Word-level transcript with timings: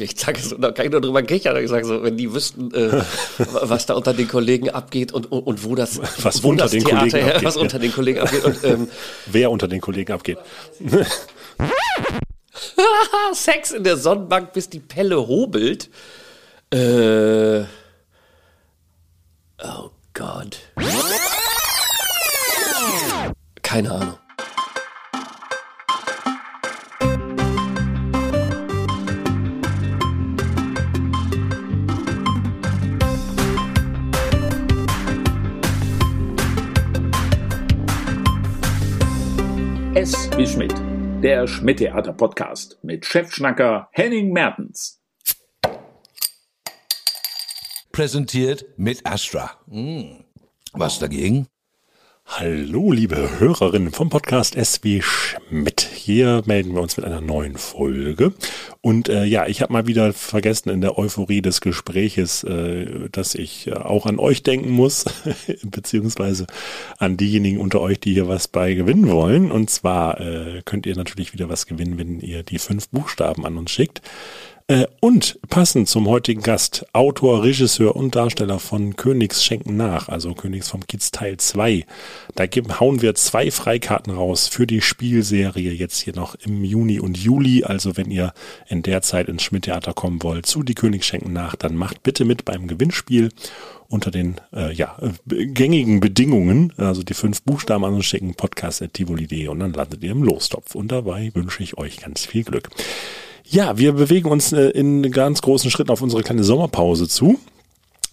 Ich 0.00 0.18
sage 0.18 0.40
so, 0.40 0.56
da 0.56 0.72
kann 0.72 0.86
ich 0.86 0.92
nur 0.92 1.00
drüber 1.00 1.22
kichern. 1.22 1.56
Ich 1.62 1.68
sage 1.68 1.84
so, 1.84 2.02
wenn 2.02 2.16
die 2.16 2.32
wüssten, 2.32 2.72
äh, 2.72 3.02
was 3.38 3.86
da 3.86 3.94
unter 3.94 4.14
den 4.14 4.28
Kollegen 4.28 4.70
abgeht 4.70 5.12
und, 5.12 5.30
und, 5.30 5.40
und 5.40 5.64
wo 5.64 5.74
das, 5.74 6.00
was 6.22 6.42
wo 6.42 6.50
unter 6.50 6.64
das 6.64 6.72
den 6.72 6.84
Theater, 6.84 7.10
Kollegen 7.10 7.28
abgeht, 7.28 7.44
was 7.44 7.54
ja. 7.56 7.60
unter 7.60 7.78
den 7.78 7.92
Kollegen 7.92 8.20
abgeht. 8.20 8.44
Und, 8.44 8.64
ähm, 8.64 8.88
Wer 9.26 9.50
unter 9.50 9.68
den 9.68 9.80
Kollegen 9.80 10.12
abgeht. 10.12 10.38
Sex 13.32 13.72
in 13.72 13.84
der 13.84 13.96
Sonnenbank, 13.96 14.52
bis 14.52 14.68
die 14.68 14.80
Pelle 14.80 15.26
hobelt. 15.26 15.90
Äh, 16.72 17.60
oh 19.62 19.90
Gott. 20.14 20.58
Keine 23.62 23.92
Ahnung. 23.92 24.19
Der 41.22 41.46
Schmidt-Theater-Podcast 41.46 42.78
mit 42.82 43.04
Chefschnacker 43.04 43.88
Henning 43.92 44.32
Mertens. 44.32 45.00
präsentiert 47.92 48.64
mit 48.78 49.04
Astra. 49.04 49.50
Hm. 49.68 50.24
Was 50.72 50.98
dagegen? 50.98 51.48
Hallo, 52.32 52.92
liebe 52.92 53.40
Hörerinnen 53.40 53.90
vom 53.90 54.08
Podcast 54.08 54.54
SW 54.54 55.02
Schmidt. 55.02 55.80
Hier 55.80 56.42
melden 56.46 56.72
wir 56.74 56.80
uns 56.80 56.96
mit 56.96 57.04
einer 57.04 57.20
neuen 57.20 57.56
Folge. 57.56 58.32
Und 58.80 59.08
äh, 59.08 59.24
ja, 59.24 59.48
ich 59.48 59.60
habe 59.60 59.72
mal 59.72 59.88
wieder 59.88 60.12
vergessen 60.12 60.70
in 60.70 60.80
der 60.80 60.96
Euphorie 60.96 61.42
des 61.42 61.60
Gespräches, 61.60 62.44
äh, 62.44 63.08
dass 63.10 63.34
ich 63.34 63.66
äh, 63.66 63.72
auch 63.72 64.06
an 64.06 64.20
euch 64.20 64.44
denken 64.44 64.70
muss, 64.70 65.06
beziehungsweise 65.64 66.46
an 66.98 67.16
diejenigen 67.16 67.58
unter 67.58 67.80
euch, 67.80 67.98
die 67.98 68.14
hier 68.14 68.28
was 68.28 68.46
bei 68.46 68.74
gewinnen 68.74 69.10
wollen. 69.10 69.50
Und 69.50 69.68
zwar 69.68 70.20
äh, 70.20 70.62
könnt 70.64 70.86
ihr 70.86 70.94
natürlich 70.94 71.32
wieder 71.32 71.48
was 71.48 71.66
gewinnen, 71.66 71.98
wenn 71.98 72.20
ihr 72.20 72.44
die 72.44 72.60
fünf 72.60 72.88
Buchstaben 72.90 73.44
an 73.44 73.58
uns 73.58 73.72
schickt. 73.72 74.02
Äh, 74.70 74.86
Und 75.00 75.40
passend 75.48 75.88
zum 75.88 76.06
heutigen 76.06 76.42
Gast, 76.42 76.86
Autor, 76.92 77.42
Regisseur 77.42 77.96
und 77.96 78.14
Darsteller 78.14 78.60
von 78.60 78.94
Königs 78.94 79.44
Schenken 79.44 79.76
nach, 79.76 80.08
also 80.08 80.32
Königs 80.32 80.68
vom 80.68 80.86
Kiez 80.86 81.10
Teil 81.10 81.38
2. 81.38 81.84
Da 82.36 82.46
geben, 82.46 82.78
hauen 82.78 83.02
wir 83.02 83.16
zwei 83.16 83.50
Freikarten 83.50 84.12
raus 84.12 84.46
für 84.46 84.68
die 84.68 84.80
Spielserie 84.80 85.72
jetzt 85.72 85.98
hier 85.98 86.14
noch 86.14 86.36
im 86.36 86.62
Juni 86.62 87.00
und 87.00 87.18
Juli. 87.18 87.64
Also 87.64 87.96
wenn 87.96 88.12
ihr 88.12 88.32
in 88.68 88.82
der 88.82 89.02
Zeit 89.02 89.28
ins 89.28 89.42
Schmidt-Theater 89.42 89.92
kommen 89.92 90.22
wollt 90.22 90.46
zu 90.46 90.62
die 90.62 90.76
Königs 90.76 91.06
Schenken 91.06 91.32
nach, 91.32 91.56
dann 91.56 91.74
macht 91.74 92.04
bitte 92.04 92.24
mit 92.24 92.44
beim 92.44 92.68
Gewinnspiel 92.68 93.30
unter 93.88 94.12
den 94.12 94.36
äh, 94.54 94.72
ja, 94.72 94.96
äh, 95.00 95.46
gängigen 95.46 95.98
Bedingungen, 95.98 96.72
also 96.76 97.02
die 97.02 97.14
fünf 97.14 97.42
Buchstaben 97.42 97.84
an 97.84 97.94
uns 97.94 98.06
schicken, 98.06 98.36
podcast.tivoli.de 98.36 99.48
und 99.48 99.58
dann 99.58 99.72
landet 99.72 100.04
ihr 100.04 100.12
im 100.12 100.22
Lostopf. 100.22 100.76
Und 100.76 100.92
dabei 100.92 101.32
wünsche 101.34 101.64
ich 101.64 101.76
euch 101.76 101.96
ganz 101.96 102.24
viel 102.24 102.44
Glück. 102.44 102.68
Ja, 103.52 103.78
wir 103.78 103.94
bewegen 103.94 104.30
uns 104.30 104.52
äh, 104.52 104.68
in 104.68 105.10
ganz 105.10 105.42
großen 105.42 105.72
Schritten 105.72 105.90
auf 105.90 106.02
unsere 106.02 106.22
kleine 106.22 106.44
Sommerpause 106.44 107.08
zu. 107.08 107.40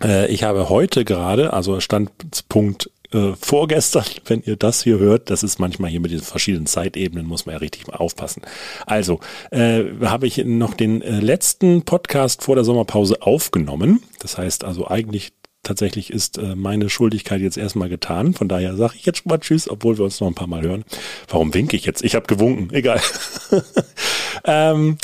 Äh, 0.03 0.31
ich 0.31 0.41
habe 0.41 0.67
heute 0.67 1.05
gerade, 1.05 1.53
also 1.53 1.79
Standpunkt 1.79 2.89
äh, 3.11 3.33
vorgestern, 3.39 4.05
wenn 4.25 4.41
ihr 4.41 4.55
das 4.55 4.81
hier 4.81 4.97
hört, 4.97 5.29
das 5.29 5.43
ist 5.43 5.59
manchmal 5.59 5.91
hier 5.91 5.99
mit 5.99 6.09
diesen 6.09 6.25
verschiedenen 6.25 6.65
Zeitebenen, 6.65 7.27
muss 7.27 7.45
man 7.45 7.53
ja 7.53 7.59
richtig 7.59 7.85
mal 7.85 7.97
aufpassen. 7.97 8.41
Also, 8.87 9.19
äh, 9.51 9.83
habe 10.01 10.25
ich 10.25 10.43
noch 10.43 10.73
den 10.73 11.03
äh, 11.03 11.19
letzten 11.19 11.83
Podcast 11.83 12.41
vor 12.41 12.55
der 12.55 12.63
Sommerpause 12.63 13.21
aufgenommen. 13.21 14.01
Das 14.17 14.39
heißt 14.39 14.63
also 14.63 14.87
eigentlich 14.87 15.33
tatsächlich 15.67 16.11
ist 16.11 16.37
äh, 16.37 16.55
meine 16.55 16.89
Schuldigkeit 16.89 17.41
jetzt 17.41 17.57
erstmal 17.57 17.89
getan. 17.89 18.33
Von 18.33 18.47
daher 18.47 18.75
sage 18.75 18.93
ich 18.95 19.05
jetzt 19.05 19.19
schon 19.19 19.29
mal 19.29 19.39
Tschüss, 19.39 19.69
obwohl 19.69 19.97
wir 19.97 20.05
uns 20.05 20.19
noch 20.19 20.27
ein 20.27 20.35
paar 20.35 20.47
Mal 20.47 20.61
hören. 20.61 20.85
Warum 21.27 21.53
winke 21.53 21.75
ich 21.75 21.85
jetzt? 21.85 22.03
Ich 22.03 22.15
habe 22.15 22.25
gewunken, 22.25 22.69
egal. 22.73 23.01
ähm, 24.45 24.97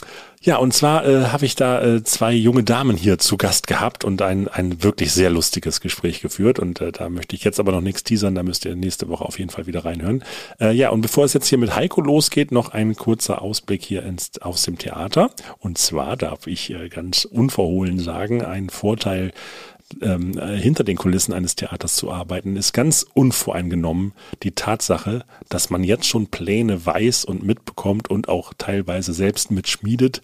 ja, 0.45 0.57
und 0.57 0.73
zwar 0.73 1.05
äh, 1.07 1.27
habe 1.27 1.45
ich 1.45 1.55
da 1.55 1.81
äh, 1.81 2.03
zwei 2.03 2.33
junge 2.33 2.63
Damen 2.63 2.97
hier 2.97 3.17
zu 3.17 3.37
Gast 3.37 3.65
gehabt 3.65 4.03
und 4.03 4.21
ein, 4.21 4.49
ein 4.49 4.83
wirklich 4.83 5.13
sehr 5.13 5.29
lustiges 5.29 5.79
Gespräch 5.79 6.19
geführt. 6.19 6.59
Und 6.59 6.81
äh, 6.81 6.91
da 6.91 7.07
möchte 7.07 7.37
ich 7.37 7.45
jetzt 7.45 7.61
aber 7.61 7.71
noch 7.71 7.79
nichts 7.79 8.03
teasern, 8.03 8.35
da 8.35 8.43
müsst 8.43 8.65
ihr 8.65 8.75
nächste 8.75 9.07
Woche 9.07 9.23
auf 9.23 9.39
jeden 9.39 9.51
Fall 9.51 9.67
wieder 9.67 9.85
reinhören. 9.85 10.21
Äh, 10.59 10.73
ja, 10.73 10.89
und 10.89 10.99
bevor 10.99 11.23
es 11.23 11.31
jetzt 11.31 11.47
hier 11.47 11.57
mit 11.57 11.77
Heiko 11.77 12.01
losgeht, 12.01 12.51
noch 12.51 12.73
ein 12.73 12.97
kurzer 12.97 13.41
Ausblick 13.41 13.83
hier 13.83 14.03
ins, 14.03 14.41
aus 14.41 14.63
dem 14.63 14.77
Theater. 14.77 15.29
Und 15.59 15.77
zwar 15.77 16.17
darf 16.17 16.45
ich 16.45 16.71
äh, 16.71 16.89
ganz 16.89 17.23
unverhohlen 17.23 17.99
sagen, 17.99 18.43
ein 18.43 18.69
Vorteil 18.69 19.31
ähm, 20.01 20.37
äh, 20.37 20.57
hinter 20.57 20.83
den 20.83 20.97
Kulissen 20.97 21.33
eines 21.33 21.55
Theaters 21.55 21.95
zu 21.95 22.11
arbeiten, 22.11 22.55
ist 22.55 22.73
ganz 22.73 23.05
unvoreingenommen 23.13 24.13
die 24.43 24.51
Tatsache, 24.51 25.25
dass 25.49 25.69
man 25.69 25.83
jetzt 25.83 26.05
schon 26.05 26.27
Pläne 26.27 26.85
weiß 26.85 27.25
und 27.25 27.43
mitbekommt 27.43 28.09
und 28.09 28.29
auch 28.29 28.53
teilweise 28.57 29.13
selbst 29.13 29.51
mitschmiedet, 29.51 30.21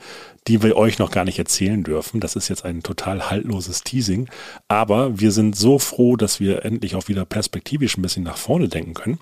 die 0.47 0.64
wir 0.64 0.75
euch 0.75 0.97
noch 0.97 1.12
gar 1.12 1.25
nicht 1.25 1.38
erzählen 1.38 1.84
dürfen. 1.84 2.20
Das 2.20 2.36
ist 2.36 2.47
jetzt 2.47 2.66
ein 2.66 2.81
total 2.81 3.30
haltloses 3.30 3.84
Teasing. 3.84 4.30
Aber 4.68 5.20
wir 5.20 5.31
sind 5.31 5.56
so 5.56 5.78
froh, 5.78 6.16
dass 6.16 6.40
wir 6.40 6.66
endlich 6.66 6.96
auch 6.96 7.08
wieder 7.08 7.26
perspektivisch 7.26 7.97
ein 7.97 8.02
bisschen 8.02 8.24
nach 8.24 8.38
vorne 8.38 8.68
denken 8.68 8.94
können, 8.94 9.20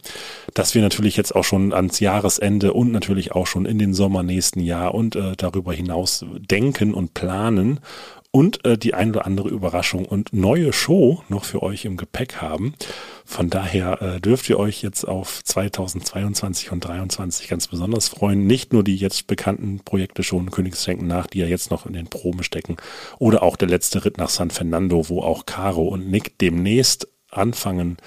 dass 0.54 0.74
wir 0.74 0.82
natürlich 0.82 1.18
jetzt 1.18 1.36
auch 1.36 1.44
schon 1.44 1.74
ans 1.74 2.00
Jahresende 2.00 2.74
und 2.74 2.92
natürlich 2.92 3.34
auch 3.34 3.48
schon 3.48 3.66
in 3.66 3.80
den 3.80 3.94
Sommer 3.94 4.24
nächsten 4.24 4.62
Jahr 4.62 4.94
und 4.94 5.16
äh, 5.16 5.34
darüber 5.36 5.74
hinaus 5.74 6.26
denken 6.40 6.94
und 6.94 7.14
planen 7.14 7.82
und 8.32 8.66
äh, 8.66 8.78
die 8.78 8.94
ein 8.94 9.10
oder 9.10 9.26
andere 9.26 9.50
Überraschung 9.50 10.06
und 10.06 10.34
neue 10.34 10.74
Show 10.74 11.24
noch 11.30 11.46
für 11.46 11.64
euch 11.64 11.86
im 11.86 11.98
Gepäck 11.98 12.38
haben. 12.38 12.74
Von 13.26 13.50
daher 13.50 14.02
äh, 14.02 14.22
dürft 14.22 14.50
ihr 14.50 14.60
euch 14.60 14.82
jetzt 14.82 15.06
auf 15.06 15.44
2022 15.44 16.72
und 16.72 16.84
2023 16.84 17.48
ganz 17.48 17.68
besonders 17.68 18.10
freuen. 18.10 18.46
Nicht 18.46 18.74
nur 18.74 18.84
die 18.84 18.96
jetzt 18.96 19.28
bekannten 19.28 19.80
Projekte 19.84 20.24
schon, 20.24 20.52
Königsschenken 20.52 21.08
nach, 21.08 21.28
die 21.28 21.40
ja 21.40 21.48
jetzt 21.48 21.72
noch 21.72 21.86
in 21.86 21.94
den 21.94 22.08
Proben 22.08 22.44
stecken, 22.44 22.78
oder 23.18 23.44
auch 23.44 23.56
der 23.56 23.70
letzte 23.70 24.06
Ritt 24.06 24.18
nach 24.18 24.30
San 24.30 24.52
Fernando, 24.52 25.10
wo 25.10 25.22
auch 25.22 25.46
Caro 25.46 25.88
und 25.88 26.10
Nick 26.10 26.38
demnächst 26.40 27.08
anfangen, 27.32 27.98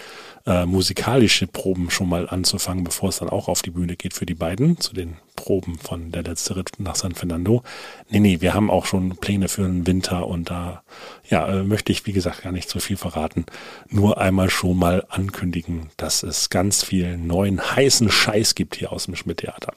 äh, 0.47 0.67
musikalische 0.67 1.47
Proben 1.47 1.91
schon 1.91 2.09
mal 2.09 2.29
anzufangen, 2.29 2.85
bevor 2.85 3.11
es 3.11 3.19
dann 3.19 3.29
auch 3.29 3.49
auf 3.49 3.63
die 3.63 3.71
Bühne 3.71 3.97
geht 3.97 4.15
für 4.15 4.27
die 4.27 4.35
beiden, 4.35 4.79
zu 4.79 4.95
den 4.95 5.17
Proben 5.37 5.79
von 5.79 6.13
der 6.13 6.23
letzte 6.23 6.57
Ritt 6.57 6.73
nach 6.79 6.97
San 6.97 7.15
Fernando. 7.15 7.63
Nee, 8.11 8.21
nee, 8.21 8.41
wir 8.41 8.53
haben 8.53 8.71
auch 8.71 8.85
schon 8.85 9.17
Pläne 9.17 9.49
für 9.49 9.63
den 9.63 9.87
Winter 9.87 10.27
und 10.27 10.51
da, 10.51 10.83
ja, 11.29 11.49
äh, 11.49 11.63
möchte 11.63 11.93
ich, 11.93 12.07
wie 12.07 12.13
gesagt, 12.13 12.43
gar 12.43 12.53
nicht 12.53 12.69
so 12.69 12.79
viel 12.79 12.97
verraten. 12.97 13.47
Nur 13.89 14.19
einmal 14.19 14.51
schon 14.51 14.77
mal 14.77 15.05
ankündigen, 15.09 15.91
dass 15.97 16.23
es 16.23 16.51
ganz 16.51 16.85
viel 16.85 17.17
neuen 17.17 17.61
heißen 17.61 18.11
Scheiß 18.11 18.55
gibt 18.55 18.77
hier 18.77 18.93
aus 18.93 19.07
dem 19.07 19.17
Schmidt-Theater. 19.17 19.73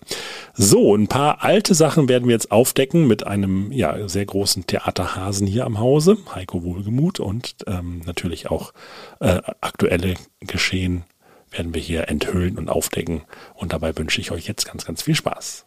So, 0.53 0.95
ein 0.95 1.07
paar 1.07 1.43
alte 1.43 1.73
Sachen 1.75 2.09
werden 2.09 2.27
wir 2.27 2.33
jetzt 2.33 2.51
aufdecken 2.51 3.07
mit 3.07 3.25
einem, 3.25 3.71
ja, 3.71 4.07
sehr 4.09 4.25
großen 4.25 4.67
Theaterhasen 4.67 5.47
hier 5.47 5.65
am 5.65 5.79
Hause, 5.79 6.17
Heiko 6.35 6.63
Wohlgemuth 6.63 7.19
und 7.19 7.55
ähm, 7.67 8.01
natürlich 8.05 8.49
auch 8.51 8.73
äh, 9.21 9.41
aktuelle 9.61 10.15
Geschehen 10.53 11.03
werden 11.49 11.73
wir 11.73 11.81
hier 11.81 12.09
enthüllen 12.09 12.59
und 12.59 12.69
aufdecken. 12.69 13.23
Und 13.55 13.73
dabei 13.73 13.97
wünsche 13.97 14.21
ich 14.21 14.29
euch 14.29 14.47
jetzt 14.47 14.67
ganz, 14.67 14.85
ganz 14.85 15.01
viel 15.01 15.15
Spaß. 15.15 15.65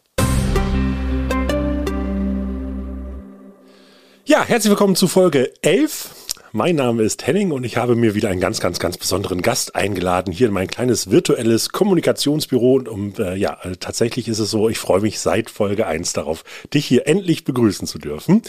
Ja, 4.24 4.44
herzlich 4.44 4.70
willkommen 4.70 4.94
zu 4.94 5.08
Folge 5.08 5.52
11. 5.62 6.25
Mein 6.52 6.76
Name 6.76 7.02
ist 7.02 7.26
Henning 7.26 7.50
und 7.50 7.64
ich 7.64 7.76
habe 7.76 7.96
mir 7.96 8.14
wieder 8.14 8.28
einen 8.28 8.40
ganz, 8.40 8.60
ganz, 8.60 8.78
ganz 8.78 8.96
besonderen 8.96 9.42
Gast 9.42 9.74
eingeladen 9.74 10.32
hier 10.32 10.46
in 10.46 10.54
mein 10.54 10.68
kleines 10.68 11.10
virtuelles 11.10 11.70
Kommunikationsbüro. 11.70 12.74
Und 12.74 12.88
um, 12.88 13.12
äh, 13.18 13.34
ja, 13.34 13.58
äh, 13.64 13.76
tatsächlich 13.76 14.28
ist 14.28 14.38
es 14.38 14.50
so, 14.52 14.68
ich 14.68 14.78
freue 14.78 15.00
mich 15.00 15.18
seit 15.18 15.50
Folge 15.50 15.88
1 15.88 16.12
darauf, 16.12 16.44
dich 16.72 16.86
hier 16.86 17.09
endlich 17.09 17.42
begrüßen 17.44 17.88
zu 17.88 17.98
dürfen. 17.98 18.42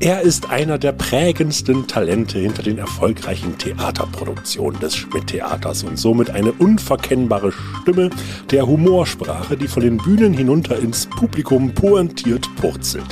Er 0.00 0.22
ist 0.22 0.50
einer 0.50 0.78
der 0.78 0.90
prägendsten 0.92 1.86
Talente 1.86 2.40
hinter 2.40 2.64
den 2.64 2.78
erfolgreichen 2.78 3.56
Theaterproduktionen 3.58 4.80
des 4.80 4.96
Schmidt-Theaters 4.96 5.84
und 5.84 5.98
somit 5.98 6.30
eine 6.30 6.50
unverkennbare 6.52 7.52
Stimme 7.52 8.10
der 8.50 8.66
Humorsprache, 8.66 9.56
die 9.56 9.68
von 9.68 9.84
den 9.84 9.98
Bühnen 9.98 10.32
hinunter 10.32 10.78
ins 10.78 11.06
Publikum 11.06 11.72
pointiert 11.72 12.48
purzelt. 12.56 13.06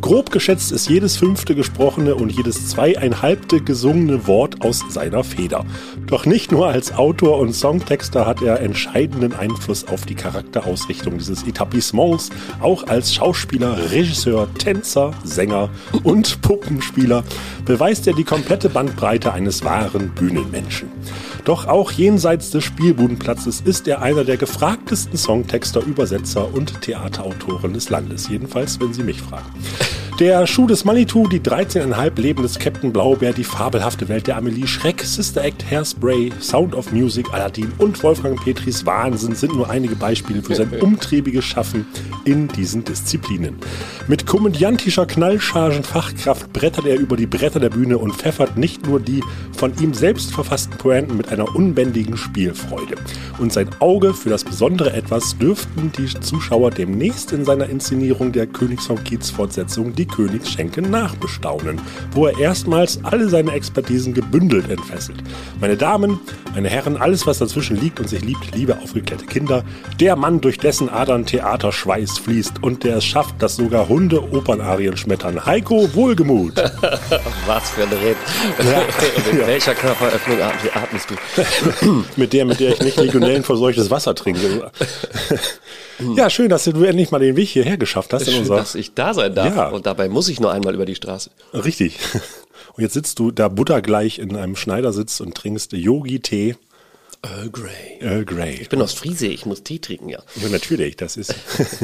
Grob 0.00 0.30
geschätzt 0.30 0.72
ist 0.72 0.88
jedes 0.88 1.16
fünfte 1.16 1.54
gesprochene 1.54 2.14
und 2.14 2.30
jedes 2.30 2.68
zweieinhalbte 2.68 3.60
gesungene 3.74 4.28
Wort 4.28 4.62
aus 4.62 4.84
seiner 4.88 5.24
Feder. 5.24 5.66
Doch 6.06 6.26
nicht 6.26 6.52
nur 6.52 6.68
als 6.68 6.94
Autor 6.94 7.40
und 7.40 7.52
Songtexter 7.52 8.24
hat 8.24 8.40
er 8.40 8.60
entscheidenden 8.60 9.32
Einfluss 9.32 9.88
auf 9.88 10.06
die 10.06 10.14
Charakterausrichtung 10.14 11.18
dieses 11.18 11.42
Etablissements, 11.42 12.30
auch 12.60 12.86
als 12.86 13.12
Schauspieler, 13.12 13.90
Regisseur, 13.90 14.46
Tänzer, 14.54 15.10
Sänger 15.24 15.70
und 16.04 16.40
Puppenspieler 16.40 17.24
beweist 17.64 18.06
er 18.06 18.14
die 18.14 18.22
komplette 18.22 18.68
Bandbreite 18.68 19.32
eines 19.32 19.64
wahren 19.64 20.12
Bühnenmenschen. 20.14 20.88
Doch 21.44 21.66
auch 21.66 21.90
jenseits 21.90 22.50
des 22.50 22.62
Spielbudenplatzes 22.62 23.60
ist 23.60 23.88
er 23.88 24.02
einer 24.02 24.22
der 24.22 24.36
gefragtesten 24.36 25.18
Songtexter, 25.18 25.82
Übersetzer 25.82 26.54
und 26.54 26.80
Theaterautoren 26.80 27.74
des 27.74 27.90
Landes. 27.90 28.28
Jedenfalls, 28.28 28.78
wenn 28.78 28.94
Sie 28.94 29.02
mich 29.02 29.20
fragen. 29.20 29.50
Der 30.20 30.46
Schuh 30.46 30.68
des 30.68 30.84
Manitou, 30.84 31.26
die 31.26 31.40
13,5 31.40 32.20
Leben 32.20 32.42
des 32.42 32.60
Captain 32.60 32.92
Blaubeer, 32.92 33.32
die 33.32 33.42
fabelhafte 33.64 34.10
Welt 34.10 34.26
der 34.26 34.36
Amelie 34.36 34.66
Schreck, 34.66 35.00
Sister 35.02 35.42
Act, 35.42 35.64
Hairspray, 35.70 36.30
Sound 36.38 36.74
of 36.74 36.92
Music, 36.92 37.32
Aladdin 37.32 37.72
und 37.78 38.02
Wolfgang 38.02 38.38
Petris 38.38 38.84
Wahnsinn 38.84 39.34
sind 39.34 39.54
nur 39.54 39.70
einige 39.70 39.96
Beispiele 39.96 40.42
für 40.42 40.54
sein 40.54 40.68
umtriebiges 40.82 41.46
Schaffen 41.46 41.86
in 42.26 42.46
diesen 42.48 42.84
Disziplinen. 42.84 43.56
Mit 44.06 44.26
komödiantischer 44.26 45.06
Knallchargen-Fachkraft 45.06 46.52
brettert 46.52 46.84
er 46.84 46.98
über 46.98 47.16
die 47.16 47.24
Bretter 47.24 47.58
der 47.58 47.70
Bühne 47.70 47.96
und 47.96 48.14
pfeffert 48.14 48.58
nicht 48.58 48.86
nur 48.86 49.00
die 49.00 49.22
von 49.56 49.72
ihm 49.80 49.94
selbst 49.94 50.30
verfassten 50.30 50.76
Pointen 50.76 51.16
mit 51.16 51.30
einer 51.30 51.56
unbändigen 51.56 52.18
Spielfreude. 52.18 52.96
Und 53.38 53.50
sein 53.50 53.70
Auge 53.78 54.12
für 54.12 54.28
das 54.28 54.44
besondere 54.44 54.92
Etwas 54.92 55.38
dürften 55.38 55.90
die 55.96 56.20
Zuschauer 56.20 56.70
demnächst 56.70 57.32
in 57.32 57.46
seiner 57.46 57.70
Inszenierung 57.70 58.30
der 58.32 58.46
Königs 58.46 58.84
von 58.86 59.02
Kiez 59.04 59.30
Fortsetzung 59.30 59.94
die 59.94 60.06
Königsschenke 60.06 60.82
nachbestaunen, 60.82 61.80
wo 62.12 62.26
er 62.26 62.38
erstmals 62.38 63.02
alle 63.04 63.30
seine 63.30 63.53
Expertisen 63.54 64.14
gebündelt 64.14 64.68
entfesselt. 64.70 65.22
Meine 65.60 65.76
Damen, 65.76 66.20
meine 66.54 66.68
Herren, 66.68 66.96
alles 66.96 67.26
was 67.26 67.38
dazwischen 67.38 67.80
liegt 67.80 68.00
und 68.00 68.08
sich 68.08 68.22
liebt, 68.22 68.54
liebe 68.54 68.78
aufgeklärte 68.78 69.26
Kinder, 69.26 69.64
der 70.00 70.16
Mann, 70.16 70.40
durch 70.40 70.58
dessen 70.58 70.88
Adern 70.88 71.26
Theaterschweiß 71.26 72.18
fließt 72.18 72.62
und 72.62 72.84
der 72.84 72.96
es 72.96 73.04
schafft, 73.04 73.42
dass 73.42 73.56
sogar 73.56 73.88
Hunde 73.88 74.22
Opernarien 74.32 74.96
schmettern. 74.96 75.44
Heiko 75.44 75.94
Wohlgemut. 75.94 76.56
Was 77.46 77.70
für 77.70 77.82
ein 77.82 77.88
Red. 77.88 78.16
Ja. 78.58 78.82
Mit 79.32 79.46
welcher 79.46 79.74
Körperöffnung 79.74 80.38
atmest 80.40 81.10
du? 81.10 82.04
mit 82.16 82.32
der, 82.32 82.44
mit 82.44 82.60
der 82.60 82.72
ich 82.72 82.80
nicht 82.80 82.96
legionellenverseuchtes 82.96 83.90
Wasser 83.90 84.14
trinke. 84.14 84.70
ja, 86.16 86.30
schön, 86.30 86.48
dass 86.48 86.64
du 86.64 86.84
endlich 86.84 87.10
mal 87.10 87.18
den 87.18 87.36
Weg 87.36 87.48
hierher 87.48 87.76
geschafft 87.76 88.12
hast. 88.12 88.30
Schön, 88.30 88.48
dass 88.48 88.74
ich 88.74 88.94
da 88.94 89.14
sein 89.14 89.34
darf. 89.34 89.56
Ja. 89.56 89.68
Und 89.68 89.86
dabei 89.86 90.08
muss 90.08 90.28
ich 90.28 90.40
nur 90.40 90.52
einmal 90.52 90.74
über 90.74 90.86
die 90.86 90.94
Straße. 90.94 91.30
Richtig. 91.52 91.98
Und 92.72 92.82
jetzt 92.82 92.94
sitzt 92.94 93.18
du 93.18 93.30
da 93.30 93.48
buttergleich 93.48 94.18
in 94.18 94.36
einem 94.36 94.56
Schneidersitz 94.56 95.20
und 95.20 95.34
trinkst 95.34 95.72
Yogi-Tee. 95.72 96.56
Earl 97.22 97.50
Grey. 97.50 97.98
Earl 98.00 98.24
Grey. 98.24 98.54
Ich 98.60 98.68
bin 98.68 98.82
aus 98.82 98.92
Friese, 98.92 99.26
ich 99.26 99.46
muss 99.46 99.62
Tee 99.62 99.78
trinken, 99.78 100.10
ja. 100.10 100.18
Ja, 100.36 100.48
natürlich, 100.50 100.96
das 100.96 101.16
ist. 101.16 101.34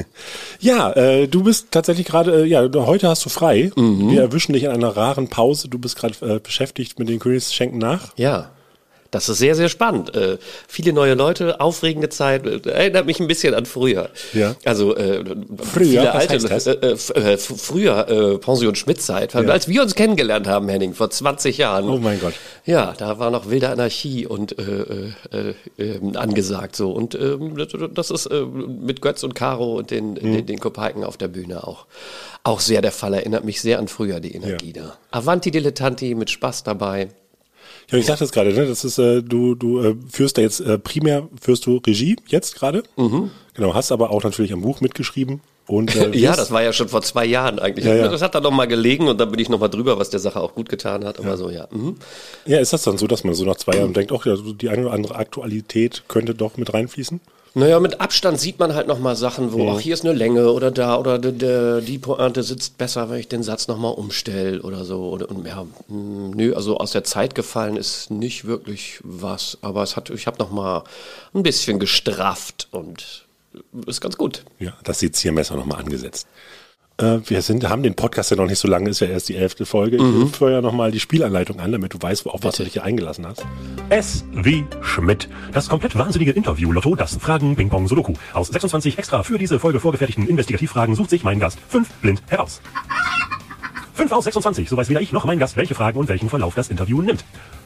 ja, 0.61 0.93
äh, 0.93 1.29
du 1.29 1.43
bist 1.43 1.69
tatsächlich 1.71 2.07
gerade, 2.07 2.43
äh, 2.43 2.47
ja, 2.47 2.69
heute 2.75 3.09
hast 3.09 3.25
du 3.25 3.31
frei. 3.31 3.73
Wir 3.75 4.21
erwischen 4.21 4.53
dich 4.53 4.65
in 4.65 4.71
einer 4.71 4.95
raren 4.97 5.29
Pause. 5.29 5.69
Du 5.69 5.79
bist 5.79 5.97
gerade 5.97 6.15
äh, 6.21 6.41
beschäftigt 6.41 6.99
mit 6.99 7.09
den 7.09 7.21
Königsschenken 7.21 7.79
nach. 7.79 8.13
Ja. 8.17 8.51
Das 9.11 9.29
ist 9.29 9.39
sehr, 9.39 9.55
sehr 9.57 9.69
spannend. 9.69 10.15
Äh, 10.15 10.39
viele 10.69 10.93
neue 10.93 11.15
Leute, 11.15 11.61
aufregende 11.61 12.09
Zeit, 12.11 12.47
äh, 12.47 12.61
erinnert 12.71 13.07
mich 13.07 13.19
ein 13.19 13.27
bisschen 13.27 13.55
an 13.55 13.67
früher. 13.67 14.11
Ja. 14.33 14.55
Also 14.65 14.95
äh, 14.97 15.25
Früher? 15.63 16.15
alte? 16.15 16.37
Äh, 16.37 16.93
äh, 17.33 17.37
früher 17.37 18.09
äh, 18.09 18.39
Pension 18.39 18.75
Schmidt-Zeit, 18.77 19.35
Ja. 19.35 19.41
als 19.41 19.67
wir 19.69 19.83
uns 19.83 19.95
kennengelernt 19.95 20.47
haben, 20.47 20.69
Henning, 20.69 20.95
vor 20.95 21.11
20 21.11 21.59
Jahren. 21.59 21.89
Oh 21.89 21.99
mein 21.99 22.21
Gott. 22.21 22.35
Ja, 22.65 22.95
da 22.97 23.19
war 23.19 23.31
noch 23.31 23.51
wilde 23.51 23.69
Anarchie 23.71 24.27
und 24.27 24.57
äh, 24.59 24.63
äh, 24.63 25.13
äh, 25.33 25.55
ähm, 25.79 26.17
angesagt 26.17 26.77
so. 26.77 26.93
Und 26.93 27.15
ähm, 27.17 27.57
das 27.95 28.11
ist 28.11 28.27
äh, 28.27 28.43
mit 28.43 29.01
Götz 29.03 29.25
und 29.25 29.35
Caro 29.35 29.77
und 29.79 29.91
den, 29.91 30.11
Mhm. 30.11 30.15
den, 30.33 30.47
den 30.47 30.61
Kopeiken 30.61 31.03
auf 31.05 31.17
der 31.17 31.29
Bühne 31.29 31.67
auch, 31.67 31.87
auch 32.45 32.61
sehr 32.61 32.81
der 32.83 32.93
Fall. 32.93 33.15
Erinnert 33.15 33.45
mich 33.45 33.61
sehr 33.61 33.79
an 33.81 33.89
früher, 33.89 34.21
die 34.21 34.35
Energie 34.35 34.73
da. 34.73 34.97
Avanti 35.11 35.51
Dilettanti 35.51 36.15
mit 36.15 36.31
Spaß 36.31 36.63
dabei. 36.63 37.09
Ja, 37.91 37.99
ich 37.99 38.07
sagte 38.07 38.25
es 38.25 38.33
gerade, 38.33 38.53
ne? 38.53 38.67
Das 38.67 38.85
ist, 38.85 38.99
äh, 38.99 39.23
du, 39.23 39.55
du 39.55 39.81
äh, 39.81 39.97
führst 40.11 40.39
da 40.39 40.43
jetzt 40.43 40.61
äh, 40.61 40.79
primär 40.79 41.29
führst 41.41 41.67
du 41.67 41.79
Regie 41.79 42.17
jetzt 42.29 42.55
gerade. 42.55 42.83
Genau, 43.55 43.75
hast 43.75 43.93
aber 43.93 44.11
auch 44.11 44.23
natürlich 44.23 44.53
am 44.53 44.63
Buch 44.63 44.81
mitgeschrieben. 44.81 45.41
Und, 45.67 45.95
äh, 45.95 46.11
Ja, 46.19 46.35
das 46.35 46.51
war 46.51 46.63
ja 46.63 46.73
schon 46.73 46.89
vor 46.89 47.03
zwei 47.03 47.25
Jahren 47.25 47.59
eigentlich. 47.59 47.85
Ja, 47.85 47.95
ja. 47.95 48.09
Das 48.09 48.23
hat 48.23 48.35
dann 48.35 48.43
noch 48.43 48.51
mal 48.51 48.67
gelegen 48.67 49.09
und 49.09 49.19
dann 49.21 49.31
bin 49.31 49.39
ich 49.39 49.49
noch 49.49 49.61
mal 49.61 49.69
drüber, 49.69 49.99
was 49.99 50.11
der 50.11 50.21
Sache 50.21 50.41
auch 50.41 50.55
gut 50.55 50.69
getan 50.69 51.05
hat. 51.05 51.19
Aber 51.21 51.37
so, 51.37 51.51
ja. 51.51 51.69
Mhm. 51.71 51.97
ja, 52.47 52.59
ist 52.59 52.73
das 52.73 52.83
dann 52.83 52.99
so, 52.99 53.07
dass 53.07 53.25
man 53.25 53.35
so 53.35 53.45
nach 53.45 53.57
zwei 53.57 53.77
Jahren 53.77 53.93
denkt, 53.93 54.13
ach 54.13 54.27
ja, 54.27 54.35
die 54.37 54.69
eine 54.69 54.83
oder 54.83 54.93
andere 54.93 55.15
Aktualität 55.17 56.05
könnte 56.09 56.35
doch 56.35 56.57
mit 56.57 56.75
reinfließen? 56.75 57.21
Naja, 57.55 57.81
mit 57.81 58.01
Abstand 58.01 58.39
sieht 58.39 58.61
man 58.61 58.75
halt 58.75 58.87
noch 58.87 59.01
mal 59.01 59.17
Sachen, 59.17 59.53
wo, 59.53 59.71
ach, 59.71 59.81
hier 59.81 59.95
ist 59.95 60.05
eine 60.05 60.15
Länge 60.15 60.53
oder 60.53 60.71
da 60.71 60.97
oder 60.99 61.19
de, 61.19 61.33
de, 61.33 61.81
die 61.83 61.99
Pointe 61.99 62.45
sitzt 62.45 62.79
besser, 62.79 63.11
wenn 63.11 63.19
ich 63.19 63.27
den 63.27 63.43
Satz 63.43 63.67
noch 63.67 63.77
mal 63.77 63.89
umstelle 63.89 64.63
oder 64.63 64.85
so. 64.85 65.09
Oder, 65.09 65.29
und 65.29 65.45
ja, 65.47 65.67
mh, 65.89 66.37
nö, 66.37 66.55
also 66.55 66.79
aus 66.79 66.93
der 66.93 67.03
Zeit 67.03 67.35
gefallen 67.35 67.77
ist 67.77 68.11
nicht 68.11 68.45
wirklich 68.45 69.01
was. 69.03 69.59
Aber 69.63 69.83
es 69.83 69.97
hat, 69.97 70.11
ich 70.11 70.29
habe 70.29 70.39
noch 70.39 70.53
mal 70.53 70.85
ein 71.35 71.43
bisschen 71.43 71.81
gestrafft 71.81 72.69
und 72.71 73.27
ist 73.87 74.01
ganz 74.01 74.17
gut. 74.17 74.45
Ja, 74.61 74.75
das 74.85 75.01
Seziermesser 75.01 75.57
nochmal 75.57 75.81
angesetzt. 75.81 76.29
Äh, 77.01 77.21
wir 77.25 77.43
sind, 77.43 77.69
haben 77.69 77.83
den 77.83 77.95
Podcast 77.95 78.31
ja 78.31 78.37
noch 78.37 78.47
nicht 78.47 78.59
so 78.59 78.69
lange, 78.69 78.91
ist 78.91 79.01
ja 79.01 79.07
erst 79.07 79.29
die 79.29 79.37
elfte 79.37 79.65
Folge. 79.67 80.01
Mhm. 80.03 80.27
Ich 80.27 80.37
führe 80.37 80.53
ja 80.53 80.61
nochmal 80.61 80.91
die 80.91 81.01
Spielanleitung 81.01 81.61
an, 81.61 81.73
damit 81.73 81.95
du 81.95 81.99
weißt, 82.01 82.27
auf 82.27 82.41
was 82.43 82.57
du 82.57 82.65
dich 82.65 82.75
hier 82.75 82.85
eingelassen 82.85 83.27
hast. 83.27 83.45
S 83.89 84.25
wie 84.33 84.65
Schmidt. 84.83 85.29
Das 85.53 85.69
komplett 85.69 85.97
wahnsinnige 85.97 86.33
Interview 86.33 86.73
Lotto, 86.73 86.95
das 86.95 87.17
Fragen 87.17 87.57
Ping 87.57 87.71
Pong 87.71 87.89
Sudoku. 87.89 88.15
Aus 88.35 88.49
26 88.49 88.99
extra 88.99 89.23
für 89.23 89.39
diese 89.39 89.59
Folge 89.59 89.81
vorgefertigten 89.81 90.29
Investigativfragen 90.29 90.95
sucht 90.95 91.11
sich 91.11 91.25
mein 91.25 91.41
Gast 91.41 91.59
fünf 91.69 91.89
blind 91.95 92.23
heraus. 92.29 92.61
5 93.95 94.13
aus 94.13 94.25
26, 94.25 94.67
so 94.71 94.79
weiß 94.79 94.89
weder 94.89 95.03
ich 95.03 95.13
noch 95.13 95.27
mein 95.27 95.39
Gast, 95.39 95.59
welche 95.59 95.75
Fragen 95.75 95.99
und 95.99 96.09
welchen 96.09 96.31
Verlauf 96.31 96.55
das 96.55 96.71
Interview 96.71 97.03
nimmt. 97.03 97.23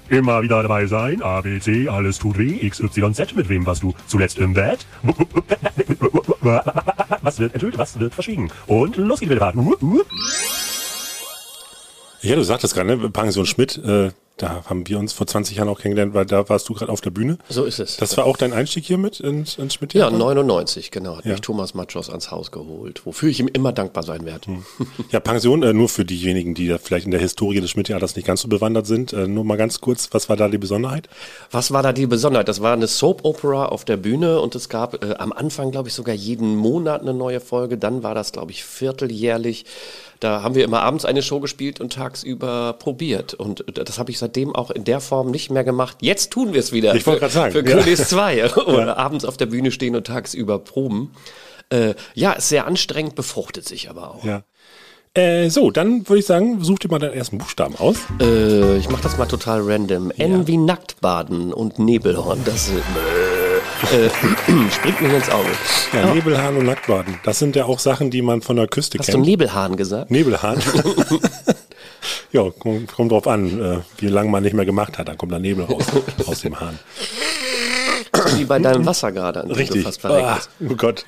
Immer 0.09 0.43
wieder 0.43 0.63
dabei 0.63 0.87
sein, 0.87 1.23
A, 1.23 1.41
B, 1.41 1.59
C, 1.61 1.89
alles 1.89 2.19
tut 2.19 2.37
weh, 2.39 2.59
X, 2.61 2.81
Y, 2.81 3.15
Z, 3.15 3.35
mit 3.35 3.49
wem 3.49 3.65
warst 3.65 3.83
du 3.83 3.95
zuletzt 4.07 4.39
im 4.39 4.53
Bett? 4.53 4.87
Was 7.23 7.39
wird 7.39 7.55
enthüllt, 7.55 7.79
was 7.79 7.99
wird 7.99 8.13
verschwiegen? 8.13 8.51
Und 8.67 8.97
los 8.97 9.21
geht's 9.21 9.33
wieder. 9.33 9.53
Ja, 12.21 12.37
du 12.37 12.43
sagtest 12.43 12.75
gerade, 12.75 12.97
ne? 12.97 13.11
Pension 13.11 13.47
Schmidt, 13.47 13.79
äh, 13.79 14.11
da 14.37 14.65
haben 14.67 14.89
wir 14.89 14.99
uns 14.99 15.13
vor 15.13 15.27
20 15.29 15.57
Jahren 15.59 15.69
auch 15.69 15.79
kennengelernt, 15.81 16.13
weil 16.13 16.27
da 16.27 16.49
warst 16.49 16.69
du 16.69 16.75
gerade 16.75 16.91
auf 16.91 17.01
der 17.01 17.11
Bühne. 17.11 17.39
So 17.49 17.65
ist 17.65 17.79
es. 17.79 17.97
Das 17.99 18.17
war 18.17 18.25
auch 18.27 18.37
dein 18.37 18.53
Einstieg 18.53 18.85
hier 18.85 18.99
mit 18.99 19.21
ins, 19.21 19.59
ins 19.59 19.75
Schmidt? 19.75 19.95
ja, 19.95 20.11
99, 20.11 20.91
genau, 20.91 21.17
hat 21.19 21.25
Ja. 21.25 21.33
mich 21.33 21.41
Thomas 21.41 21.75
Machos 21.75 22.11
ans 22.11 22.31
Haus 22.33 22.51
geholt, 22.51 23.07
wofür 23.07 23.29
ich 23.29 23.39
ihm 23.39 23.47
immer 23.49 23.73
dankbar 23.73 24.03
sein 24.03 24.27
werde. 24.27 24.59
Ja, 25.13 25.21
Pension, 25.21 25.63
äh, 25.63 25.73
nur 25.73 25.89
für 25.89 26.05
diejenigen, 26.05 26.55
die 26.55 26.67
da 26.67 26.79
vielleicht 26.79 27.05
in 27.07 27.13
der 27.13 27.21
Historie 27.21 27.61
des 27.61 27.71
Schmidt-Theaters 27.71 28.17
nicht 28.17 28.27
ganz 28.27 28.41
so 28.43 28.49
bewandert 28.49 28.87
sind. 28.87 29.13
Äh, 29.13 29.29
nur 29.29 29.45
mal 29.45 29.57
ganz 29.57 29.81
kurz, 29.81 30.09
was 30.11 30.29
war 30.29 30.37
da 30.37 30.49
die 30.49 30.59
Besonderheit? 30.59 31.09
Was 31.53 31.71
war 31.71 31.83
da 31.85 31.93
die 31.93 32.07
Besonderheit? 32.09 32.49
Das 32.49 32.61
war 32.61 32.73
eine 32.73 32.89
Soap-Opera 32.89 33.67
auf 33.67 33.85
der 33.85 33.97
Bühne 33.99 34.41
und 34.41 34.55
es 34.57 34.69
gab 34.69 35.03
äh, 35.05 35.15
am 35.15 35.33
Anfang, 35.33 35.71
glaube 35.71 35.89
ich, 35.89 35.95
sogar 35.95 36.15
jeden 36.15 36.57
Monat 36.57 37.03
eine 37.03 37.15
neue 37.15 37.39
Folge. 37.41 37.79
Dann 37.79 38.03
war 38.03 38.15
das, 38.17 38.33
glaube 38.33 38.51
ich, 38.51 38.65
vierteljährlich. 38.65 39.65
Da 40.21 40.43
haben 40.43 40.55
wir 40.55 40.65
immer 40.65 40.83
abends 40.83 41.05
eine 41.05 41.23
Show 41.23 41.41
gespielt 41.41 41.81
und 41.81 41.93
tagsüber 41.93 42.75
probiert. 42.75 43.35
Und 43.35 43.65
das 43.75 43.99
habe 43.99 44.11
ich 44.11 44.19
seitdem 44.19 44.55
auch 44.55 44.71
in 44.71 44.85
der 44.85 45.01
Form 45.01 45.31
nicht 45.31 45.51
mehr 45.51 45.65
gemacht. 45.65 45.99
Jetzt 46.01 46.31
tun 46.31 46.53
wir 46.53 46.61
es 46.61 46.73
wieder. 46.73 46.95
Ich 46.95 47.07
wollte 47.07 47.19
Für- 47.19 47.21
gerade 47.21 47.33
sagen, 47.35 47.53
Für 47.53 47.69
ja. 47.69 47.77
Königs 47.83 48.09
2. 48.09 48.55
Oder 48.57 48.97
abends 48.99 49.25
auf 49.25 49.37
der 49.37 49.47
Bühne 49.47 49.71
stehen 49.71 49.97
und 49.97 50.07
tagsüber 50.07 50.59
proben. 50.59 51.13
Äh, 51.71 51.95
ja, 52.15 52.33
ist 52.33 52.49
sehr 52.49 52.67
anstrengend, 52.67 53.15
befruchtet 53.15 53.67
sich 53.67 53.89
aber 53.91 54.15
auch. 54.15 54.25
Ja. 54.25 54.43
Äh, 55.15 55.49
so, 55.49 55.71
dann 55.71 56.09
würde 56.09 56.19
ich 56.21 56.27
sagen, 56.27 56.63
such 56.65 56.81
dir 56.81 56.89
mal 56.91 56.99
deinen 56.99 57.15
ersten 57.15 57.39
Buchstaben 57.39 57.77
aus. 57.77 57.97
Äh, 58.21 58.77
ich 58.79 58.89
mache 58.91 59.03
das 59.03 59.17
mal 59.17 59.27
total 59.27 59.61
random. 59.63 60.11
N 60.11 60.47
wie 60.47 60.57
Nacktbaden 60.57 61.53
und 61.53 61.79
Nebelhorn. 61.79 62.41
Das 62.45 62.69
äh, 62.69 62.73
äh, 63.93 64.11
springt 64.71 65.01
mir 65.01 65.17
ins 65.17 65.31
Auge. 65.31 65.49
Ja, 65.93 66.15
Nebelhahn 66.15 66.57
und 66.57 66.67
Nacktbaden. 66.67 67.19
Das 67.25 67.39
sind 67.39 67.57
ja 67.57 67.65
auch 67.65 67.79
Sachen, 67.79 68.11
die 68.11 68.23
man 68.23 68.43
von 68.43 68.57
der 68.57 68.67
Küste 68.69 68.99
Hast 68.99 69.09
du 69.09 69.13
kennt. 69.13 69.27
Nebelhahn 69.27 69.77
gesagt? 69.77 70.11
Nebelhahn. 70.11 70.61
ja, 72.33 72.51
kommt, 72.59 72.93
kommt 72.93 73.13
drauf 73.13 73.27
an, 73.27 73.61
äh, 73.61 73.79
wie 73.99 74.09
lange 74.09 74.31
man 74.31 74.43
nicht 74.43 74.55
mehr 74.55 74.65
gemacht 74.65 74.99
hat. 74.99 75.09
Dann 75.09 75.19
kommt 75.19 75.33
da 75.33 75.39
Nebel 75.39 75.65
raus 75.65 75.85
aus 76.27 76.41
dem 76.41 76.59
Hahn. 76.61 76.79
Wie 78.37 78.45
bei 78.45 78.59
deinem 78.59 78.87
Wasser 78.87 79.13
gerade, 79.13 79.43
an 79.43 79.51
Richtig. 79.51 79.83
fast 79.83 80.05
Ah, 80.05 80.41
oh 80.69 80.75
Gott. 80.77 81.05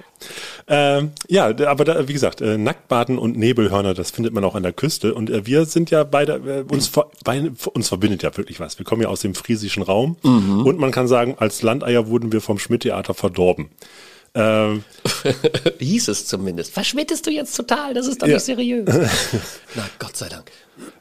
Ähm, 0.69 1.13
ja, 1.29 1.47
aber 1.67 1.85
da, 1.85 2.09
wie 2.09 2.13
gesagt, 2.13 2.41
äh, 2.41 2.59
Nacktbaden 2.59 3.19
und 3.19 3.37
Nebelhörner, 3.37 3.95
das 3.95 4.11
findet 4.11 4.33
man 4.33 4.43
auch 4.45 4.55
an 4.55 4.63
der 4.63 4.73
Küste. 4.73 5.15
Und 5.15 5.31
äh, 5.31 5.47
wir 5.47 5.65
sind 5.67 5.91
ja 5.91 6.05
beide, 6.05 6.33
äh, 6.69 6.73
uns, 6.73 6.89
ver- 6.89 7.11
bei, 7.25 7.51
uns 7.75 7.89
verbindet 7.89 8.23
ja 8.23 8.37
wirklich 8.37 8.59
was. 8.61 8.79
Wir 8.79 8.85
kommen 8.87 9.03
ja 9.03 9.09
aus 9.09 9.21
dem 9.21 9.35
friesischen 9.35 9.83
Raum. 9.83 10.17
Mhm. 10.23 10.67
Und 10.67 10.79
man 10.79 10.91
kann 10.91 11.07
sagen, 11.09 11.37
als 11.39 11.63
Landeier 11.63 12.09
wurden 12.09 12.33
wir 12.33 12.41
vom 12.41 12.59
Schmidt-Theater 12.59 13.15
verdorben. 13.15 13.69
Ähm, 14.35 14.85
Hieß 15.79 16.09
es 16.09 16.27
zumindest. 16.27 16.73
Verschmittest 16.75 17.27
du 17.27 17.31
jetzt 17.31 17.55
total? 17.57 17.95
Das 17.95 18.07
ist 18.07 18.21
doch 18.21 18.27
Ja. 18.27 18.35
nicht 18.35 18.45
seriös. 18.45 18.85
Na, 19.75 19.83
Gott 19.99 20.17
sei 20.17 20.29
Dank. 20.29 20.51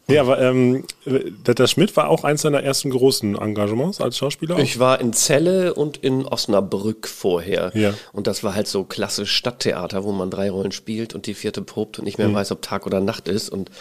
Nee, 0.08 0.20
aber 0.20 0.40
ähm, 0.40 0.84
der, 1.06 1.56
der 1.56 1.68
Schmidt 1.68 1.98
war 1.98 2.10
auch 2.10 2.24
eins 2.24 2.44
seiner 2.44 2.62
ersten 2.62 2.92
großen 2.92 3.36
Engagements 3.36 4.00
als 4.00 4.18
Schauspieler. 4.18 4.60
Ich 4.60 4.78
war 4.78 5.02
in 5.02 5.14
Celle 5.14 5.74
und 5.74 5.98
in 5.98 6.26
Osnabrück 6.28 7.08
vorher. 7.08 7.72
Ja. 7.74 7.94
Und 8.14 8.28
das 8.28 8.44
war 8.44 8.54
halt 8.54 8.68
so 8.68 8.84
klassisch 8.84 9.32
Stadttheater, 9.32 10.04
wo 10.04 10.12
man 10.12 10.30
drei 10.30 10.52
Rollen 10.52 10.72
spielt 10.72 11.16
und 11.16 11.26
die 11.26 11.34
vierte 11.34 11.64
probt 11.64 11.98
und 11.98 12.06
nicht 12.06 12.20
mehr 12.20 12.32
weiß, 12.32 12.52
ob 12.52 12.62
Tag 12.62 12.86
oder 12.86 13.02
Nacht 13.02 13.28
ist. 13.28 13.50
Und 13.50 13.72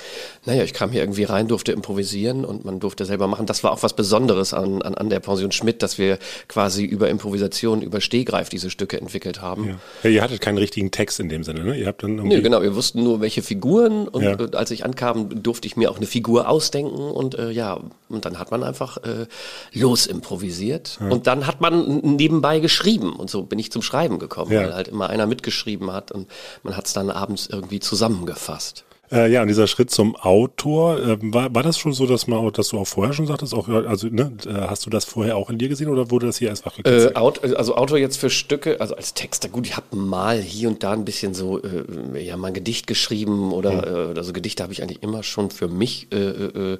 naja, 0.46 0.62
ich 0.64 0.72
kam 0.72 0.90
hier 0.92 1.02
irgendwie 1.02 1.24
rein, 1.24 1.46
durfte 1.46 1.72
improvisieren 1.72 2.46
und 2.46 2.64
man 2.64 2.80
durfte 2.80 3.04
selber 3.04 3.26
machen. 3.26 3.44
Das 3.44 3.62
war 3.62 3.72
auch 3.72 3.82
was 3.82 3.92
Besonderes 3.94 4.54
an, 4.54 4.80
an, 4.80 4.94
an 4.94 5.10
der 5.10 5.20
Pension 5.20 5.52
Schmidt, 5.52 5.82
dass 5.82 5.98
wir 5.98 6.18
quasi 6.48 6.84
über 6.84 7.10
Improvisation, 7.10 7.82
über 7.82 8.00
Stehgreif 8.00 8.48
diese 8.48 8.70
Stücke 8.70 8.98
entwickelt 8.98 9.42
haben. 9.42 9.68
ja. 9.68 9.74
ja, 10.04 10.10
ihr 10.10 10.22
hattet 10.22 10.40
keinen 10.40 10.56
richtigen 10.58 10.90
Text 10.90 11.20
in 11.20 11.28
dem 11.28 11.44
Sinne, 11.44 11.64
ne? 11.64 11.76
Ihr 11.76 11.86
habt 11.86 12.02
dann 12.02 12.16
irgendwie 12.16 12.36
Nö, 12.36 12.42
genau, 12.42 12.62
wir 12.62 12.74
wussten 12.74 13.02
nur, 13.04 13.20
welche 13.20 13.42
Figuren 13.42 14.08
und 14.08 14.22
Ja. 14.22 14.40
äh, 14.40 14.48
als 14.56 14.70
ich 14.70 14.86
ankam, 14.86 15.42
durfte 15.42 15.66
ich 15.66 15.76
mir 15.76 15.83
auch 15.90 15.96
eine 15.96 16.06
Figur 16.06 16.48
ausdenken 16.48 16.98
und 17.10 17.34
äh, 17.36 17.50
ja, 17.50 17.78
und 18.08 18.24
dann 18.24 18.38
hat 18.38 18.50
man 18.50 18.62
einfach 18.62 18.98
äh, 18.98 19.26
los 19.72 20.06
improvisiert 20.06 20.98
und 21.10 21.26
dann 21.26 21.46
hat 21.46 21.60
man 21.60 21.98
nebenbei 22.00 22.60
geschrieben 22.60 23.14
und 23.14 23.30
so 23.30 23.42
bin 23.42 23.58
ich 23.58 23.72
zum 23.72 23.82
Schreiben 23.82 24.18
gekommen, 24.18 24.52
Ja. 24.52 24.60
weil 24.62 24.74
halt 24.74 24.88
immer 24.88 25.08
einer 25.10 25.26
mitgeschrieben 25.26 25.92
hat 25.92 26.12
und 26.12 26.28
man 26.62 26.76
hat 26.76 26.86
es 26.86 26.92
dann 26.92 27.10
abends 27.10 27.46
irgendwie 27.50 27.80
zusammengefasst. 27.80 28.84
Äh, 29.12 29.30
ja, 29.30 29.42
und 29.42 29.48
dieser 29.48 29.66
Schritt 29.66 29.90
zum 29.90 30.16
Autor, 30.16 30.98
äh, 30.98 31.16
war, 31.20 31.54
war 31.54 31.62
das 31.62 31.78
schon 31.78 31.92
so, 31.92 32.06
dass, 32.06 32.26
man, 32.26 32.50
dass 32.52 32.68
du 32.68 32.78
auch 32.78 32.86
vorher 32.86 33.12
schon 33.12 33.26
sagtest, 33.26 33.54
auch, 33.54 33.68
also 33.68 34.08
ne, 34.08 34.32
äh, 34.46 34.52
hast 34.52 34.86
du 34.86 34.90
das 34.90 35.04
vorher 35.04 35.36
auch 35.36 35.50
in 35.50 35.58
dir 35.58 35.68
gesehen 35.68 35.88
oder 35.88 36.10
wurde 36.10 36.26
das 36.26 36.38
hier 36.38 36.48
erst 36.48 36.64
Äh? 36.84 37.14
Aut 37.14 37.42
also 37.44 37.76
Autor 37.76 37.98
jetzt 37.98 38.16
für 38.16 38.30
Stücke, 38.30 38.80
also 38.80 38.96
als 38.96 39.14
Texter, 39.14 39.48
gut, 39.48 39.66
ich 39.66 39.76
habe 39.76 39.94
mal 39.96 40.40
hier 40.40 40.68
und 40.68 40.82
da 40.82 40.92
ein 40.92 41.04
bisschen 41.04 41.34
so, 41.34 41.60
äh, 41.62 42.24
ja, 42.24 42.36
mal 42.36 42.48
ein 42.48 42.54
Gedicht 42.54 42.86
geschrieben 42.86 43.52
oder, 43.52 44.12
äh, 44.12 44.18
also 44.18 44.32
Gedichte 44.32 44.62
habe 44.62 44.72
ich 44.72 44.82
eigentlich 44.82 45.02
immer 45.02 45.22
schon 45.22 45.50
für 45.50 45.68
mich 45.68 46.08
äh, 46.12 46.78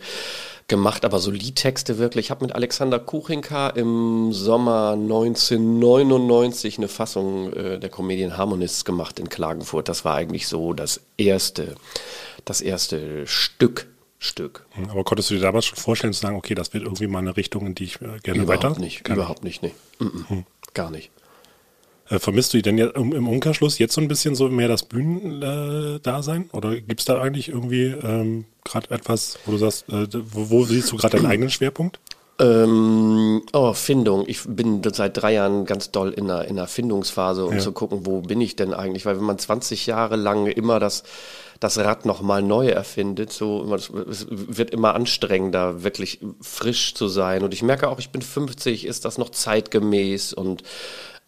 gemacht, 0.69 1.05
aber 1.05 1.19
so 1.19 1.31
Liedtexte 1.31 1.99
wirklich. 1.99 2.27
Ich 2.27 2.31
habe 2.31 2.45
mit 2.45 2.55
Alexander 2.55 2.99
Kuchinka 2.99 3.69
im 3.71 4.33
Sommer 4.33 4.93
1999 4.93 6.79
eine 6.79 6.89
Fassung 6.89 7.53
äh, 7.53 7.79
der 7.79 7.91
Comedian 7.91 8.37
Harmonists 8.37 8.85
gemacht 8.85 9.19
in 9.19 9.29
Klagenfurt. 9.29 9.89
Das 9.89 10.05
war 10.05 10.15
eigentlich 10.15 10.49
so 10.49 10.73
das 10.73 11.01
erste, 11.17 11.75
das 12.45 12.61
erste 12.61 13.27
Stück. 13.27 13.87
Stück. 14.21 14.65
Aber 14.89 15.05
konntest 15.05 15.29
du 15.29 15.35
dir 15.35 15.43
damals 15.43 15.67
schon 15.67 15.77
vorstellen 15.77 16.15
zu 16.15 16.21
sagen, 16.21 16.37
okay, 16.37 16.55
das 16.55 16.73
wird 16.73 16.85
irgendwie 16.85 17.09
mal 17.09 17.19
eine 17.19 17.37
Richtung, 17.37 17.67
in 17.67 17.75
die 17.75 17.85
ich 17.85 18.01
äh, 18.01 18.19
gerne 18.23 18.43
Überhaupt 18.43 18.65
weiter? 18.65 18.81
nicht, 18.81 19.05
Kann 19.05 19.17
überhaupt 19.17 19.45
nicht, 19.45 19.63
nee. 19.63 19.75
Mm 19.99 20.05
-mm. 20.05 20.45
Gar 20.73 20.91
nicht. 20.91 21.11
Äh, 22.11 22.19
vermisst 22.19 22.53
du 22.53 22.61
denn 22.61 22.79
im 22.79 23.29
Umkehrschluss 23.29 23.79
jetzt 23.79 23.95
so 23.95 24.01
ein 24.01 24.09
bisschen 24.09 24.35
so 24.35 24.49
mehr 24.49 24.69
das 24.69 24.83
Bühnendasein? 24.83 26.01
Dasein? 26.03 26.51
Oder 26.53 26.79
gibt 26.81 27.01
es 27.01 27.07
da 27.07 27.21
eigentlich 27.21 27.49
irgendwie 27.49 27.85
ähm, 27.85 28.45
gerade 28.65 28.91
etwas, 28.91 29.39
wo 29.47 29.53
du 29.53 29.59
sagst, 29.59 29.89
äh, 29.89 30.07
wo, 30.13 30.51
wo 30.51 30.65
siehst 30.65 30.93
du 30.93 30.97
gerade 30.97 31.17
deinen 31.17 31.27
eigenen 31.27 31.51
Schwerpunkt? 31.51 31.99
Ähm, 32.41 33.43
oh, 33.53 33.73
Findung. 33.75 34.25
Ich 34.27 34.41
bin 34.45 34.83
seit 34.93 35.17
drei 35.17 35.35
Jahren 35.35 35.67
ganz 35.67 35.93
doll 35.93 36.11
in 36.11 36.25
einer, 36.29 36.45
in 36.47 36.59
einer 36.59 36.67
Findungsphase, 36.67 37.47
um 37.47 37.55
Ja. 37.55 37.59
zu 37.61 37.73
gucken, 37.73 38.07
wo 38.07 38.21
bin 38.23 38.41
ich 38.41 38.57
denn 38.57 38.75
eigentlich? 38.75 39.07
Weil 39.07 39.17
wenn 39.19 39.25
man 39.25 39.39
20 39.39 39.87
Jahre 39.87 40.17
lang 40.17 40.47
immer 40.49 40.81
das, 40.81 41.05
das 41.61 41.79
Rad 41.79 42.07
nochmal 42.07 42.43
neu 42.43 42.67
erfindet, 42.69 43.33
so 43.33 43.73
es 43.75 44.27
wird 44.29 44.71
immer 44.71 44.95
anstrengender, 44.97 45.85
wirklich 45.85 46.19
frisch 46.41 46.95
zu 46.95 47.07
sein. 47.07 47.45
Und 47.45 47.55
ich 47.55 47.63
merke 47.63 47.89
auch, 47.89 48.01
ich 48.01 48.11
bin 48.11 48.21
50, 48.21 48.85
ist 48.85 49.05
das 49.05 49.17
noch 49.17 49.31
zeitgemäß 49.31 50.33
und 50.33 50.65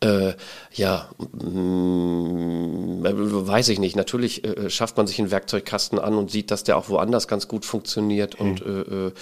äh, 0.00 0.34
ja, 0.72 1.08
mm, 1.18 3.02
weiß 3.02 3.70
ich 3.70 3.78
nicht. 3.78 3.96
Natürlich 3.96 4.44
äh, 4.44 4.68
schafft 4.68 4.96
man 4.96 5.06
sich 5.06 5.18
einen 5.18 5.30
Werkzeugkasten 5.30 5.98
an 5.98 6.14
und 6.14 6.30
sieht, 6.30 6.50
dass 6.50 6.64
der 6.64 6.76
auch 6.76 6.88
woanders 6.88 7.28
ganz 7.28 7.48
gut 7.48 7.64
funktioniert. 7.64 8.34
Und 8.34 8.60
äh, 8.60 8.80
äh, 8.80 9.12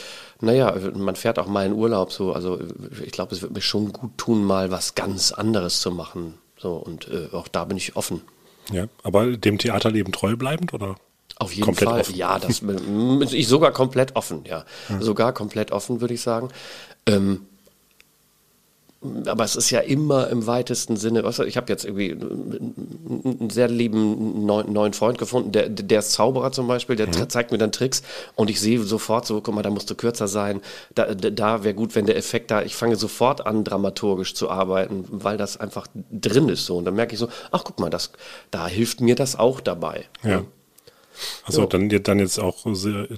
naja, 0.40 0.75
man 0.95 1.16
fährt 1.16 1.38
auch 1.38 1.47
mal 1.47 1.64
in 1.64 1.75
Urlaub 1.75 2.12
so. 2.12 2.33
Also 2.33 2.59
äh, 2.59 2.66
ich 3.04 3.12
glaube, 3.12 3.35
es 3.35 3.43
wird 3.43 3.52
mir 3.52 3.61
schon 3.61 3.93
gut 3.93 4.19
tun, 4.19 4.45
mal 4.45 4.71
was 4.71 4.95
ganz 4.95 5.33
anderes 5.33 5.81
zu 5.81 5.93
machen. 5.93 6.35
So, 6.59 6.75
und 6.75 7.09
äh, 7.09 7.28
auch 7.33 7.49
da 7.49 7.64
bin 7.64 7.76
ich 7.76 7.95
offen. 7.97 8.23
Ja, 8.73 8.87
aber 9.02 9.37
dem 9.37 9.59
Theaterleben 9.59 10.12
treu 10.12 10.37
bleibend 10.37 10.73
oder? 10.75 10.97
Auf 11.37 11.52
jeden 11.52 11.66
Komplett 11.66 11.88
Fall. 11.88 12.00
offen. 12.00 12.16
Ja, 12.16 12.38
das 12.38 12.62
ich 13.33 13.47
sogar 13.47 13.73
komplett 13.73 14.16
offen, 14.16 14.45
ja. 14.45 14.64
Sogar 15.00 15.33
komplett 15.33 15.73
offen, 15.73 16.00
würde 16.00 16.14
ich 16.14 16.23
sagen. 16.23 16.49
Ähm, 17.07 17.47
aber 19.26 19.44
es 19.44 19.56
ist 19.56 19.70
ja 19.70 19.80
immer 19.80 20.28
im 20.28 20.46
weitesten 20.46 20.96
Sinne, 20.96 21.25
weißt 21.25 21.40
du, 21.40 21.42
ich 21.44 21.56
habe 21.56 21.70
jetzt 21.73 21.84
irgendwie 21.84 22.12
einen 22.12 23.50
sehr 23.50 23.68
lieben 23.68 24.46
neuen, 24.46 24.92
Freund 24.92 25.18
gefunden, 25.18 25.52
der, 25.52 25.68
der 25.68 25.99
ist 25.99 26.12
Zauberer 26.12 26.52
zum 26.52 26.66
Beispiel, 26.66 26.96
der 26.96 27.08
Mhm. 27.08 27.28
zeigt 27.28 27.52
mir 27.52 27.58
dann 27.58 27.73
Tricks 27.73 28.02
und 28.34 28.50
ich 28.50 28.61
sehe 28.61 28.80
sofort 28.82 29.26
so, 29.26 29.40
guck 29.40 29.54
mal, 29.54 29.62
da 29.62 29.70
musst 29.70 29.90
du 29.90 29.94
kürzer 29.94 30.28
sein, 30.28 30.61
da, 30.94 31.14
da, 31.14 31.64
wäre 31.64 31.75
gut, 31.75 31.94
wenn 31.94 32.06
der 32.06 32.16
Effekt 32.16 32.50
da, 32.50 32.62
ich 32.62 32.75
fange 32.75 32.96
sofort 32.96 33.46
an, 33.46 33.64
dramaturgisch 33.64 34.34
zu 34.34 34.50
arbeiten, 34.50 35.04
weil 35.11 35.37
das 35.37 35.56
einfach 35.58 35.87
drin 36.11 36.49
ist 36.49 36.66
so 36.66 36.76
und 36.78 36.84
dann 36.84 36.94
merke 36.94 37.14
ich 37.14 37.18
so, 37.18 37.28
ach 37.50 37.64
guck 37.64 37.78
mal, 37.80 37.90
das, 37.90 38.12
da 38.50 38.66
hilft 38.66 39.00
mir 39.00 39.14
das 39.14 39.38
auch 39.38 39.61
dabei. 39.61 40.04
Ja. 40.23 40.44
Also 41.44 41.62
Ja. 41.62 41.66
dann, 41.66 41.88
dann 41.88 42.18
jetzt 42.18 42.38
auch 42.38 42.64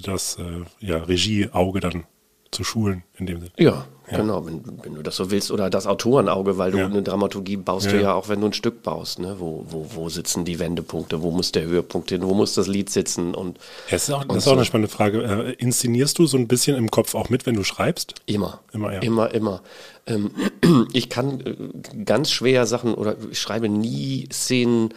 das 0.03 0.37
äh, 0.37 0.85
ja, 0.85 0.97
Regieauge 0.97 1.79
dann 1.79 2.03
zu 2.51 2.63
schulen 2.63 3.03
in 3.17 3.25
dem 3.25 3.39
Sinne. 3.39 3.51
Ja, 3.57 3.85
genau, 4.09 4.45
wenn, 4.45 4.63
wenn 4.83 4.95
du 4.95 5.01
das 5.01 5.15
so 5.17 5.31
willst. 5.31 5.51
Oder 5.51 5.69
das 5.69 5.85
Autorenauge, 5.87 6.57
weil 6.57 6.71
du 6.71 6.77
Ja. 6.79 6.85
eine 6.85 7.01
Dramaturgie 7.03 7.57
baust 7.57 7.87
Ja, 7.87 7.91
du 7.91 8.01
ja 8.01 8.13
auch, 8.13 8.29
wenn 8.29 8.39
du 8.41 8.47
ein 8.47 8.53
Stück 8.53 8.83
baust. 8.83 9.19
Ne? 9.19 9.35
Wo, 9.39 9.65
wo, 9.69 9.85
wo 9.93 10.09
sitzen 10.09 10.45
die 10.45 10.59
Wendepunkte, 10.59 11.21
wo 11.21 11.31
muss 11.31 11.51
der 11.51 11.63
Höhepunkt 11.63 12.09
hin, 12.09 12.21
wo 12.23 12.33
muss 12.33 12.53
das 12.53 12.67
Lied 12.67 12.89
sitzen 12.89 13.33
und 13.35 13.57
das 13.89 14.07
ist 14.07 14.13
auch, 14.15 14.23
das 14.25 14.37
ist 14.37 14.43
auch 14.43 14.51
so. 14.51 14.55
eine 14.57 14.65
spannende 14.65 14.89
Frage. 14.91 15.23
Äh, 15.23 15.53
inszenierst 15.53 16.17
du 16.19 16.25
so 16.25 16.37
ein 16.37 16.47
bisschen 16.47 16.77
im 16.77 16.89
Kopf 16.91 17.15
auch 17.15 17.29
mit, 17.29 17.45
wenn 17.45 17.55
du 17.55 17.63
schreibst? 17.63 18.15
Immer. 18.25 18.59
Immer, 18.73 18.93
ja. 18.93 18.99
Immer, 18.99 19.33
immer. 19.33 19.61
Ähm, 20.05 20.31
ich 20.93 21.09
kann 21.09 21.41
äh, 21.41 22.03
ganz 22.05 22.31
schwer 22.31 22.65
Sachen 22.65 22.93
oder 22.93 23.15
ich 23.31 23.39
schreibe 23.39 23.67
nie 23.69 24.27
Szenen, 24.31 24.93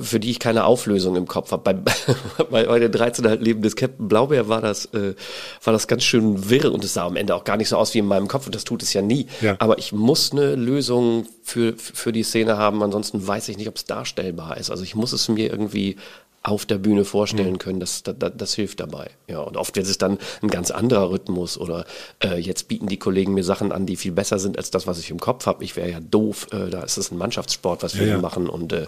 für 0.00 0.20
die 0.20 0.30
ich 0.30 0.38
keine 0.38 0.64
Auflösung 0.64 1.16
im 1.16 1.26
Kopf 1.26 1.52
habe. 1.52 1.62
Bei, 1.74 2.44
bei, 2.44 2.64
bei 2.64 2.78
der 2.78 2.88
13 2.88 3.26
halt 3.26 3.42
Leben 3.42 3.62
des 3.62 3.76
Captain 3.76 4.08
Blaubeer 4.08 4.48
war 4.48 4.60
das, 4.60 4.86
äh, 4.86 5.14
war 5.62 5.72
das 5.72 5.86
ganz 5.86 6.04
schön 6.04 6.48
wirr 6.50 6.72
und 6.72 6.84
es 6.84 6.94
sah 6.94 7.06
am 7.06 7.16
Ende 7.16 7.34
auch 7.34 7.44
gar 7.44 7.56
nicht 7.56 7.68
so 7.68 7.76
aus 7.76 7.94
wie 7.94 7.98
in 7.98 8.06
meinem 8.06 8.28
Kopf 8.28 8.46
und 8.46 8.54
das 8.54 8.64
tut 8.64 8.82
es 8.82 8.92
ja 8.92 9.02
nie. 9.02 9.26
Ja. 9.40 9.56
Aber 9.58 9.78
ich 9.78 9.92
muss 9.92 10.32
eine 10.32 10.54
Lösung 10.54 11.26
für, 11.42 11.74
für 11.76 12.12
die 12.12 12.22
Szene 12.22 12.56
haben, 12.56 12.82
ansonsten 12.82 13.26
weiß 13.26 13.48
ich 13.48 13.56
nicht, 13.56 13.68
ob 13.68 13.76
es 13.76 13.84
darstellbar 13.84 14.56
ist. 14.56 14.70
Also 14.70 14.82
ich 14.82 14.94
muss 14.94 15.12
es 15.12 15.28
mir 15.28 15.50
irgendwie 15.50 15.96
auf 16.44 16.66
der 16.66 16.78
Bühne 16.78 17.04
vorstellen 17.04 17.58
können, 17.58 17.80
das, 17.80 18.02
das, 18.04 18.14
das 18.36 18.54
hilft 18.54 18.78
dabei. 18.78 19.10
Ja, 19.26 19.40
und 19.40 19.56
oft 19.56 19.74
wird 19.76 19.86
es 19.86 19.98
dann 19.98 20.18
ein 20.42 20.48
ganz 20.48 20.70
anderer 20.70 21.10
Rhythmus 21.10 21.58
oder 21.58 21.86
äh, 22.22 22.38
jetzt 22.38 22.68
bieten 22.68 22.86
die 22.86 22.98
Kollegen 22.98 23.32
mir 23.34 23.42
Sachen 23.42 23.72
an, 23.72 23.86
die 23.86 23.96
viel 23.96 24.12
besser 24.12 24.38
sind 24.38 24.58
als 24.58 24.70
das, 24.70 24.86
was 24.86 24.98
ich 24.98 25.10
im 25.10 25.18
Kopf 25.18 25.46
habe. 25.46 25.64
Ich 25.64 25.74
wäre 25.74 25.90
ja 25.90 26.00
doof, 26.00 26.46
äh, 26.52 26.68
da 26.70 26.82
ist 26.82 26.98
es 26.98 27.10
ein 27.10 27.16
Mannschaftssport, 27.18 27.82
was 27.82 27.94
wir 27.94 28.02
Ja, 28.02 28.06
hier 28.06 28.14
ja. 28.16 28.20
machen 28.20 28.48
und, 28.48 28.72
äh, 28.74 28.86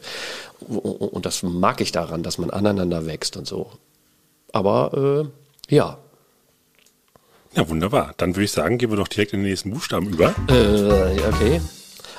und, 0.60 0.78
und 0.84 1.26
das 1.26 1.42
mag 1.42 1.80
ich 1.80 1.92
daran, 1.92 2.22
dass 2.22 2.36
man 2.38 2.50
aneinander 2.50 3.06
wächst 3.06 3.36
und 3.38 3.46
so. 3.46 3.70
Aber 4.52 5.28
äh, 5.70 5.74
ja, 5.74 5.98
Ja, 7.54 7.68
wunderbar. 7.70 8.12
Dann 8.18 8.36
würde 8.36 8.44
ich 8.44 8.52
sagen, 8.52 8.76
gehen 8.76 8.90
wir 8.90 8.96
doch 8.98 9.08
direkt 9.08 9.32
in 9.32 9.40
den 9.40 9.48
nächsten 9.48 9.70
Buchstaben 9.72 10.08
über. 10.10 10.34
äh, 10.48 11.18
okay. 11.26 11.60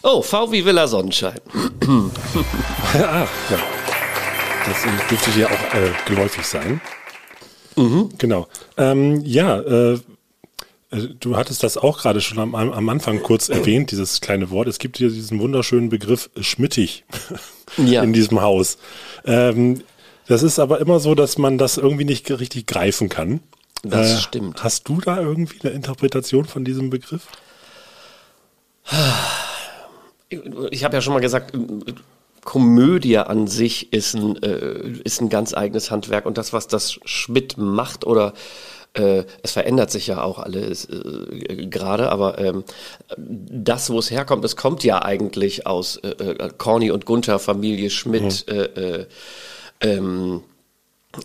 Oh, 0.02 0.24
V 0.24 0.52
wie 0.52 0.66
Villa 0.66 0.88
Sonnenschein. 0.88 1.40
ah, 2.96 3.28
ja. 3.52 3.60
Das 4.68 4.86
äh, 4.86 4.90
dürfte 5.10 5.32
dir 5.32 5.48
auch 5.50 5.74
äh, 5.76 5.92
geläufig 6.08 6.46
sein. 6.46 6.82
Genau. 8.18 8.48
Ähm, 8.76 9.22
ja, 9.24 9.60
äh, 9.60 9.94
äh, 9.94 10.00
du 11.20 11.38
hattest 11.38 11.62
das 11.64 11.78
auch 11.78 12.00
gerade 12.00 12.22
schon 12.22 12.40
am, 12.40 12.56
am 12.56 12.90
Anfang 12.90 13.22
kurz 13.22 13.50
erwähnt, 13.50 13.92
dieses 13.92 14.20
kleine 14.20 14.50
Wort. 14.50 14.68
Es 14.68 14.80
gibt 14.80 14.98
hier 14.98 15.10
diesen 15.10 15.40
wunderschönen 15.40 15.90
Begriff 15.90 16.30
äh, 16.36 16.42
schmittig 16.44 17.06
Ja. 17.78 18.02
in 18.02 18.14
diesem 18.14 18.42
Haus. 18.42 18.78
Ähm, 19.26 19.84
das 20.28 20.42
ist 20.44 20.58
aber 20.60 20.80
immer 20.80 21.00
so, 21.00 21.14
dass 21.16 21.38
man 21.38 21.58
das 21.60 21.78
irgendwie 21.78 22.06
nicht 22.06 22.30
richtig 22.32 22.66
greifen 22.66 23.10
kann. 23.10 23.42
Äh, 23.84 23.90
Das 23.90 24.24
stimmt. 24.24 24.64
Hast 24.64 24.90
du 24.90 25.00
da 25.00 25.20
irgendwie 25.22 25.60
eine 25.62 25.72
Interpretation 25.74 26.46
von 26.46 26.66
diesem 26.66 26.90
Begriff? 26.90 27.28
ich 30.72 30.84
habe 30.84 30.96
ja 30.96 31.02
schon 31.02 31.14
mal 31.14 31.20
gesagt, 31.20 31.54
Komödie 32.48 33.18
an 33.18 33.48
sich 33.48 33.92
ist 33.92 34.16
ein, 34.16 34.42
äh, 34.42 34.94
ist 35.04 35.20
ein 35.20 35.28
ganz 35.28 35.54
eigenes 35.54 35.92
Handwerk. 35.92 36.26
Und 36.26 36.38
das, 36.38 36.54
was 36.54 36.68
das 36.68 36.98
Schmidt 37.04 37.58
macht 37.58 38.08
oder 38.08 38.32
äh, 38.94 39.26
es 39.44 39.52
verändert 39.52 39.92
sich 39.92 40.08
ja 40.08 40.24
auch 40.24 40.40
alles 40.40 40.86
äh, 40.86 41.68
gerade, 41.68 42.10
aber 42.10 42.40
ähm, 42.40 42.64
das, 43.18 43.90
wo 43.90 44.00
es 44.00 44.12
herkommt, 44.12 44.46
es 44.46 44.56
kommt 44.56 44.86
ja 44.86 45.04
eigentlich 45.04 45.68
aus 45.68 45.98
äh, 45.98 46.08
äh, 46.08 46.50
Corny 46.58 46.90
und 46.90 47.06
Gunther, 47.06 47.38
Familie 47.40 47.90
Schmidt, 47.90 48.48
äh, 48.48 49.08
ähm, 49.82 50.42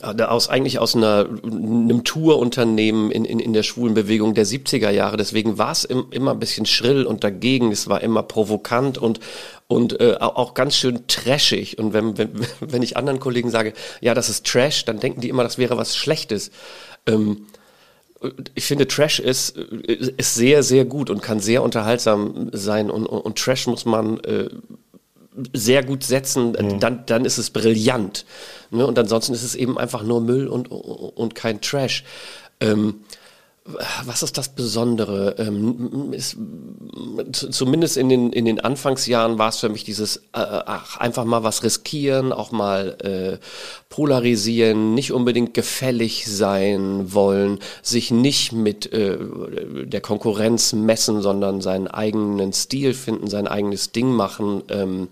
aus 0.00 0.48
eigentlich 0.48 0.78
aus 0.78 0.96
einer, 0.96 1.26
einem 1.44 2.04
Tourunternehmen 2.04 3.10
in, 3.10 3.24
in, 3.24 3.38
in 3.38 3.52
der 3.52 3.62
schwulen 3.62 3.94
Bewegung 3.94 4.34
der 4.34 4.46
70er 4.46 4.90
Jahre. 4.90 5.16
Deswegen 5.16 5.58
war 5.58 5.72
es 5.72 5.84
im, 5.84 6.06
immer 6.10 6.32
ein 6.32 6.38
bisschen 6.38 6.66
schrill 6.66 7.04
und 7.04 7.24
dagegen. 7.24 7.72
Es 7.72 7.88
war 7.88 8.00
immer 8.00 8.22
provokant 8.22 8.98
und 8.98 9.20
und 9.68 10.00
äh, 10.00 10.16
auch 10.20 10.54
ganz 10.54 10.76
schön 10.76 11.06
trashig. 11.06 11.78
Und 11.78 11.92
wenn, 11.92 12.18
wenn, 12.18 12.30
wenn 12.60 12.82
ich 12.82 12.96
anderen 12.96 13.20
Kollegen 13.20 13.50
sage, 13.50 13.72
ja, 14.00 14.14
das 14.14 14.28
ist 14.28 14.46
Trash, 14.46 14.84
dann 14.84 15.00
denken 15.00 15.20
die 15.20 15.28
immer, 15.28 15.42
das 15.42 15.58
wäre 15.58 15.76
was 15.76 15.96
Schlechtes. 15.96 16.50
Ähm, 17.06 17.46
ich 18.54 18.66
finde, 18.66 18.86
Trash 18.86 19.18
ist, 19.18 19.56
ist 19.56 20.34
sehr, 20.34 20.62
sehr 20.62 20.84
gut 20.84 21.10
und 21.10 21.22
kann 21.22 21.40
sehr 21.40 21.62
unterhaltsam 21.62 22.50
sein. 22.52 22.90
Und, 22.90 23.06
und, 23.06 23.18
und 23.18 23.38
Trash 23.38 23.66
muss 23.66 23.84
man 23.84 24.20
äh, 24.20 24.48
sehr 25.52 25.82
gut 25.84 26.04
setzen, 26.04 26.52
mhm. 26.52 26.80
dann, 26.80 27.06
dann 27.06 27.24
ist 27.24 27.38
es 27.38 27.50
brillant. 27.50 28.24
Ne? 28.70 28.86
Und 28.86 28.98
ansonsten 28.98 29.32
ist 29.32 29.42
es 29.42 29.54
eben 29.54 29.78
einfach 29.78 30.02
nur 30.02 30.20
Müll 30.20 30.46
und, 30.46 30.66
und 30.66 31.34
kein 31.34 31.60
Trash. 31.60 32.04
Ähm, 32.60 33.04
was 34.04 34.22
ist 34.22 34.38
das 34.38 34.48
Besondere? 34.48 35.36
Ähm, 35.38 36.12
ist, 36.12 36.36
zumindest 37.52 37.96
in 37.96 38.08
den, 38.08 38.32
in 38.32 38.44
den 38.44 38.58
Anfangsjahren 38.58 39.38
war 39.38 39.50
es 39.50 39.58
für 39.58 39.68
mich 39.68 39.84
dieses, 39.84 40.16
äh, 40.16 40.20
ach, 40.32 40.96
einfach 40.98 41.24
mal 41.24 41.44
was 41.44 41.62
riskieren, 41.62 42.32
auch 42.32 42.50
mal 42.50 42.96
äh, 43.02 43.38
polarisieren, 43.88 44.94
nicht 44.94 45.12
unbedingt 45.12 45.54
gefällig 45.54 46.26
sein 46.26 47.12
wollen, 47.12 47.60
sich 47.82 48.10
nicht 48.10 48.52
mit 48.52 48.92
äh, 48.92 49.18
der 49.84 50.00
Konkurrenz 50.00 50.72
messen, 50.72 51.22
sondern 51.22 51.60
seinen 51.60 51.86
eigenen 51.86 52.52
Stil 52.52 52.94
finden, 52.94 53.28
sein 53.28 53.46
eigenes 53.46 53.92
Ding 53.92 54.10
machen. 54.10 54.62
Ähm, 54.70 55.08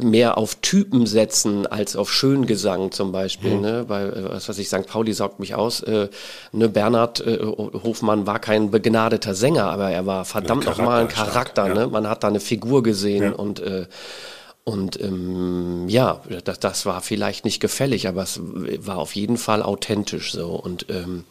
mehr 0.00 0.38
auf 0.38 0.56
Typen 0.56 1.06
setzen 1.06 1.66
als 1.66 1.96
auf 1.96 2.12
Schöngesang 2.12 2.92
zum 2.92 3.12
Beispiel. 3.12 3.54
Mhm. 3.54 3.60
Ne? 3.60 3.84
Weil, 3.88 4.12
äh, 4.12 4.30
was 4.30 4.48
weiß 4.48 4.58
ich, 4.58 4.68
St. 4.68 4.86
Pauli 4.86 5.12
saugt 5.12 5.40
mich 5.40 5.54
aus. 5.54 5.82
Äh, 5.82 6.08
ne, 6.52 6.68
Bernhard 6.68 7.20
äh, 7.20 7.38
Hofmann 7.38 8.26
war 8.26 8.38
kein 8.38 8.70
begnadeter 8.70 9.34
Sänger, 9.34 9.70
aber 9.70 9.90
er 9.90 10.06
war 10.06 10.24
verdammt 10.24 10.66
nochmal 10.66 11.02
ein 11.02 11.08
Charakter. 11.08 11.64
Stark, 11.66 11.74
ne? 11.78 11.86
Man 11.86 12.08
hat 12.08 12.24
da 12.24 12.28
eine 12.28 12.40
Figur 12.40 12.82
gesehen 12.82 13.22
ja. 13.22 13.32
und 13.32 13.60
äh, 13.60 13.86
und 14.64 14.98
ähm, 14.98 15.90
ja, 15.90 16.22
das, 16.44 16.58
das 16.58 16.86
war 16.86 17.02
vielleicht 17.02 17.44
nicht 17.44 17.60
gefällig, 17.60 18.08
aber 18.08 18.22
es 18.22 18.40
war 18.42 18.96
auf 18.96 19.14
jeden 19.14 19.36
Fall 19.36 19.62
authentisch 19.62 20.32
so. 20.32 20.52
Und 20.52 20.86
ähm, 20.88 21.24